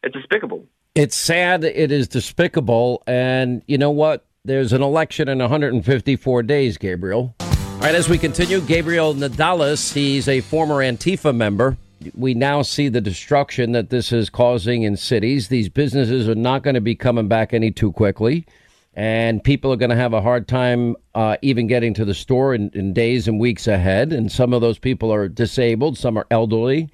[0.03, 0.65] it's despicable.
[0.95, 1.63] It's sad.
[1.63, 3.01] It is despicable.
[3.07, 4.27] And you know what?
[4.45, 7.33] There's an election in 154 days, Gabriel.
[7.39, 11.77] All right, as we continue, Gabriel Nadales, he's a former Antifa member.
[12.13, 15.47] We now see the destruction that this is causing in cities.
[15.47, 18.45] These businesses are not going to be coming back any too quickly.
[18.93, 22.53] And people are going to have a hard time uh, even getting to the store
[22.53, 24.13] in, in days and weeks ahead.
[24.13, 26.91] And some of those people are disabled, some are elderly.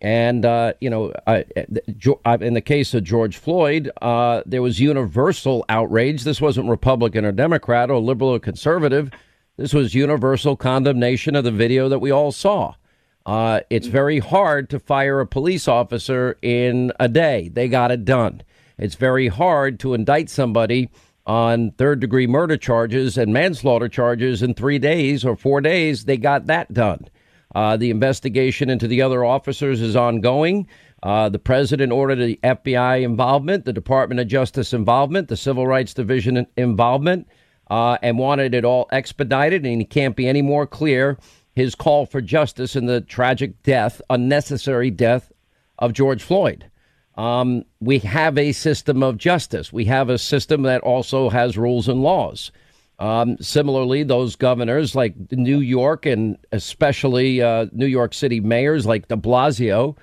[0.00, 6.24] And, uh, you know, in the case of George Floyd, uh, there was universal outrage.
[6.24, 9.10] This wasn't Republican or Democrat or liberal or conservative.
[9.56, 12.74] This was universal condemnation of the video that we all saw.
[13.24, 17.48] Uh, it's very hard to fire a police officer in a day.
[17.48, 18.42] They got it done.
[18.76, 20.90] It's very hard to indict somebody
[21.26, 26.04] on third degree murder charges and manslaughter charges in three days or four days.
[26.04, 27.08] They got that done.
[27.54, 30.66] Uh, the investigation into the other officers is ongoing.
[31.02, 35.94] Uh, the president ordered the FBI involvement, the Department of Justice involvement, the Civil Rights
[35.94, 37.28] Division involvement,
[37.70, 39.64] uh, and wanted it all expedited.
[39.66, 41.18] And he can't be any more clear
[41.54, 45.30] his call for justice in the tragic death, unnecessary death
[45.78, 46.70] of George Floyd.
[47.16, 49.72] Um, we have a system of justice.
[49.72, 52.50] We have a system that also has rules and laws.
[52.98, 59.08] Um, similarly, those governors like New York and especially uh, New York City mayors like
[59.08, 59.96] De Blasio,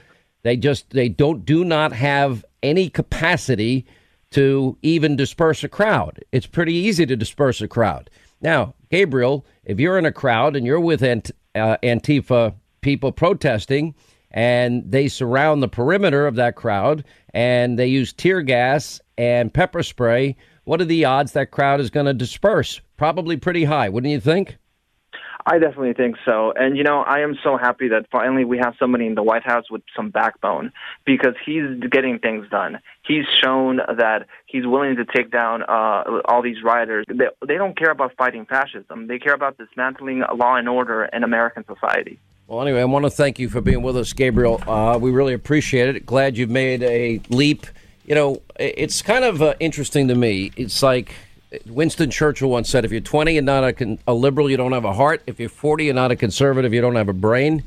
[0.43, 3.85] they just they don't do not have any capacity
[4.31, 6.23] to even disperse a crowd.
[6.31, 8.09] It's pretty easy to disperse a crowd.
[8.41, 13.93] Now, Gabriel, if you're in a crowd and you're with Ant- uh, Antifa people protesting,
[14.31, 19.83] and they surround the perimeter of that crowd and they use tear gas and pepper
[19.83, 20.35] spray
[20.71, 22.79] what are the odds that crowd is going to disperse?
[22.95, 24.55] Probably pretty high, wouldn't you think?
[25.45, 26.53] I definitely think so.
[26.55, 29.43] And, you know, I am so happy that finally we have somebody in the White
[29.43, 30.71] House with some backbone
[31.05, 32.79] because he's getting things done.
[33.05, 37.05] He's shown that he's willing to take down uh, all these rioters.
[37.09, 41.25] They, they don't care about fighting fascism, they care about dismantling law and order in
[41.25, 42.17] American society.
[42.47, 44.63] Well, anyway, I want to thank you for being with us, Gabriel.
[44.65, 46.05] Uh, we really appreciate it.
[46.05, 47.65] Glad you've made a leap.
[48.05, 50.51] You know, it's kind of uh, interesting to me.
[50.55, 51.13] It's like
[51.65, 54.71] Winston Churchill once said, if you're 20 and not a, con- a, liberal, you don't
[54.71, 55.21] have a heart.
[55.27, 57.63] If you're 40 and not a conservative, you don't have a brain.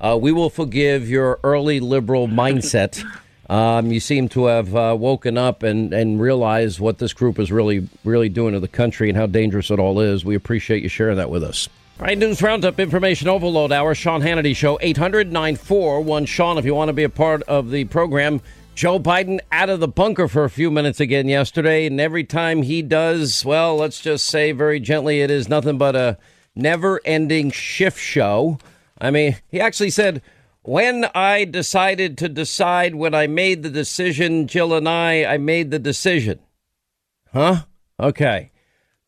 [0.00, 3.02] Uh, we will forgive your early liberal mindset.
[3.48, 7.50] Um, you seem to have uh, woken up and, and realized what this group is
[7.50, 10.22] really, really doing to the country and how dangerous it all is.
[10.22, 11.66] We appreciate you sharing that with us.
[11.98, 16.74] All right, News Roundup, Information Overload Hour, Sean Hannity Show, 800 941 Sean, if you
[16.74, 18.42] want to be a part of the program.
[18.78, 22.62] Joe Biden out of the bunker for a few minutes again yesterday, and every time
[22.62, 26.16] he does, well, let's just say very gently, it is nothing but a
[26.54, 28.56] never ending shift show.
[28.96, 30.22] I mean, he actually said,
[30.62, 35.72] when I decided to decide, when I made the decision, Jill and I, I made
[35.72, 36.38] the decision.
[37.32, 37.64] Huh?
[37.98, 38.52] Okay.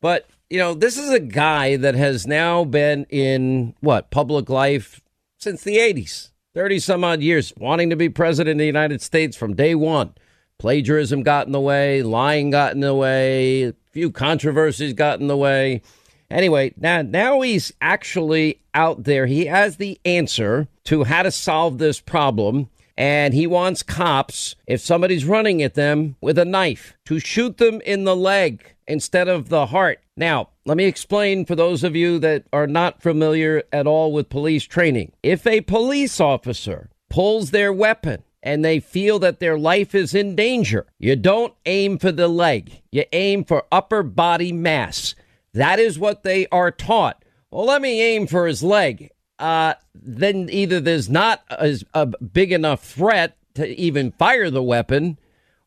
[0.01, 5.01] But, you know, this is a guy that has now been in what, public life
[5.39, 6.30] since the 80s.
[6.55, 10.15] 30 some odd years wanting to be president of the United States from day one.
[10.59, 15.29] Plagiarism got in the way, lying got in the way, a few controversies got in
[15.29, 15.81] the way.
[16.29, 19.27] Anyway, now now he's actually out there.
[19.27, 22.69] He has the answer to how to solve this problem.
[22.97, 27.81] And he wants cops, if somebody's running at them with a knife, to shoot them
[27.81, 30.01] in the leg instead of the heart.
[30.19, 34.29] Now, let me explain for those of you that are not familiar at all with
[34.29, 35.11] police training.
[35.21, 40.37] If a police officer pulls their weapon and they feel that their life is in
[40.37, 45.17] danger, you don't aim for the leg, you aim for upper body mass.
[45.55, 47.25] That is what they are taught.
[47.51, 49.11] Well, let me aim for his leg.
[49.41, 55.19] Uh, then either there's not a, a big enough threat to even fire the weapon,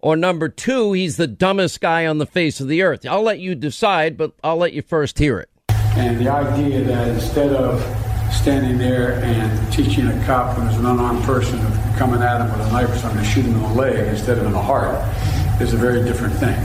[0.04, 3.06] or number two, he's the dumbest guy on the face of the earth.
[3.08, 5.50] I'll let you decide, but I'll let you first hear it.
[5.96, 7.82] And the idea that instead of
[8.34, 11.58] standing there and teaching a cop when there's an unarmed person
[11.96, 14.38] coming at him with a knife or something to shoot him in the leg instead
[14.38, 14.94] of in the heart
[15.62, 16.62] is a very different thing.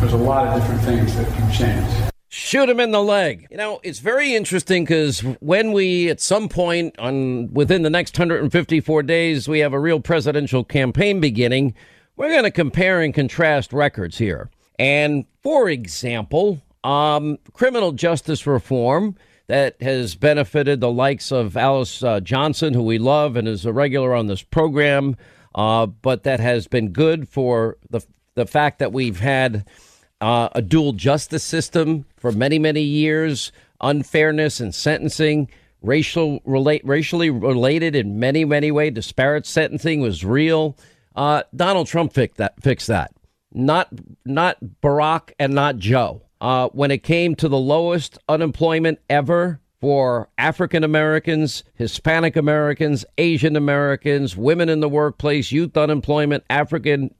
[0.00, 3.46] There's a lot of different things that can change shoot him in the leg.
[3.50, 8.18] You know, it's very interesting because when we, at some point on within the next
[8.18, 11.74] 154 days, we have a real presidential campaign beginning.
[12.16, 14.48] We're going to compare and contrast records here.
[14.78, 19.16] And for example, um, criminal justice reform
[19.48, 23.72] that has benefited the likes of Alice uh, Johnson, who we love and is a
[23.72, 25.16] regular on this program,
[25.54, 28.00] uh, but that has been good for the
[28.34, 29.66] the fact that we've had
[30.20, 35.48] uh, a dual justice system for many many years, unfairness in sentencing,
[35.82, 40.76] racial relate racially related in many many ways, disparate sentencing was real.
[41.16, 42.62] Uh, Donald Trump fixed that.
[42.62, 43.12] Fixed that.
[43.52, 43.88] Not
[44.24, 46.22] not Barack and not Joe.
[46.40, 53.56] Uh, when it came to the lowest unemployment ever for African Americans, Hispanic Americans, Asian
[53.56, 57.14] Americans, women in the workplace, youth unemployment, African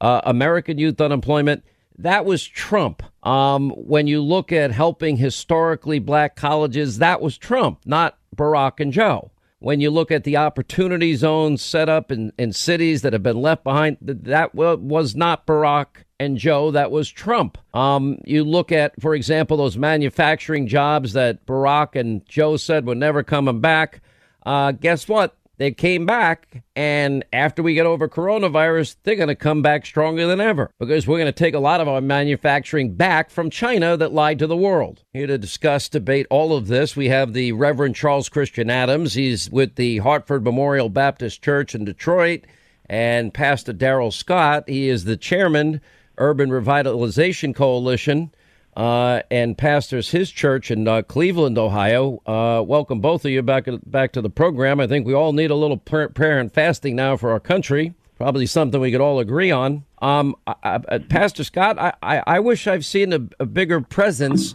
[0.00, 1.62] uh, American youth unemployment,
[1.98, 3.02] that was Trump.
[3.22, 8.92] Um, when you look at helping historically black colleges, that was Trump, not Barack and
[8.92, 9.31] Joe
[9.62, 13.40] when you look at the opportunity zones set up in, in cities that have been
[13.40, 15.86] left behind, that was not Barack
[16.18, 17.58] and Joe, that was Trump.
[17.72, 22.96] Um, you look at, for example, those manufacturing jobs that Barack and Joe said were
[22.96, 24.00] never coming back.
[24.44, 25.36] Uh, guess what?
[25.62, 30.26] They came back, and after we get over coronavirus, they're going to come back stronger
[30.26, 33.96] than ever because we're going to take a lot of our manufacturing back from China
[33.96, 35.04] that lied to the world.
[35.12, 39.14] Here to discuss, debate all of this, we have the Reverend Charles Christian Adams.
[39.14, 42.44] He's with the Hartford Memorial Baptist Church in Detroit,
[42.86, 44.64] and Pastor Darrell Scott.
[44.66, 45.80] He is the chairman,
[46.18, 48.32] Urban Revitalization Coalition
[48.76, 52.22] uh, and pastors his church in uh, Cleveland, Ohio.
[52.26, 54.80] Uh, welcome both of you back back to the program.
[54.80, 57.94] I think we all need a little prayer and fasting now for our country.
[58.16, 59.84] Probably something we could all agree on.
[60.00, 64.54] Um, I, I, Pastor Scott, I, I, I, wish I've seen a, a bigger presence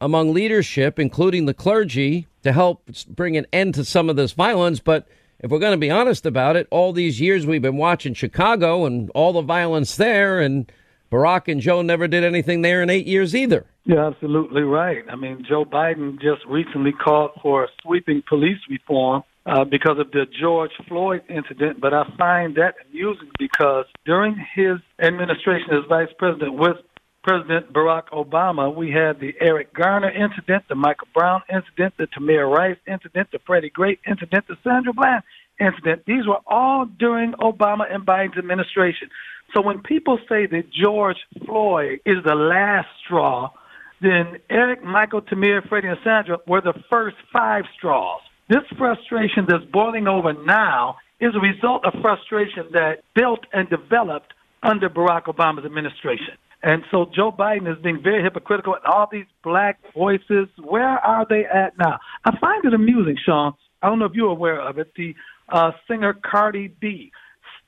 [0.00, 4.80] among leadership, including the clergy, to help bring an end to some of this violence.
[4.80, 5.08] But
[5.40, 8.84] if we're going to be honest about it, all these years we've been watching Chicago
[8.84, 10.70] and all the violence there, and
[11.10, 13.66] Barack and Joe never did anything there in eight years either.
[13.84, 15.04] You're absolutely right.
[15.08, 20.26] I mean, Joe Biden just recently called for sweeping police reform uh, because of the
[20.40, 26.54] George Floyd incident, but I find that amusing because during his administration as vice president
[26.54, 26.76] with
[27.22, 32.48] President Barack Obama, we had the Eric Garner incident, the Michael Brown incident, the Tamir
[32.48, 35.22] Rice incident, the Freddie Gray incident, the Sandra Bland
[35.60, 36.02] incident.
[36.06, 39.08] These were all during Obama and Biden's administration.
[39.54, 43.50] So when people say that George Floyd is the last straw,
[44.00, 48.20] then Eric, Michael, Tamir, Freddie, and Sandra were the first five straws.
[48.48, 54.32] This frustration that's boiling over now is a result of frustration that built and developed
[54.62, 56.34] under Barack Obama's administration.
[56.62, 61.26] And so Joe Biden is being very hypocritical, and all these black voices, where are
[61.28, 61.98] they at now?
[62.24, 63.54] I find it amusing, Sean.
[63.82, 64.92] I don't know if you're aware of it.
[64.96, 65.14] The
[65.48, 67.12] uh, singer Cardi B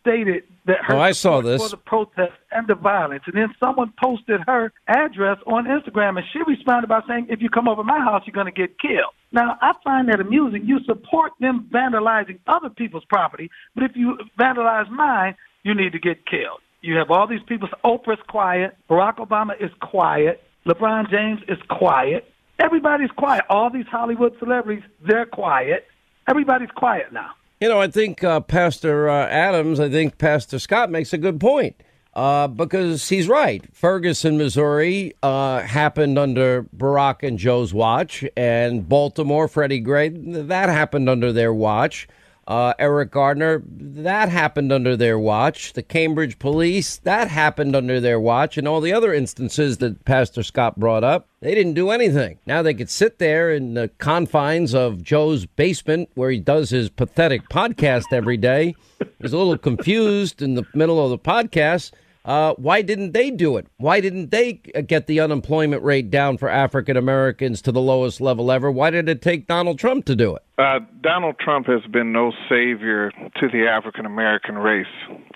[0.00, 1.62] stated that her oh, I saw this.
[1.62, 6.24] for the protest and the violence, and then someone posted her address on Instagram, and
[6.32, 9.12] she responded by saying, "If you come over my house, you're going to get killed."
[9.32, 10.64] Now, I find that amusing.
[10.64, 15.98] You support them vandalizing other people's property, but if you vandalize mine, you need to
[15.98, 16.60] get killed.
[16.80, 17.68] You have all these people.
[17.84, 18.76] Oprah's quiet.
[18.88, 20.42] Barack Obama is quiet.
[20.66, 22.32] LeBron James is quiet.
[22.58, 23.44] Everybody's quiet.
[23.48, 25.86] All these Hollywood celebrities, they're quiet.
[26.28, 27.30] Everybody's quiet now.
[27.60, 31.40] You know, I think uh, Pastor uh, Adams, I think Pastor Scott makes a good
[31.40, 31.74] point
[32.14, 33.64] uh, because he's right.
[33.74, 41.08] Ferguson, Missouri uh, happened under Barack and Joe's watch, and Baltimore, Freddie Gray, that happened
[41.08, 42.06] under their watch.
[42.48, 45.74] Uh, Eric Gardner, that happened under their watch.
[45.74, 48.56] The Cambridge police, that happened under their watch.
[48.56, 52.38] And all the other instances that Pastor Scott brought up, they didn't do anything.
[52.46, 56.88] Now they could sit there in the confines of Joe's basement where he does his
[56.88, 58.74] pathetic podcast every day.
[59.20, 61.92] He's a little confused in the middle of the podcast
[62.24, 63.66] uh, why didn't they do it?
[63.78, 64.54] Why didn't they
[64.86, 68.70] get the unemployment rate down for African Americans to the lowest level ever?
[68.70, 70.42] Why did it take Donald Trump to do it?
[70.58, 74.86] Uh, Donald Trump has been no savior to the African American race.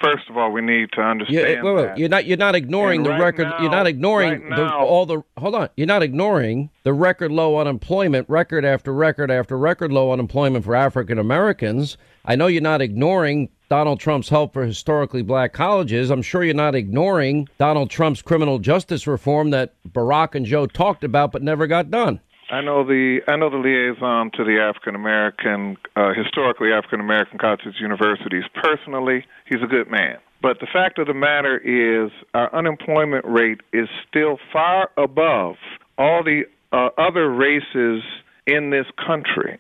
[0.03, 1.49] First of all, we need to understand.
[1.49, 1.97] Yeah, wait, wait.
[1.97, 2.26] You're not.
[2.26, 3.45] You're not ignoring and the right record.
[3.45, 5.22] Now, you're not ignoring right the, all the.
[5.39, 5.68] Hold on.
[5.76, 10.74] You're not ignoring the record low unemployment, record after record after record low unemployment for
[10.74, 11.97] African Americans.
[12.24, 16.11] I know you're not ignoring Donald Trump's help for historically black colleges.
[16.11, 21.05] I'm sure you're not ignoring Donald Trump's criminal justice reform that Barack and Joe talked
[21.05, 22.20] about but never got done.
[22.51, 27.39] I know the I know the liaison to the African American, uh, historically African American
[27.39, 28.45] colleges, universities.
[28.62, 30.18] Personally, he's a good man.
[30.43, 35.55] But the fact of the matter is, our unemployment rate is still far above
[35.97, 36.43] all the
[36.73, 38.03] uh, other races
[38.47, 39.59] in this country,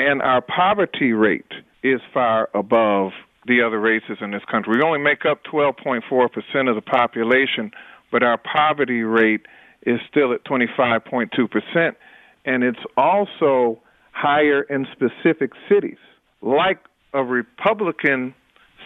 [0.00, 1.52] and our poverty rate
[1.82, 3.12] is far above
[3.46, 4.74] the other races in this country.
[4.76, 7.72] We only make up 12.4% of the population,
[8.10, 9.46] but our poverty rate
[9.84, 11.94] is still at 25.2%.
[12.44, 13.80] And it's also
[14.12, 15.98] higher in specific cities,
[16.40, 16.78] like
[17.14, 18.34] a Republican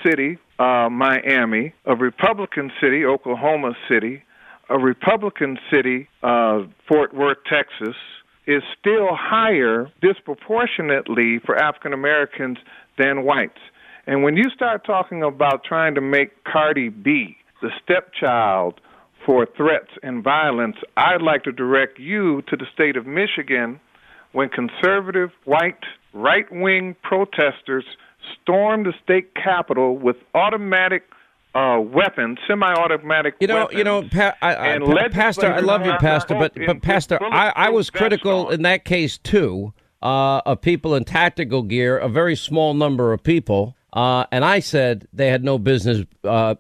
[0.04, 4.22] city, uh, Miami, a Republican city, Oklahoma City,
[4.68, 7.96] a Republican city, uh, Fort Worth, Texas,
[8.46, 12.58] is still higher disproportionately for African Americans
[12.98, 13.58] than whites.
[14.06, 18.80] And when you start talking about trying to make Cardi B the stepchild
[19.24, 23.80] for threats and violence, I'd like to direct you to the state of Michigan
[24.32, 25.82] when conservative, white,
[26.12, 27.84] right wing protesters
[28.42, 31.04] stormed the state capitol with automatic
[31.54, 33.34] uh, weapons, semi-automatic.
[33.40, 35.50] You know, weapons, you know, pa- I, I, Pastor.
[35.52, 39.72] I love you, Pastor, but but Pastor, I, I was critical in that case too.
[40.06, 44.60] Uh, of people in tactical gear, a very small number of people, uh, and I
[44.60, 46.06] said they had no business.
[46.22, 46.54] Uh,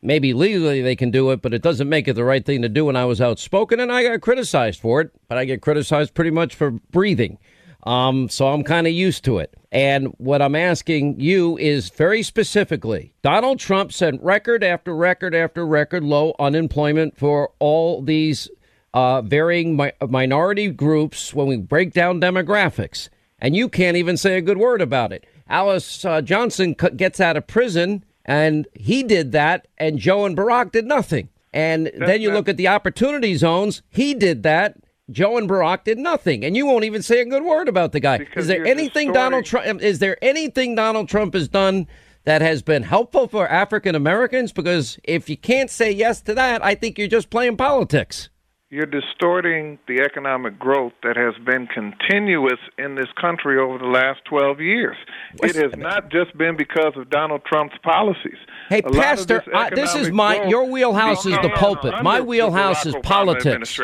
[0.00, 2.70] maybe legally they can do it, but it doesn't make it the right thing to
[2.70, 2.88] do.
[2.88, 5.10] And I was outspoken, and I got criticized for it.
[5.28, 7.36] But I get criticized pretty much for breathing.
[7.82, 9.54] Um, so I'm kind of used to it.
[9.70, 15.66] And what I'm asking you is very specifically Donald Trump sent record after record after
[15.66, 18.48] record low unemployment for all these
[18.96, 23.10] uh, varying mi- minority groups when we break down demographics.
[23.38, 25.26] And you can't even say a good word about it.
[25.50, 30.34] Alice uh, Johnson c- gets out of prison, and he did that, and Joe and
[30.34, 31.28] Barack did nothing.
[31.52, 34.76] And then you look at the opportunity zones, he did that.
[35.10, 38.00] Joe and Barack did nothing, and you won't even say a good word about the
[38.00, 38.16] guy.
[38.16, 39.82] Because is there anything Donald Trump?
[39.82, 41.86] Is there anything Donald Trump has done
[42.24, 44.52] that has been helpful for African Americans?
[44.52, 48.30] Because if you can't say yes to that, I think you're just playing politics.
[48.68, 54.24] You're distorting the economic growth that has been continuous in this country over the last
[54.24, 54.96] 12 years.
[55.40, 58.38] it has not just been because of Donald Trump's policies.
[58.68, 61.54] Hey, A Pastor, this I, this is my growth- your wheelhouse No, is the no,
[61.54, 61.94] pulpit.
[62.02, 63.78] My wheelhouse is politics.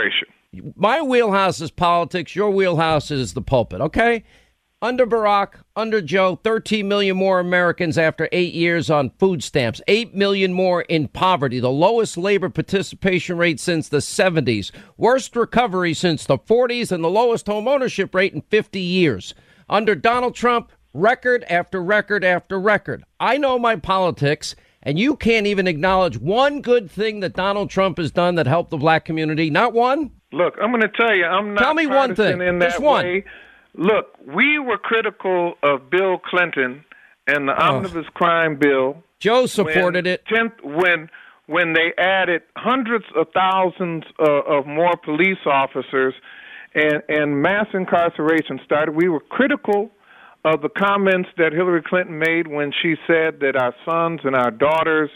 [0.74, 2.34] My wheelhouse is politics.
[2.34, 3.80] Your wheelhouse is the pulpit.
[3.80, 4.24] Okay.
[4.82, 10.12] Under Barack, under Joe, 13 million more Americans after eight years on food stamps, 8
[10.12, 16.26] million more in poverty, the lowest labor participation rate since the 70s, worst recovery since
[16.26, 19.34] the 40s, and the lowest home ownership rate in 50 years.
[19.68, 23.04] Under Donald Trump, record after record after record.
[23.20, 27.98] I know my politics, and you can't even acknowledge one good thing that Donald Trump
[27.98, 29.48] has done that helped the black community.
[29.48, 30.10] Not one.
[30.32, 31.62] Look, I'm going to tell you, I'm not.
[31.62, 32.40] Tell me one thing.
[32.40, 33.04] In that Just one.
[33.04, 33.24] Way.
[33.74, 36.84] Look, we were critical of Bill Clinton
[37.26, 37.76] and the Oh.
[37.76, 39.02] omnibus crime bill.
[39.18, 40.26] Joe supported when it.
[40.26, 41.08] Tenth, when
[41.46, 46.14] when they added hundreds of thousands uh, of more police officers
[46.74, 49.90] and and mass incarceration started, we were critical
[50.44, 54.50] of the comments that Hillary Clinton made when she said that our sons and our
[54.50, 55.10] daughters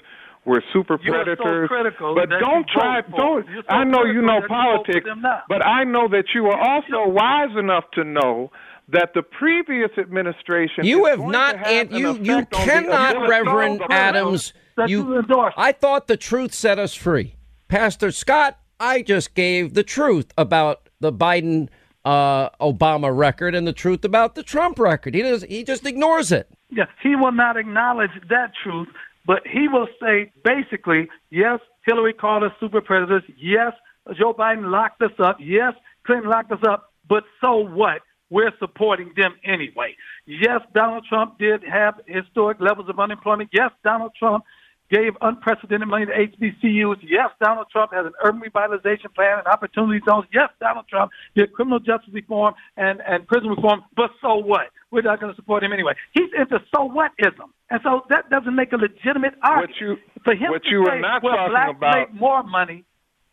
[0.47, 1.69] were super You were so predators.
[1.69, 3.03] critical but don't try.
[3.03, 3.47] vote Don't.
[3.47, 5.09] so I know you know that you politics,
[5.49, 8.51] but I know that you are also wise enough to know
[8.89, 13.83] that the previous administration You have not, to have and an you you cannot, Reverend
[13.91, 14.53] Adams.
[14.87, 15.51] You, you.
[15.57, 17.35] I thought the truth set us free,
[17.69, 18.59] Pastor Scott.
[18.79, 21.69] I just gave the truth about the Biden
[22.05, 25.15] uh, Obama record and the truth about the Trump record.
[25.15, 25.43] He does.
[25.45, 26.49] He just ignores it.
[26.71, 28.89] Yeah, he will not acknowledge that truth,
[29.27, 33.25] but he will say basically, yes, Hillary called us super predators.
[33.37, 33.73] Yes,
[34.17, 35.39] Joe Biden locked us up.
[35.41, 35.75] Yes,
[36.07, 36.93] Clinton locked us up.
[37.09, 38.03] But so what?
[38.31, 39.95] We're supporting them anyway.
[40.27, 43.51] Yes, Donald Trump did have historic levels of unemployment.
[43.53, 44.45] Yes, Donald Trump
[44.91, 46.99] gave unprecedented money to HBCUs.
[47.03, 50.27] Yes, Donald Trump has an urban revitalization plan and opportunity zones.
[50.33, 53.85] Yes, Donald Trump did criminal justice reform and, and prison reform.
[53.97, 54.69] But so what?
[54.97, 55.93] We're not going to support him anyway.
[56.15, 57.53] He's into so whatism.
[57.69, 59.77] And so that doesn't make a legitimate argument.
[59.77, 61.95] What you For him what to you say, are not well, talking blacks about.
[62.13, 62.85] make more money.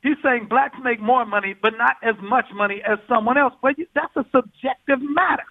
[0.02, 3.54] He's saying blacks make more money, but not as much money as someone else.
[3.64, 5.44] Well, you, that's a subjective matter.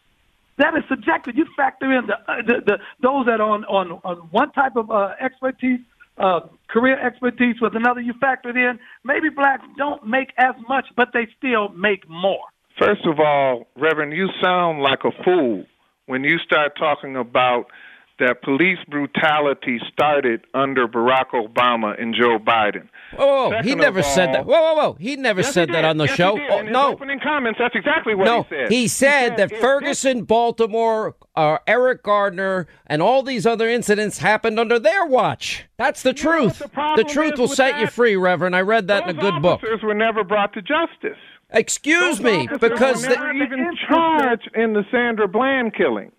[0.59, 1.35] That is subjective.
[1.35, 4.77] You factor in the, uh, the, the those that are on, on, on one type
[4.77, 5.81] of uh, expertise,
[6.19, 8.03] uh, career expertise with another.
[8.03, 8.79] You factor it in.
[9.03, 12.45] Maybe blacks don't make as much, but they still make more.
[12.79, 15.65] First of all, Reverend, you sound like a fool
[16.07, 17.66] when you start talking about
[18.19, 22.89] that police brutality started under Barack Obama and Joe Biden.
[23.16, 24.47] Whoa, whoa, he never of said that.
[24.47, 24.93] Whoa, whoa, whoa.
[25.01, 26.37] He never Yes, said he that on the Yes, show.
[26.37, 26.43] He.
[26.49, 26.93] Oh, In no.
[26.93, 28.70] opening comments, that's exactly what no, he said.
[28.70, 34.61] he said that if Ferguson, Baltimore, uh, Eric Gardner, and all these other incidents happened
[34.61, 35.65] under their watch.
[35.77, 36.59] That's the truth.
[36.59, 38.55] the The, truth will set you free, Reverend.
[38.55, 39.55] I read that in a Those good book.
[39.55, 41.19] officers were never brought to justice.
[41.53, 46.11] Excuse Those me, officers because were the, never even charged in the Sandra Bland killing,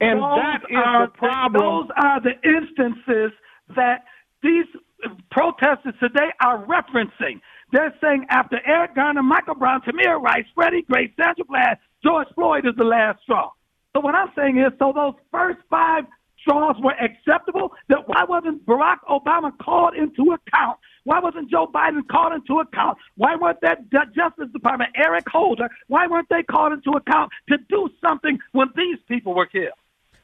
[0.00, 1.62] and those that is are the problem.
[1.62, 3.32] those are the instances
[3.74, 4.04] that
[4.42, 4.66] these
[5.30, 7.40] protesters today are referencing.
[7.72, 12.66] They're saying after Eric Garner, Michael Brown, Tamir Rice, Freddie Gray, Sandra Bland, George Floyd
[12.66, 13.50] is the last straw.
[13.94, 16.04] So what I'm saying is, so those first five
[16.40, 17.72] straws were acceptable.
[17.88, 20.78] That why wasn't Barack Obama called into account?
[21.04, 22.98] Why wasn't Joe Biden called into account?
[23.16, 25.68] Why weren't that Justice Department, Eric Holder?
[25.88, 29.72] Why weren't they called into account to do something when these people were killed?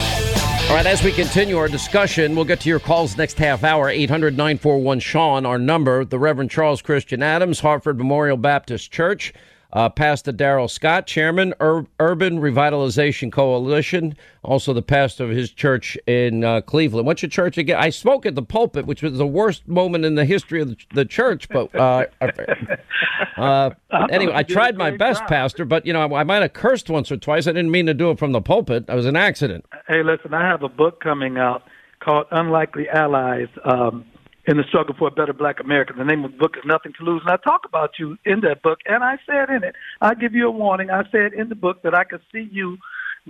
[0.01, 3.89] All right, as we continue our discussion, we'll get to your calls next half hour.
[3.89, 6.05] 800 941 Sean, our number.
[6.05, 9.33] The Reverend Charles Christian Adams, Hartford Memorial Baptist Church.
[9.71, 15.99] Uh, pastor Darrell Scott, Chairman, Ur- Urban Revitalization Coalition, also the pastor of his church
[16.07, 17.07] in uh, Cleveland.
[17.07, 17.77] What's your church again?
[17.79, 20.77] I spoke at the pulpit, which was the worst moment in the history of the,
[20.95, 22.07] the church, but uh,
[23.37, 23.71] uh,
[24.11, 25.29] anyway, I You did a tried my best, job.
[25.29, 27.47] Pastor, but you know, I, I might have cursed once or twice.
[27.47, 28.87] I didn't mean to do it from the pulpit.
[28.89, 29.67] It was an accident.
[29.87, 31.63] Hey, listen, I have a book coming out
[32.01, 34.05] called Unlikely Allies um,
[34.49, 35.93] in the Struggle for a Better Black America.
[35.97, 37.21] The name of the book is Nothing to Lose.
[37.25, 38.79] And I talk about you in that book.
[38.87, 40.91] And I said in it, I give you a warning.
[40.91, 42.79] I said in the book that I could see you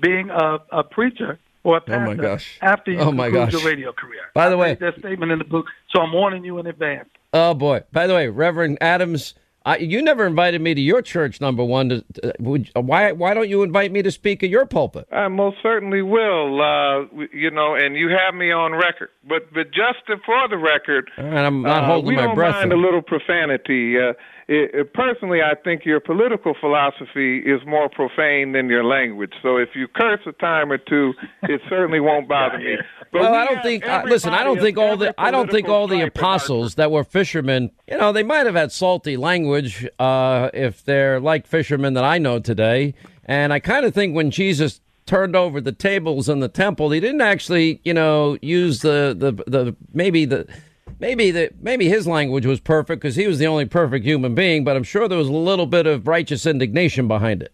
[0.00, 2.58] being a, a preacher or a Oh, my pastor gosh.
[2.62, 3.52] after you Oh, my gosh.
[3.52, 4.20] your radio career.
[4.32, 7.08] By the I way- that statement in the book, so I'm warning you in advance.
[7.34, 7.82] Oh boy!
[7.92, 9.34] By the way, Reverend Adams,
[9.68, 11.42] I, you never invited me to your church.
[11.42, 14.64] Number one, to, uh, would, why why don't you invite me to speak at your
[14.64, 15.06] pulpit?
[15.12, 16.60] I most certainly will.
[16.62, 19.10] Uh, you know, and you have me on record.
[19.28, 22.54] But but just for the record, And I'm not uh, holding we my don't breath.
[22.54, 23.96] mind a little profanity.
[24.48, 29.32] It, it- personally, I think your political philosophy is more profane than your language.
[29.42, 31.12] So if you curse a time or two,
[31.42, 32.76] it certainly won't bother me.
[33.10, 33.88] But well, we I don't think.
[33.88, 35.14] Uh, listen, I don't think all the.
[35.16, 37.70] I don't think all the stripe in our apostles that were fishermen.
[37.86, 42.18] You know, they might have had salty language uh, if they're like fishermen that I
[42.18, 42.92] know today.
[43.24, 47.00] And I kind of think when Jesus turned over the tables in the temple, he
[47.00, 50.46] didn't actually, you know, use the the the maybe the.
[51.00, 54.64] Maybe the maybe his language was perfect because he was the only perfect human being,
[54.64, 57.52] but I'm sure there was a little bit of righteous indignation behind it.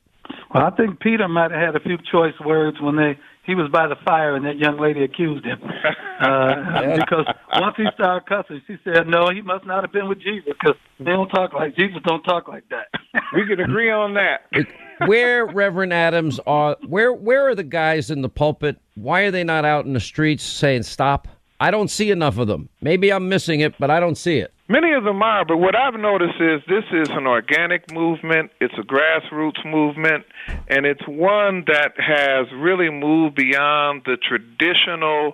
[0.54, 3.70] Well, I think Peter might have had a few choice words when they he was
[3.70, 5.60] by the fire and that young lady accused him.
[6.14, 10.20] Uh, because once he started cussing, she said, "No, he must not have been with
[10.20, 11.98] Jesus because they don't talk like Jesus.
[12.06, 12.86] Don't talk like that."
[13.34, 14.42] we can agree on that.
[15.06, 18.78] where Reverend Adams are where where are the guys in the pulpit?
[18.94, 21.26] Why are they not out in the streets saying stop?
[21.64, 22.68] I don't see enough of them.
[22.82, 24.52] Maybe I'm missing it, but I don't see it.
[24.68, 28.50] Many of them are, but what I've noticed is this is an organic movement.
[28.60, 30.26] It's a grassroots movement,
[30.68, 35.32] and it's one that has really moved beyond the traditional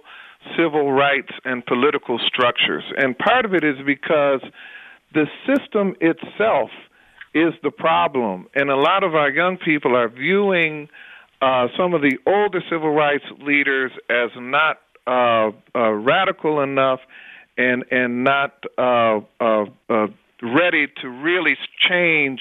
[0.57, 2.85] civil rights and political structures.
[2.97, 4.41] And part of it is because
[5.13, 6.71] the system itself
[7.35, 10.89] is the problem, and a lot of our young people are viewing
[11.43, 14.77] uh, some of the older civil rights leaders as not
[15.11, 17.01] uh, uh, radical enough
[17.59, 20.07] and and not uh, uh, uh,
[20.43, 21.57] ready to really
[21.89, 22.41] change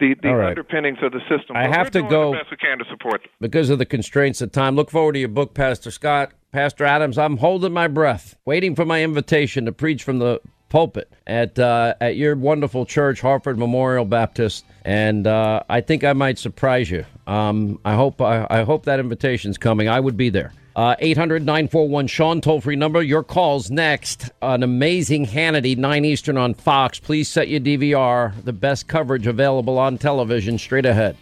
[0.00, 0.48] the, the right.
[0.50, 1.56] underpinnings of the system.
[1.56, 3.30] I But have to go- the best we can to support them.
[3.40, 4.76] because of the constraints of time.
[4.76, 6.32] Look forward to your book, Pastor Scott.
[6.52, 11.12] Pastor Adams, I'm holding my breath, waiting for my invitation to preach from the pulpit
[11.26, 16.38] at uh, at your wonderful church, Hartford Memorial Baptist, and uh, I think I might
[16.38, 17.04] surprise you.
[17.26, 19.88] Um, I hope I, I hope that invitation's coming.
[19.88, 20.52] I would be there.
[20.76, 23.02] Uh, 800 941 Sean, toll free number.
[23.02, 24.28] Your calls next.
[24.42, 26.98] An amazing Hannity, 9 Eastern on Fox.
[26.98, 28.34] Please set your DVR.
[28.44, 31.16] The best coverage available on television straight ahead.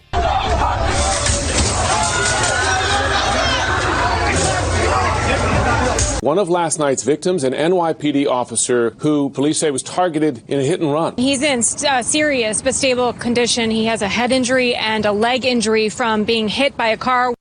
[6.21, 10.65] One of last night's victims, an NYPD officer who police say was targeted in a
[10.65, 11.15] hit and run.
[11.17, 13.71] He's in uh, serious but stable condition.
[13.71, 17.35] He has a head injury and a leg injury from being hit by a car.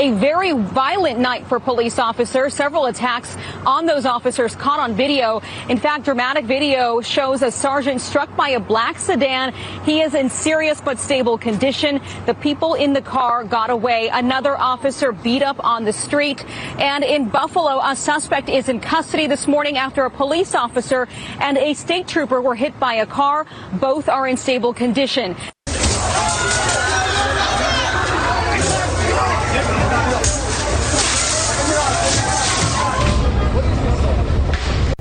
[0.00, 2.54] A very violent night for police officers.
[2.54, 3.36] Several attacks
[3.66, 5.42] on those officers caught on video.
[5.68, 9.52] In fact, dramatic video shows a sergeant struck by a black sedan.
[9.84, 12.00] He is in serious but stable condition.
[12.24, 14.08] The people in the car got away.
[14.08, 16.46] Another officer beat up on the street.
[16.78, 21.08] And in Buffalo, a suspect is in custody this morning after a police officer
[21.40, 23.44] and a state trooper were hit by a car.
[23.74, 25.36] Both are in stable condition.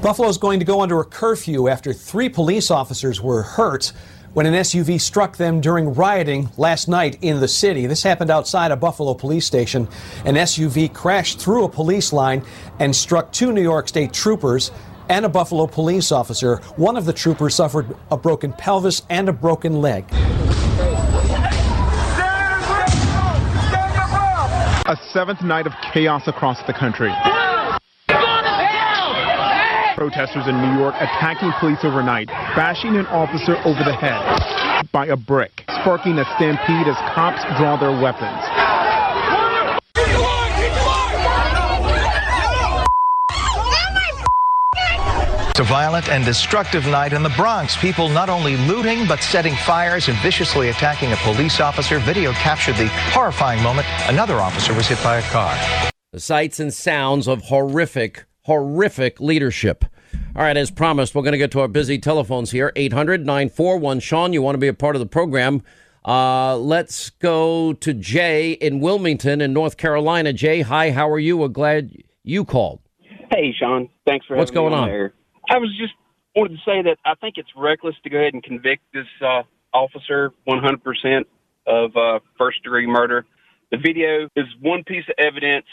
[0.01, 3.91] Buffalo is going to go under a curfew after three police officers were hurt
[4.31, 7.85] when an SUV struck them during rioting last night in the city.
[7.85, 9.89] This happened outside a Buffalo police station.
[10.23, 12.45] An SUV crashed through a police line
[12.80, 14.71] and struck two New York State troopers
[15.09, 16.57] and a Buffalo police officer.
[16.77, 20.05] One of the troopers suffered a broken pelvis and a broken leg.
[24.85, 27.11] A seventh night of chaos across the country.
[29.99, 35.17] Protesters in New York attacking police overnight, bashing an officer over the head by a
[35.17, 38.39] brick, sparking a stampede as cops draw their weapons.
[45.49, 47.76] It's a violent and destructive night in the Bronx.
[47.76, 51.99] People not only looting, but setting fires and viciously attacking a police officer.
[51.99, 53.85] Video captured the horrifying moment.
[54.07, 55.53] Another officer was hit by a car.
[56.13, 59.85] The sights and sounds of horrific, horrific leadership.
[60.35, 62.73] All right, as promised, we're going to get to our busy telephones here.
[62.76, 65.61] 800 941 Sean, you want to be a part of the program.
[66.03, 70.34] Uh, let's go to Jay in Wilmington in North Carolina.
[70.34, 71.38] Jay, hi, how are you?
[71.38, 72.80] We're glad you called.
[73.30, 73.88] Hey, Sean.
[74.07, 74.89] Thanks for What's having me going on?
[74.89, 75.13] There.
[75.47, 75.93] I was just
[76.35, 79.43] wanted to say that I think it's reckless to go ahead and convict this uh,
[79.76, 81.26] officer 100%
[81.67, 83.27] of uh, first degree murder.
[83.69, 85.67] The video is one piece of evidence.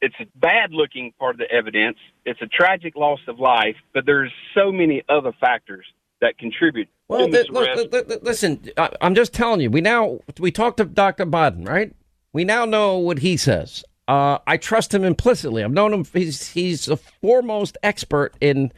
[0.00, 1.98] It's a bad looking part of the evidence.
[2.24, 5.84] It's a tragic loss of life, but there's so many other factors
[6.20, 6.88] that contribute.
[7.08, 9.70] Well, th- th- th- listen, I- I'm just telling you.
[9.70, 11.24] We now we talked to Dr.
[11.24, 11.92] Baden, right?
[12.32, 13.82] We now know what he says.
[14.06, 15.64] Uh, I trust him implicitly.
[15.64, 16.04] I've known him.
[16.12, 18.72] He's he's a foremost expert in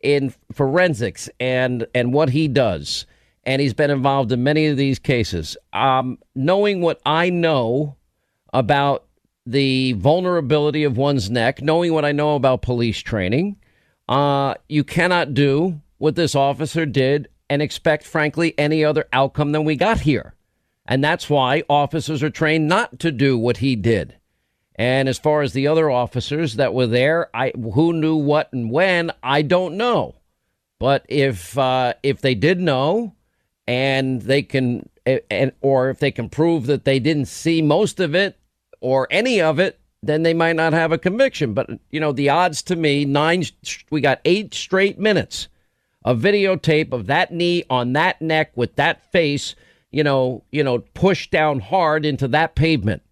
[0.00, 3.04] in forensics and and what he does,
[3.44, 5.56] and he's been involved in many of these cases.
[5.72, 7.96] Um, knowing what I know
[8.52, 9.04] about
[9.48, 13.56] the vulnerability of one's neck, knowing what I know about police training,
[14.06, 19.64] uh, you cannot do what this officer did and expect, frankly, any other outcome than
[19.64, 20.34] we got here.
[20.84, 24.16] And that's why officers are trained not to do what he did.
[24.74, 28.70] And as far as the other officers that were there, I who knew what and
[28.70, 30.16] when, I don't know.
[30.78, 33.14] But if uh, if they did know,
[33.66, 38.14] and they can, and or if they can prove that they didn't see most of
[38.14, 38.38] it
[38.80, 41.54] or any of it, then they might not have a conviction.
[41.54, 43.44] But you know, the odds to me, nine,
[43.90, 45.48] we got eight straight minutes
[46.04, 49.54] of videotape of that knee on that neck with that face,
[49.90, 53.02] you know, you know, pushed down hard into that pavement.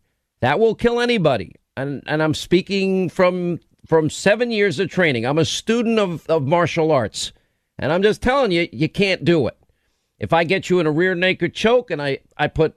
[0.41, 1.55] That will kill anybody.
[1.77, 5.25] And and I'm speaking from from seven years of training.
[5.25, 7.33] I'm a student of, of martial arts.
[7.79, 9.57] And I'm just telling you, you can't do it.
[10.19, 12.75] If I get you in a rear naked choke and I, I put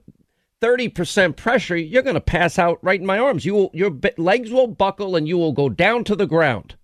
[0.60, 3.44] 30% pressure, you're going to pass out right in my arms.
[3.44, 6.76] You will, your legs will buckle and you will go down to the ground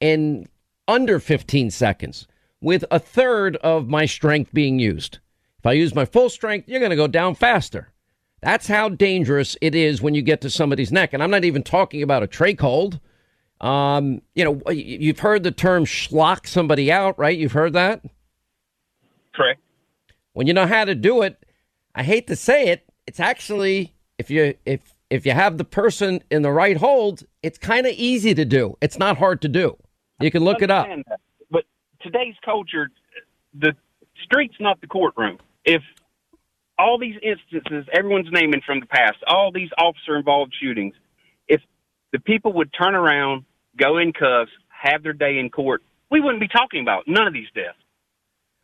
[0.00, 0.48] in
[0.86, 2.26] under 15 seconds
[2.60, 5.18] with a third of my strength being used.
[5.58, 7.92] If I use my full strength, you're going to go down faster.
[8.40, 11.12] That's how dangerous it is when you get to somebody's neck.
[11.12, 13.00] And I'm not even talking about a trach hold.
[13.60, 17.36] Um, you know, you've heard the term schlock somebody out, right?
[17.36, 18.02] You've heard that?
[19.34, 19.60] Correct.
[20.34, 21.44] When you know how to do it,
[21.96, 26.22] I hate to say it, it's actually if you if if you have the person
[26.30, 28.76] in the right hold, it's kind of easy to do.
[28.82, 29.76] It's not hard to do.
[30.20, 30.86] You can look it up.
[30.86, 31.20] That.
[31.50, 31.64] But
[32.02, 32.90] today's culture,
[33.54, 33.72] the
[34.22, 35.38] street's not the courtroom.
[35.64, 35.80] If
[36.78, 40.94] all these instances, everyone's naming from the past, all these officer involved shootings,
[41.48, 41.62] if
[42.12, 43.44] the people would turn around,
[43.78, 47.32] go in cuffs, have their day in court, we wouldn't be talking about none of
[47.32, 47.78] these deaths.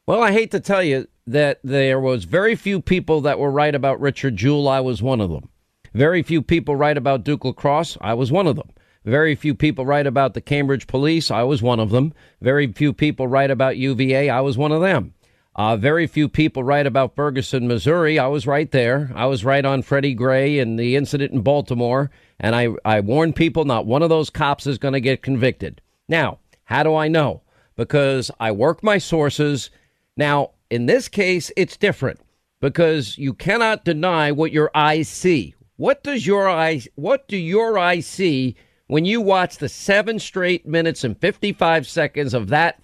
[0.06, 3.74] Well, I hate to tell you that there was very few people that were right
[3.74, 4.68] about Richard Jewell.
[4.68, 5.48] I was one of them.
[5.94, 7.96] Very few people right about Duke Lacrosse.
[8.02, 8.68] I was one of them.
[9.06, 11.30] Very few people write about the Cambridge police.
[11.30, 12.12] I was one of them.
[12.42, 14.28] Very few people write about UVA.
[14.28, 15.14] I was one of them.
[15.56, 18.18] Uh, very few people write about Ferguson, Missouri.
[18.18, 19.10] I was right there.
[19.14, 22.10] I was right on Freddie Gray and the incident in Baltimore.
[22.38, 25.80] And I, I warned people not one of those cops is going to get convicted.
[26.08, 27.40] Now, how do I know?
[27.76, 29.70] Because I work my sources.
[30.16, 32.20] Now, in this case, it's different
[32.60, 35.54] because you cannot deny what your eyes see.
[35.76, 40.66] What does your eyes what do your eyes see when you watch the 7 straight
[40.66, 42.80] minutes and 55 seconds of that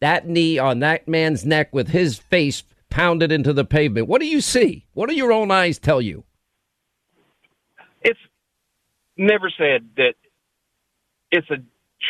[0.00, 4.08] that knee on that man's neck with his face pounded into the pavement?
[4.08, 4.86] What do you see?
[4.92, 6.24] What do your own eyes tell you?
[8.02, 8.18] It's
[9.16, 10.14] never said that
[11.30, 11.56] it's a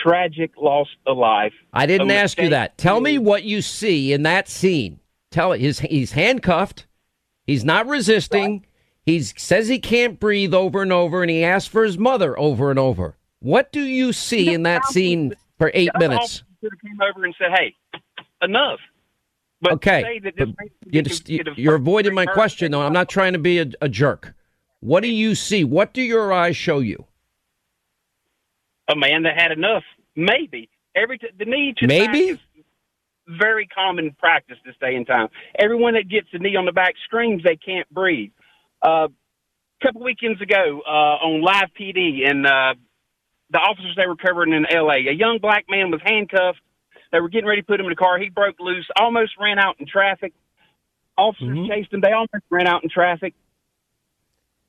[0.03, 1.53] tragic loss of life.
[1.73, 2.79] I didn't ask you that.
[2.79, 5.01] Tell me what you see in that scene.
[5.31, 5.61] Tell it.
[5.61, 6.87] He's, he's handcuffed.
[7.47, 8.53] He's not resisting.
[8.53, 8.63] Right.
[9.05, 12.71] He says he can't breathe over and over, and he asks for his mother over
[12.71, 13.17] and over.
[13.41, 16.45] What do you see in that scene for eight minutes?
[16.63, 17.75] Should have came over and said, "Hey,
[18.43, 18.79] enough."
[19.61, 20.21] But okay,
[21.57, 22.83] you are avoiding my question, though.
[22.83, 24.35] I'm not trying to be a, a jerk.
[24.81, 25.65] What do you see?
[25.65, 27.05] What do your eyes show you?
[28.89, 29.85] A man that had enough.
[30.17, 32.39] Maybe every t- the knee to maybe
[33.27, 35.29] very common practice this day and time.
[35.59, 38.33] Everyone that gets a knee on the back screams they can't breathe.
[38.83, 42.75] Uh, a couple weekends ago uh, on Live PD, and uh,
[43.51, 46.61] the officers they were covering in L.A., a young black man was handcuffed.
[47.13, 48.19] They were getting ready to put him in the car.
[48.19, 50.33] He broke loose, almost ran out in traffic.
[51.17, 51.71] Officers mm-hmm.
[51.71, 52.01] chased him.
[52.01, 53.35] They almost ran out in traffic.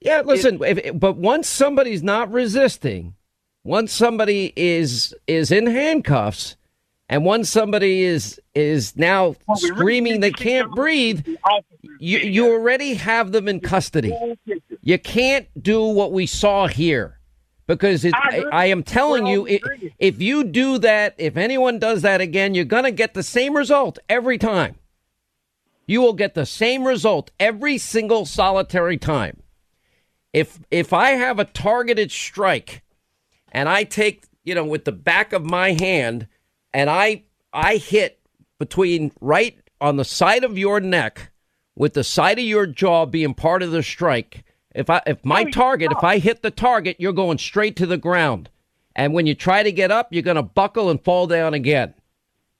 [0.02, 3.15] Yeah, listen, if, but once somebody's not resisting,
[3.64, 6.56] once somebody is is in handcuffs,
[7.10, 11.26] and once somebody is is now well, screaming they can't breathe,
[11.99, 14.14] you you already have them in custody.
[14.81, 17.19] You can't do what we saw here
[17.68, 19.61] because it, I, I, am telling you, it,
[19.98, 23.56] if you do that, if anyone does that again, you're going to get the same
[23.56, 24.76] result every time.
[25.88, 29.41] You will get the same result every single solitary time.
[30.34, 32.84] If if I have a targeted strike
[33.54, 36.28] and I take, you know, with the back of my hand
[36.74, 37.24] and I
[37.54, 38.20] I hit
[38.60, 41.32] between right on the side of your neck
[41.76, 44.44] with the side of your jaw being part of the strike.
[44.74, 47.86] If I if my oh, target, if I hit the target, you're going straight to
[47.86, 48.50] the ground.
[48.96, 51.94] And when you try to get up, you're going to buckle and fall down again.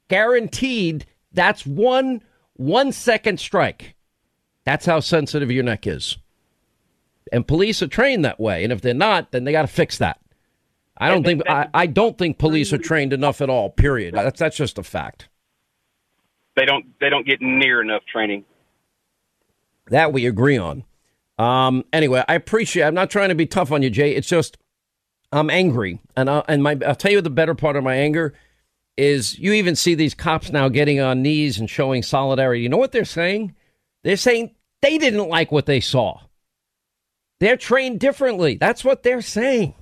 [0.10, 2.22] Guaranteed that's one
[2.54, 3.96] one second strike.
[4.64, 6.18] That's how sensitive your neck is.
[7.32, 8.64] And police are trained that way.
[8.64, 10.20] And if they're not, then they got to fix that.
[10.98, 13.70] I don't think I, I don't think police are trained enough at all.
[13.70, 14.14] Period.
[14.14, 15.28] That's that's just a fact.
[16.56, 18.46] They don't they don't get near enough training.
[19.88, 20.84] That we agree on.
[21.40, 22.84] Um, anyway, I appreciate.
[22.84, 24.16] I'm not trying to be tough on you, Jay.
[24.16, 24.58] It's just
[25.32, 28.34] I'm angry, and I, and my I'll tell you the better part of my anger
[28.96, 32.62] is you even see these cops now getting on knees and showing solidarity.
[32.62, 33.56] You know what they're saying?
[34.04, 36.20] They're saying they didn't like what they saw.
[37.40, 38.58] They're trained differently.
[38.58, 39.74] That's what they're saying.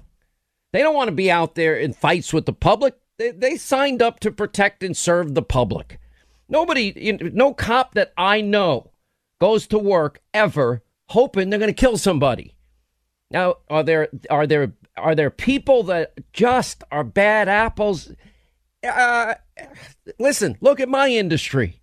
[0.73, 2.95] They don't want to be out there in fights with the public.
[3.17, 5.99] They, they signed up to protect and serve the public.
[6.47, 8.91] Nobody, no cop that I know
[9.39, 12.55] goes to work ever hoping they're going to kill somebody.
[13.29, 18.11] Now, are there are there are there people that just are bad apples?
[18.83, 19.35] Uh,
[20.19, 21.81] listen, look at my industry.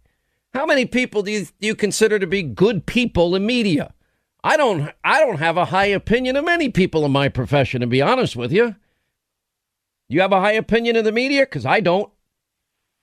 [0.55, 3.95] How many people do you, do you consider to be good people in media?
[4.49, 7.87] I don't I don't have a high opinion of many people in my profession to
[7.87, 8.77] be honest with you.
[10.09, 12.11] You have a high opinion of the media cuz I don't.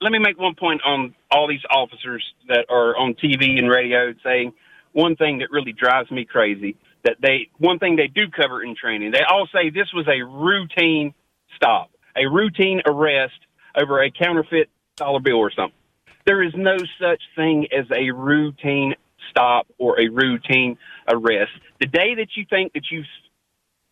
[0.02, 4.16] Let me make one point on all these officers that are on TV and radio
[4.24, 4.54] saying
[4.94, 8.76] one thing that really drives me crazy that they one thing they do cover in
[8.76, 9.12] training.
[9.12, 11.14] They all say this was a routine
[11.56, 13.40] stop, a routine arrest
[13.78, 15.78] over a counterfeit dollar bill or something.
[16.26, 18.96] There is no such thing as a routine
[19.30, 21.52] stop or a routine arrest.
[21.80, 23.04] The day that you think that you're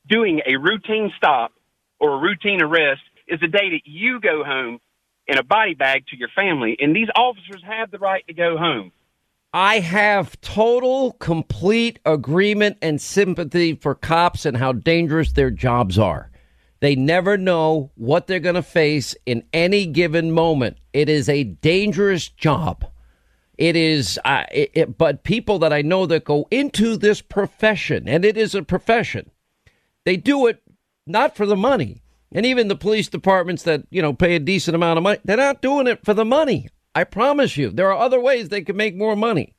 [0.07, 1.51] doing a routine stop
[1.99, 4.79] or a routine arrest is the day that you go home
[5.27, 6.75] in a body bag to your family.
[6.79, 8.91] And these officers have the right to go home.
[9.53, 16.31] I have total, complete agreement and sympathy for cops and how dangerous their jobs are.
[16.79, 20.77] They never know what they're going to face in any given moment.
[20.91, 22.83] It is a dangerous job.
[23.63, 28.09] It is, uh, it, it, but people that I know that go into this profession,
[28.09, 29.31] and it is a profession,
[30.03, 30.61] they do it
[31.07, 32.01] not for the money.
[32.33, 35.37] And even the police departments that, you know, pay a decent amount of money, they're
[35.37, 36.67] not doing it for the money.
[36.93, 39.55] I promise you, there are other ways they can make more money.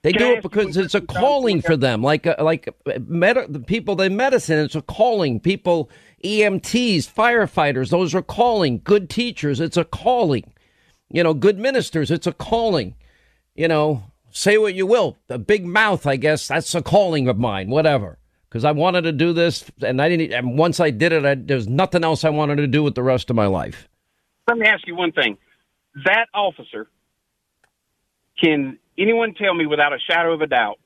[0.00, 3.52] They Can do it because it's a calling for them, like uh, like uh, med-
[3.52, 4.58] the people in medicine.
[4.58, 5.38] It's a calling.
[5.38, 5.90] People,
[6.24, 8.80] EMTs, firefighters, those are calling.
[8.82, 10.54] Good teachers, it's a calling.
[11.10, 12.94] You know, good ministers, it's a calling.
[13.54, 15.16] You know, say what you will.
[15.28, 17.70] The big mouth, I guess, that's a calling of mine.
[17.70, 18.18] Whatever,
[18.48, 20.32] because I wanted to do this, and I didn't.
[20.32, 23.02] And once I did it, I, there's nothing else I wanted to do with the
[23.02, 23.88] rest of my life.
[24.48, 25.38] Let me ask you one thing
[26.04, 26.88] that officer
[28.42, 30.78] can anyone tell me without a shadow of a doubt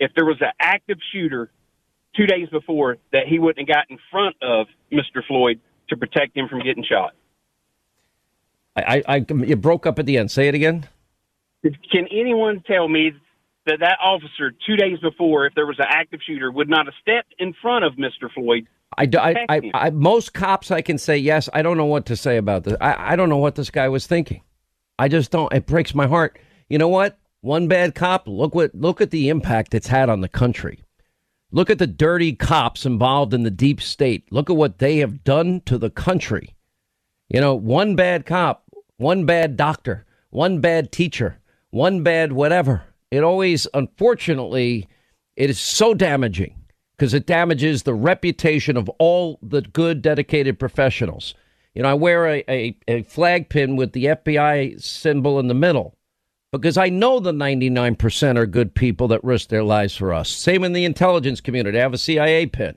[0.00, 1.50] if there was an active shooter
[2.16, 5.24] two days before that he wouldn't have got in front of Mr.
[5.26, 7.14] Floyd to protect him from getting shot?
[8.74, 10.30] I, I, you broke up at the end.
[10.30, 10.88] Say it again.
[11.62, 13.12] Can anyone tell me
[13.66, 16.94] that that officer two days before, if there was an active shooter, would not have
[17.00, 18.32] stepped in front of Mr.
[18.34, 18.66] Floyd
[18.98, 21.48] I, I, I, I, most cops I can say yes.
[21.52, 22.76] I don't know what to say about this.
[22.80, 24.42] I, I don't know what this guy was thinking.
[24.98, 25.52] I just don't.
[25.52, 26.38] It breaks my heart.
[26.68, 27.18] You know what?
[27.40, 28.28] One bad cop.
[28.28, 30.84] Look what look at the impact it's had on the country.
[31.50, 34.30] Look at the dirty cops involved in the deep state.
[34.30, 36.54] Look at what they have done to the country.
[37.28, 38.64] You know, one bad cop,
[38.96, 41.38] one bad doctor, one bad teacher,
[41.72, 42.84] one bad whatever.
[43.10, 44.88] It always, unfortunately,
[45.36, 46.54] it is so damaging
[46.96, 51.34] because it damages the reputation of all the good, dedicated professionals.
[51.74, 55.54] You know, I wear a, a, a, flag pin with the FBI symbol in the
[55.54, 55.96] middle
[56.52, 60.28] because I know the 99% are good people that risk their lives for us.
[60.28, 61.78] Same in the intelligence community.
[61.78, 62.76] I have a CIA pin.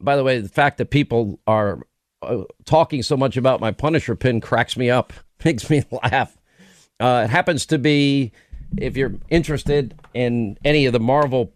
[0.00, 1.86] By the way, the fact that people are
[2.22, 5.12] uh, talking so much about my Punisher pin cracks me up,
[5.44, 6.37] makes me laugh.
[7.00, 8.32] Uh, it happens to be,
[8.76, 11.52] if you're interested in any of the Marvel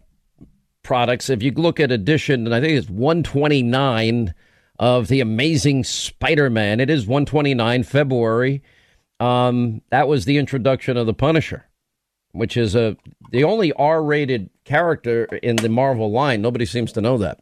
[0.83, 1.29] products.
[1.29, 4.33] If you look at edition, and I think it's 129
[4.79, 6.79] of the Amazing Spider-Man.
[6.79, 8.61] It is 129 February.
[9.19, 11.65] Um, that was the introduction of the Punisher,
[12.31, 12.97] which is a
[13.31, 16.41] the only R-rated character in the Marvel line.
[16.41, 17.39] Nobody seems to know that.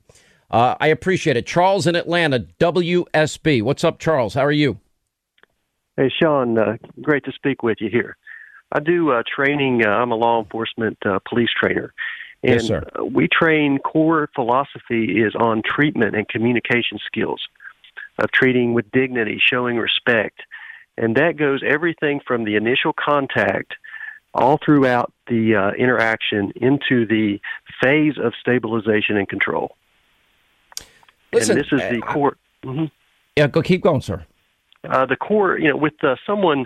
[0.49, 1.45] Uh, I appreciate it.
[1.45, 3.63] Charles in Atlanta, WSB.
[3.63, 4.33] What's up, Charles?
[4.33, 4.79] How are you?
[5.97, 6.57] Hey, Sean.
[6.57, 8.17] Uh, great to speak with you here.
[8.71, 9.85] I do uh, training.
[9.85, 11.93] Uh, I'm a law enforcement uh, police trainer,
[12.43, 12.83] and yes, sir.
[13.03, 17.41] we train core philosophy is on treatment and communication skills
[18.19, 20.41] of treating with dignity, showing respect.
[20.97, 23.73] And that goes everything from the initial contact
[24.33, 27.39] all throughout the uh, interaction into the
[27.81, 29.75] phase of stabilization and control.
[31.33, 32.37] Listen, and this is the uh, core.
[32.63, 32.85] Mm-hmm.
[33.35, 34.25] Yeah, go keep going, sir.
[34.89, 36.65] Uh, the core, you know, with uh, someone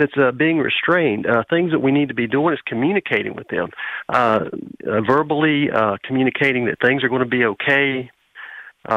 [0.00, 1.26] that's uh, being restrained.
[1.26, 3.68] Uh, things that we need to be doing is communicating with them,
[4.08, 4.40] uh,
[4.86, 8.10] uh, verbally uh, communicating that things are going to be okay.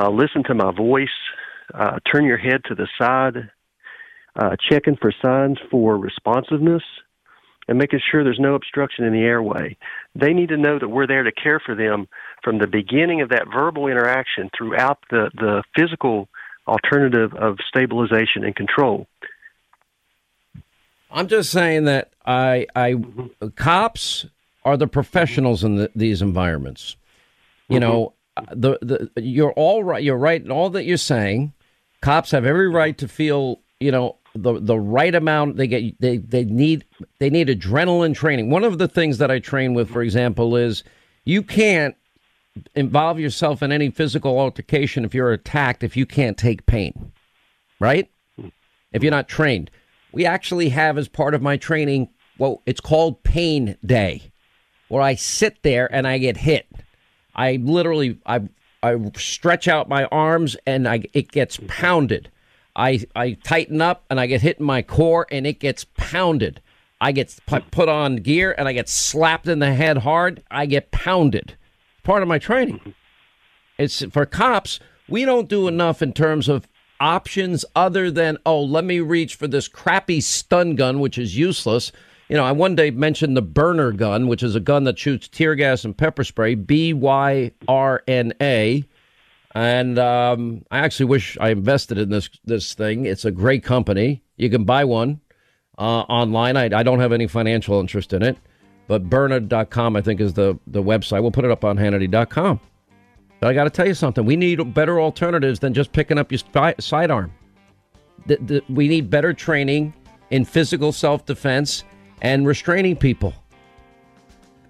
[0.09, 1.09] Listen to my voice.
[2.11, 3.51] Turn your head to the side.
[4.69, 6.83] Checking for signs for responsiveness
[7.67, 9.77] and making sure there's no obstruction in the airway.
[10.15, 12.07] They need to know that we're there to care for them
[12.43, 16.27] from the beginning of that verbal interaction throughout the, the physical
[16.67, 19.07] alternative of stabilization and control.
[21.11, 22.95] I'm just saying that I, I,
[23.55, 24.25] cops
[24.65, 26.95] are the professionals in the, these environments.
[27.67, 27.89] You mm-hmm.
[27.89, 28.13] know,
[28.51, 30.03] the the you're all right.
[30.03, 31.53] You're right in all that you're saying.
[32.01, 35.57] Cops have every right to feel, you know, the the right amount.
[35.57, 36.85] They get they they need
[37.19, 38.49] they need adrenaline training.
[38.49, 40.83] One of the things that I train with, for example, is
[41.25, 41.95] you can't
[42.75, 47.11] involve yourself in any physical altercation if you're attacked if you can't take pain,
[47.79, 48.09] right?
[48.91, 49.71] If you're not trained
[50.13, 52.07] we actually have as part of my training,
[52.37, 54.31] well, it's called pain day,
[54.87, 56.67] where I sit there and I get hit.
[57.35, 58.41] I literally, I,
[58.81, 62.29] I stretch out my arms and I, it gets pounded.
[62.75, 66.61] I, I tighten up and I get hit in my core and it gets pounded.
[67.01, 67.37] I get
[67.71, 70.43] put on gear and I get slapped in the head hard.
[70.49, 71.57] I get pounded.
[72.03, 72.93] Part of my training.
[73.77, 74.79] It's for cops.
[75.07, 76.67] We don't do enough in terms of
[76.99, 81.91] options other than, oh, let me reach for this crappy stun gun, which is useless.
[82.29, 85.27] You know, I one day mentioned the Byrna gun, which is a gun that shoots
[85.27, 88.83] tear gas and pepper spray, B Y R N A.
[89.55, 93.05] And um, I actually wish I invested in this this thing.
[93.05, 94.23] It's a great company.
[94.37, 95.21] You can buy one
[95.77, 96.57] uh, online.
[96.57, 98.37] I, I don't have any financial interest in it,
[98.87, 101.21] but Byrna.com, I think, is the, the website.
[101.21, 102.59] We'll put it up on Hannity.com.
[103.39, 104.25] But I got to tell you something.
[104.25, 107.33] We need better alternatives than just picking up your spy, sidearm.
[108.25, 109.93] The, the, we need better training
[110.31, 111.83] in physical self defense
[112.21, 113.33] and restraining people.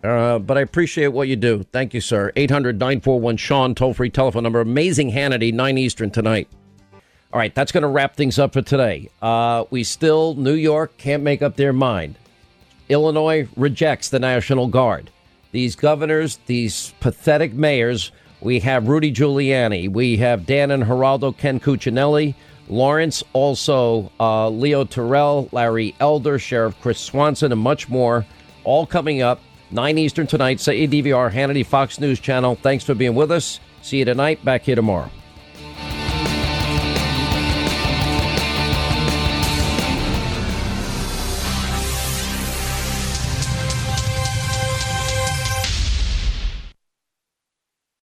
[0.04, 1.64] Uh, but I appreciate what you do.
[1.72, 2.32] Thank you, sir.
[2.36, 4.60] 800 941 Sean, toll free telephone number.
[4.60, 6.50] Amazing Hannity, 9 Eastern tonight.
[7.32, 9.10] All right, that's going to wrap things up for today.
[9.22, 12.16] Uh, we still, New York can't make up their mind.
[12.90, 15.10] Illinois rejects the National Guard.
[15.52, 18.12] These governors, these pathetic mayors,
[18.42, 19.90] we have Rudy Giuliani.
[19.92, 22.36] We have Dan and Geraldo, Ken Cuccinelli,
[22.68, 28.26] Lawrence, also uh, Leo Terrell, Larry Elder, Sheriff Chris Swanson, and much more.
[28.64, 29.40] All coming up
[29.72, 30.60] 9 Eastern tonight.
[30.60, 32.56] Say DVR Hannity Fox News Channel.
[32.56, 33.60] Thanks for being with us.
[33.82, 34.44] See you tonight.
[34.44, 35.10] Back here tomorrow.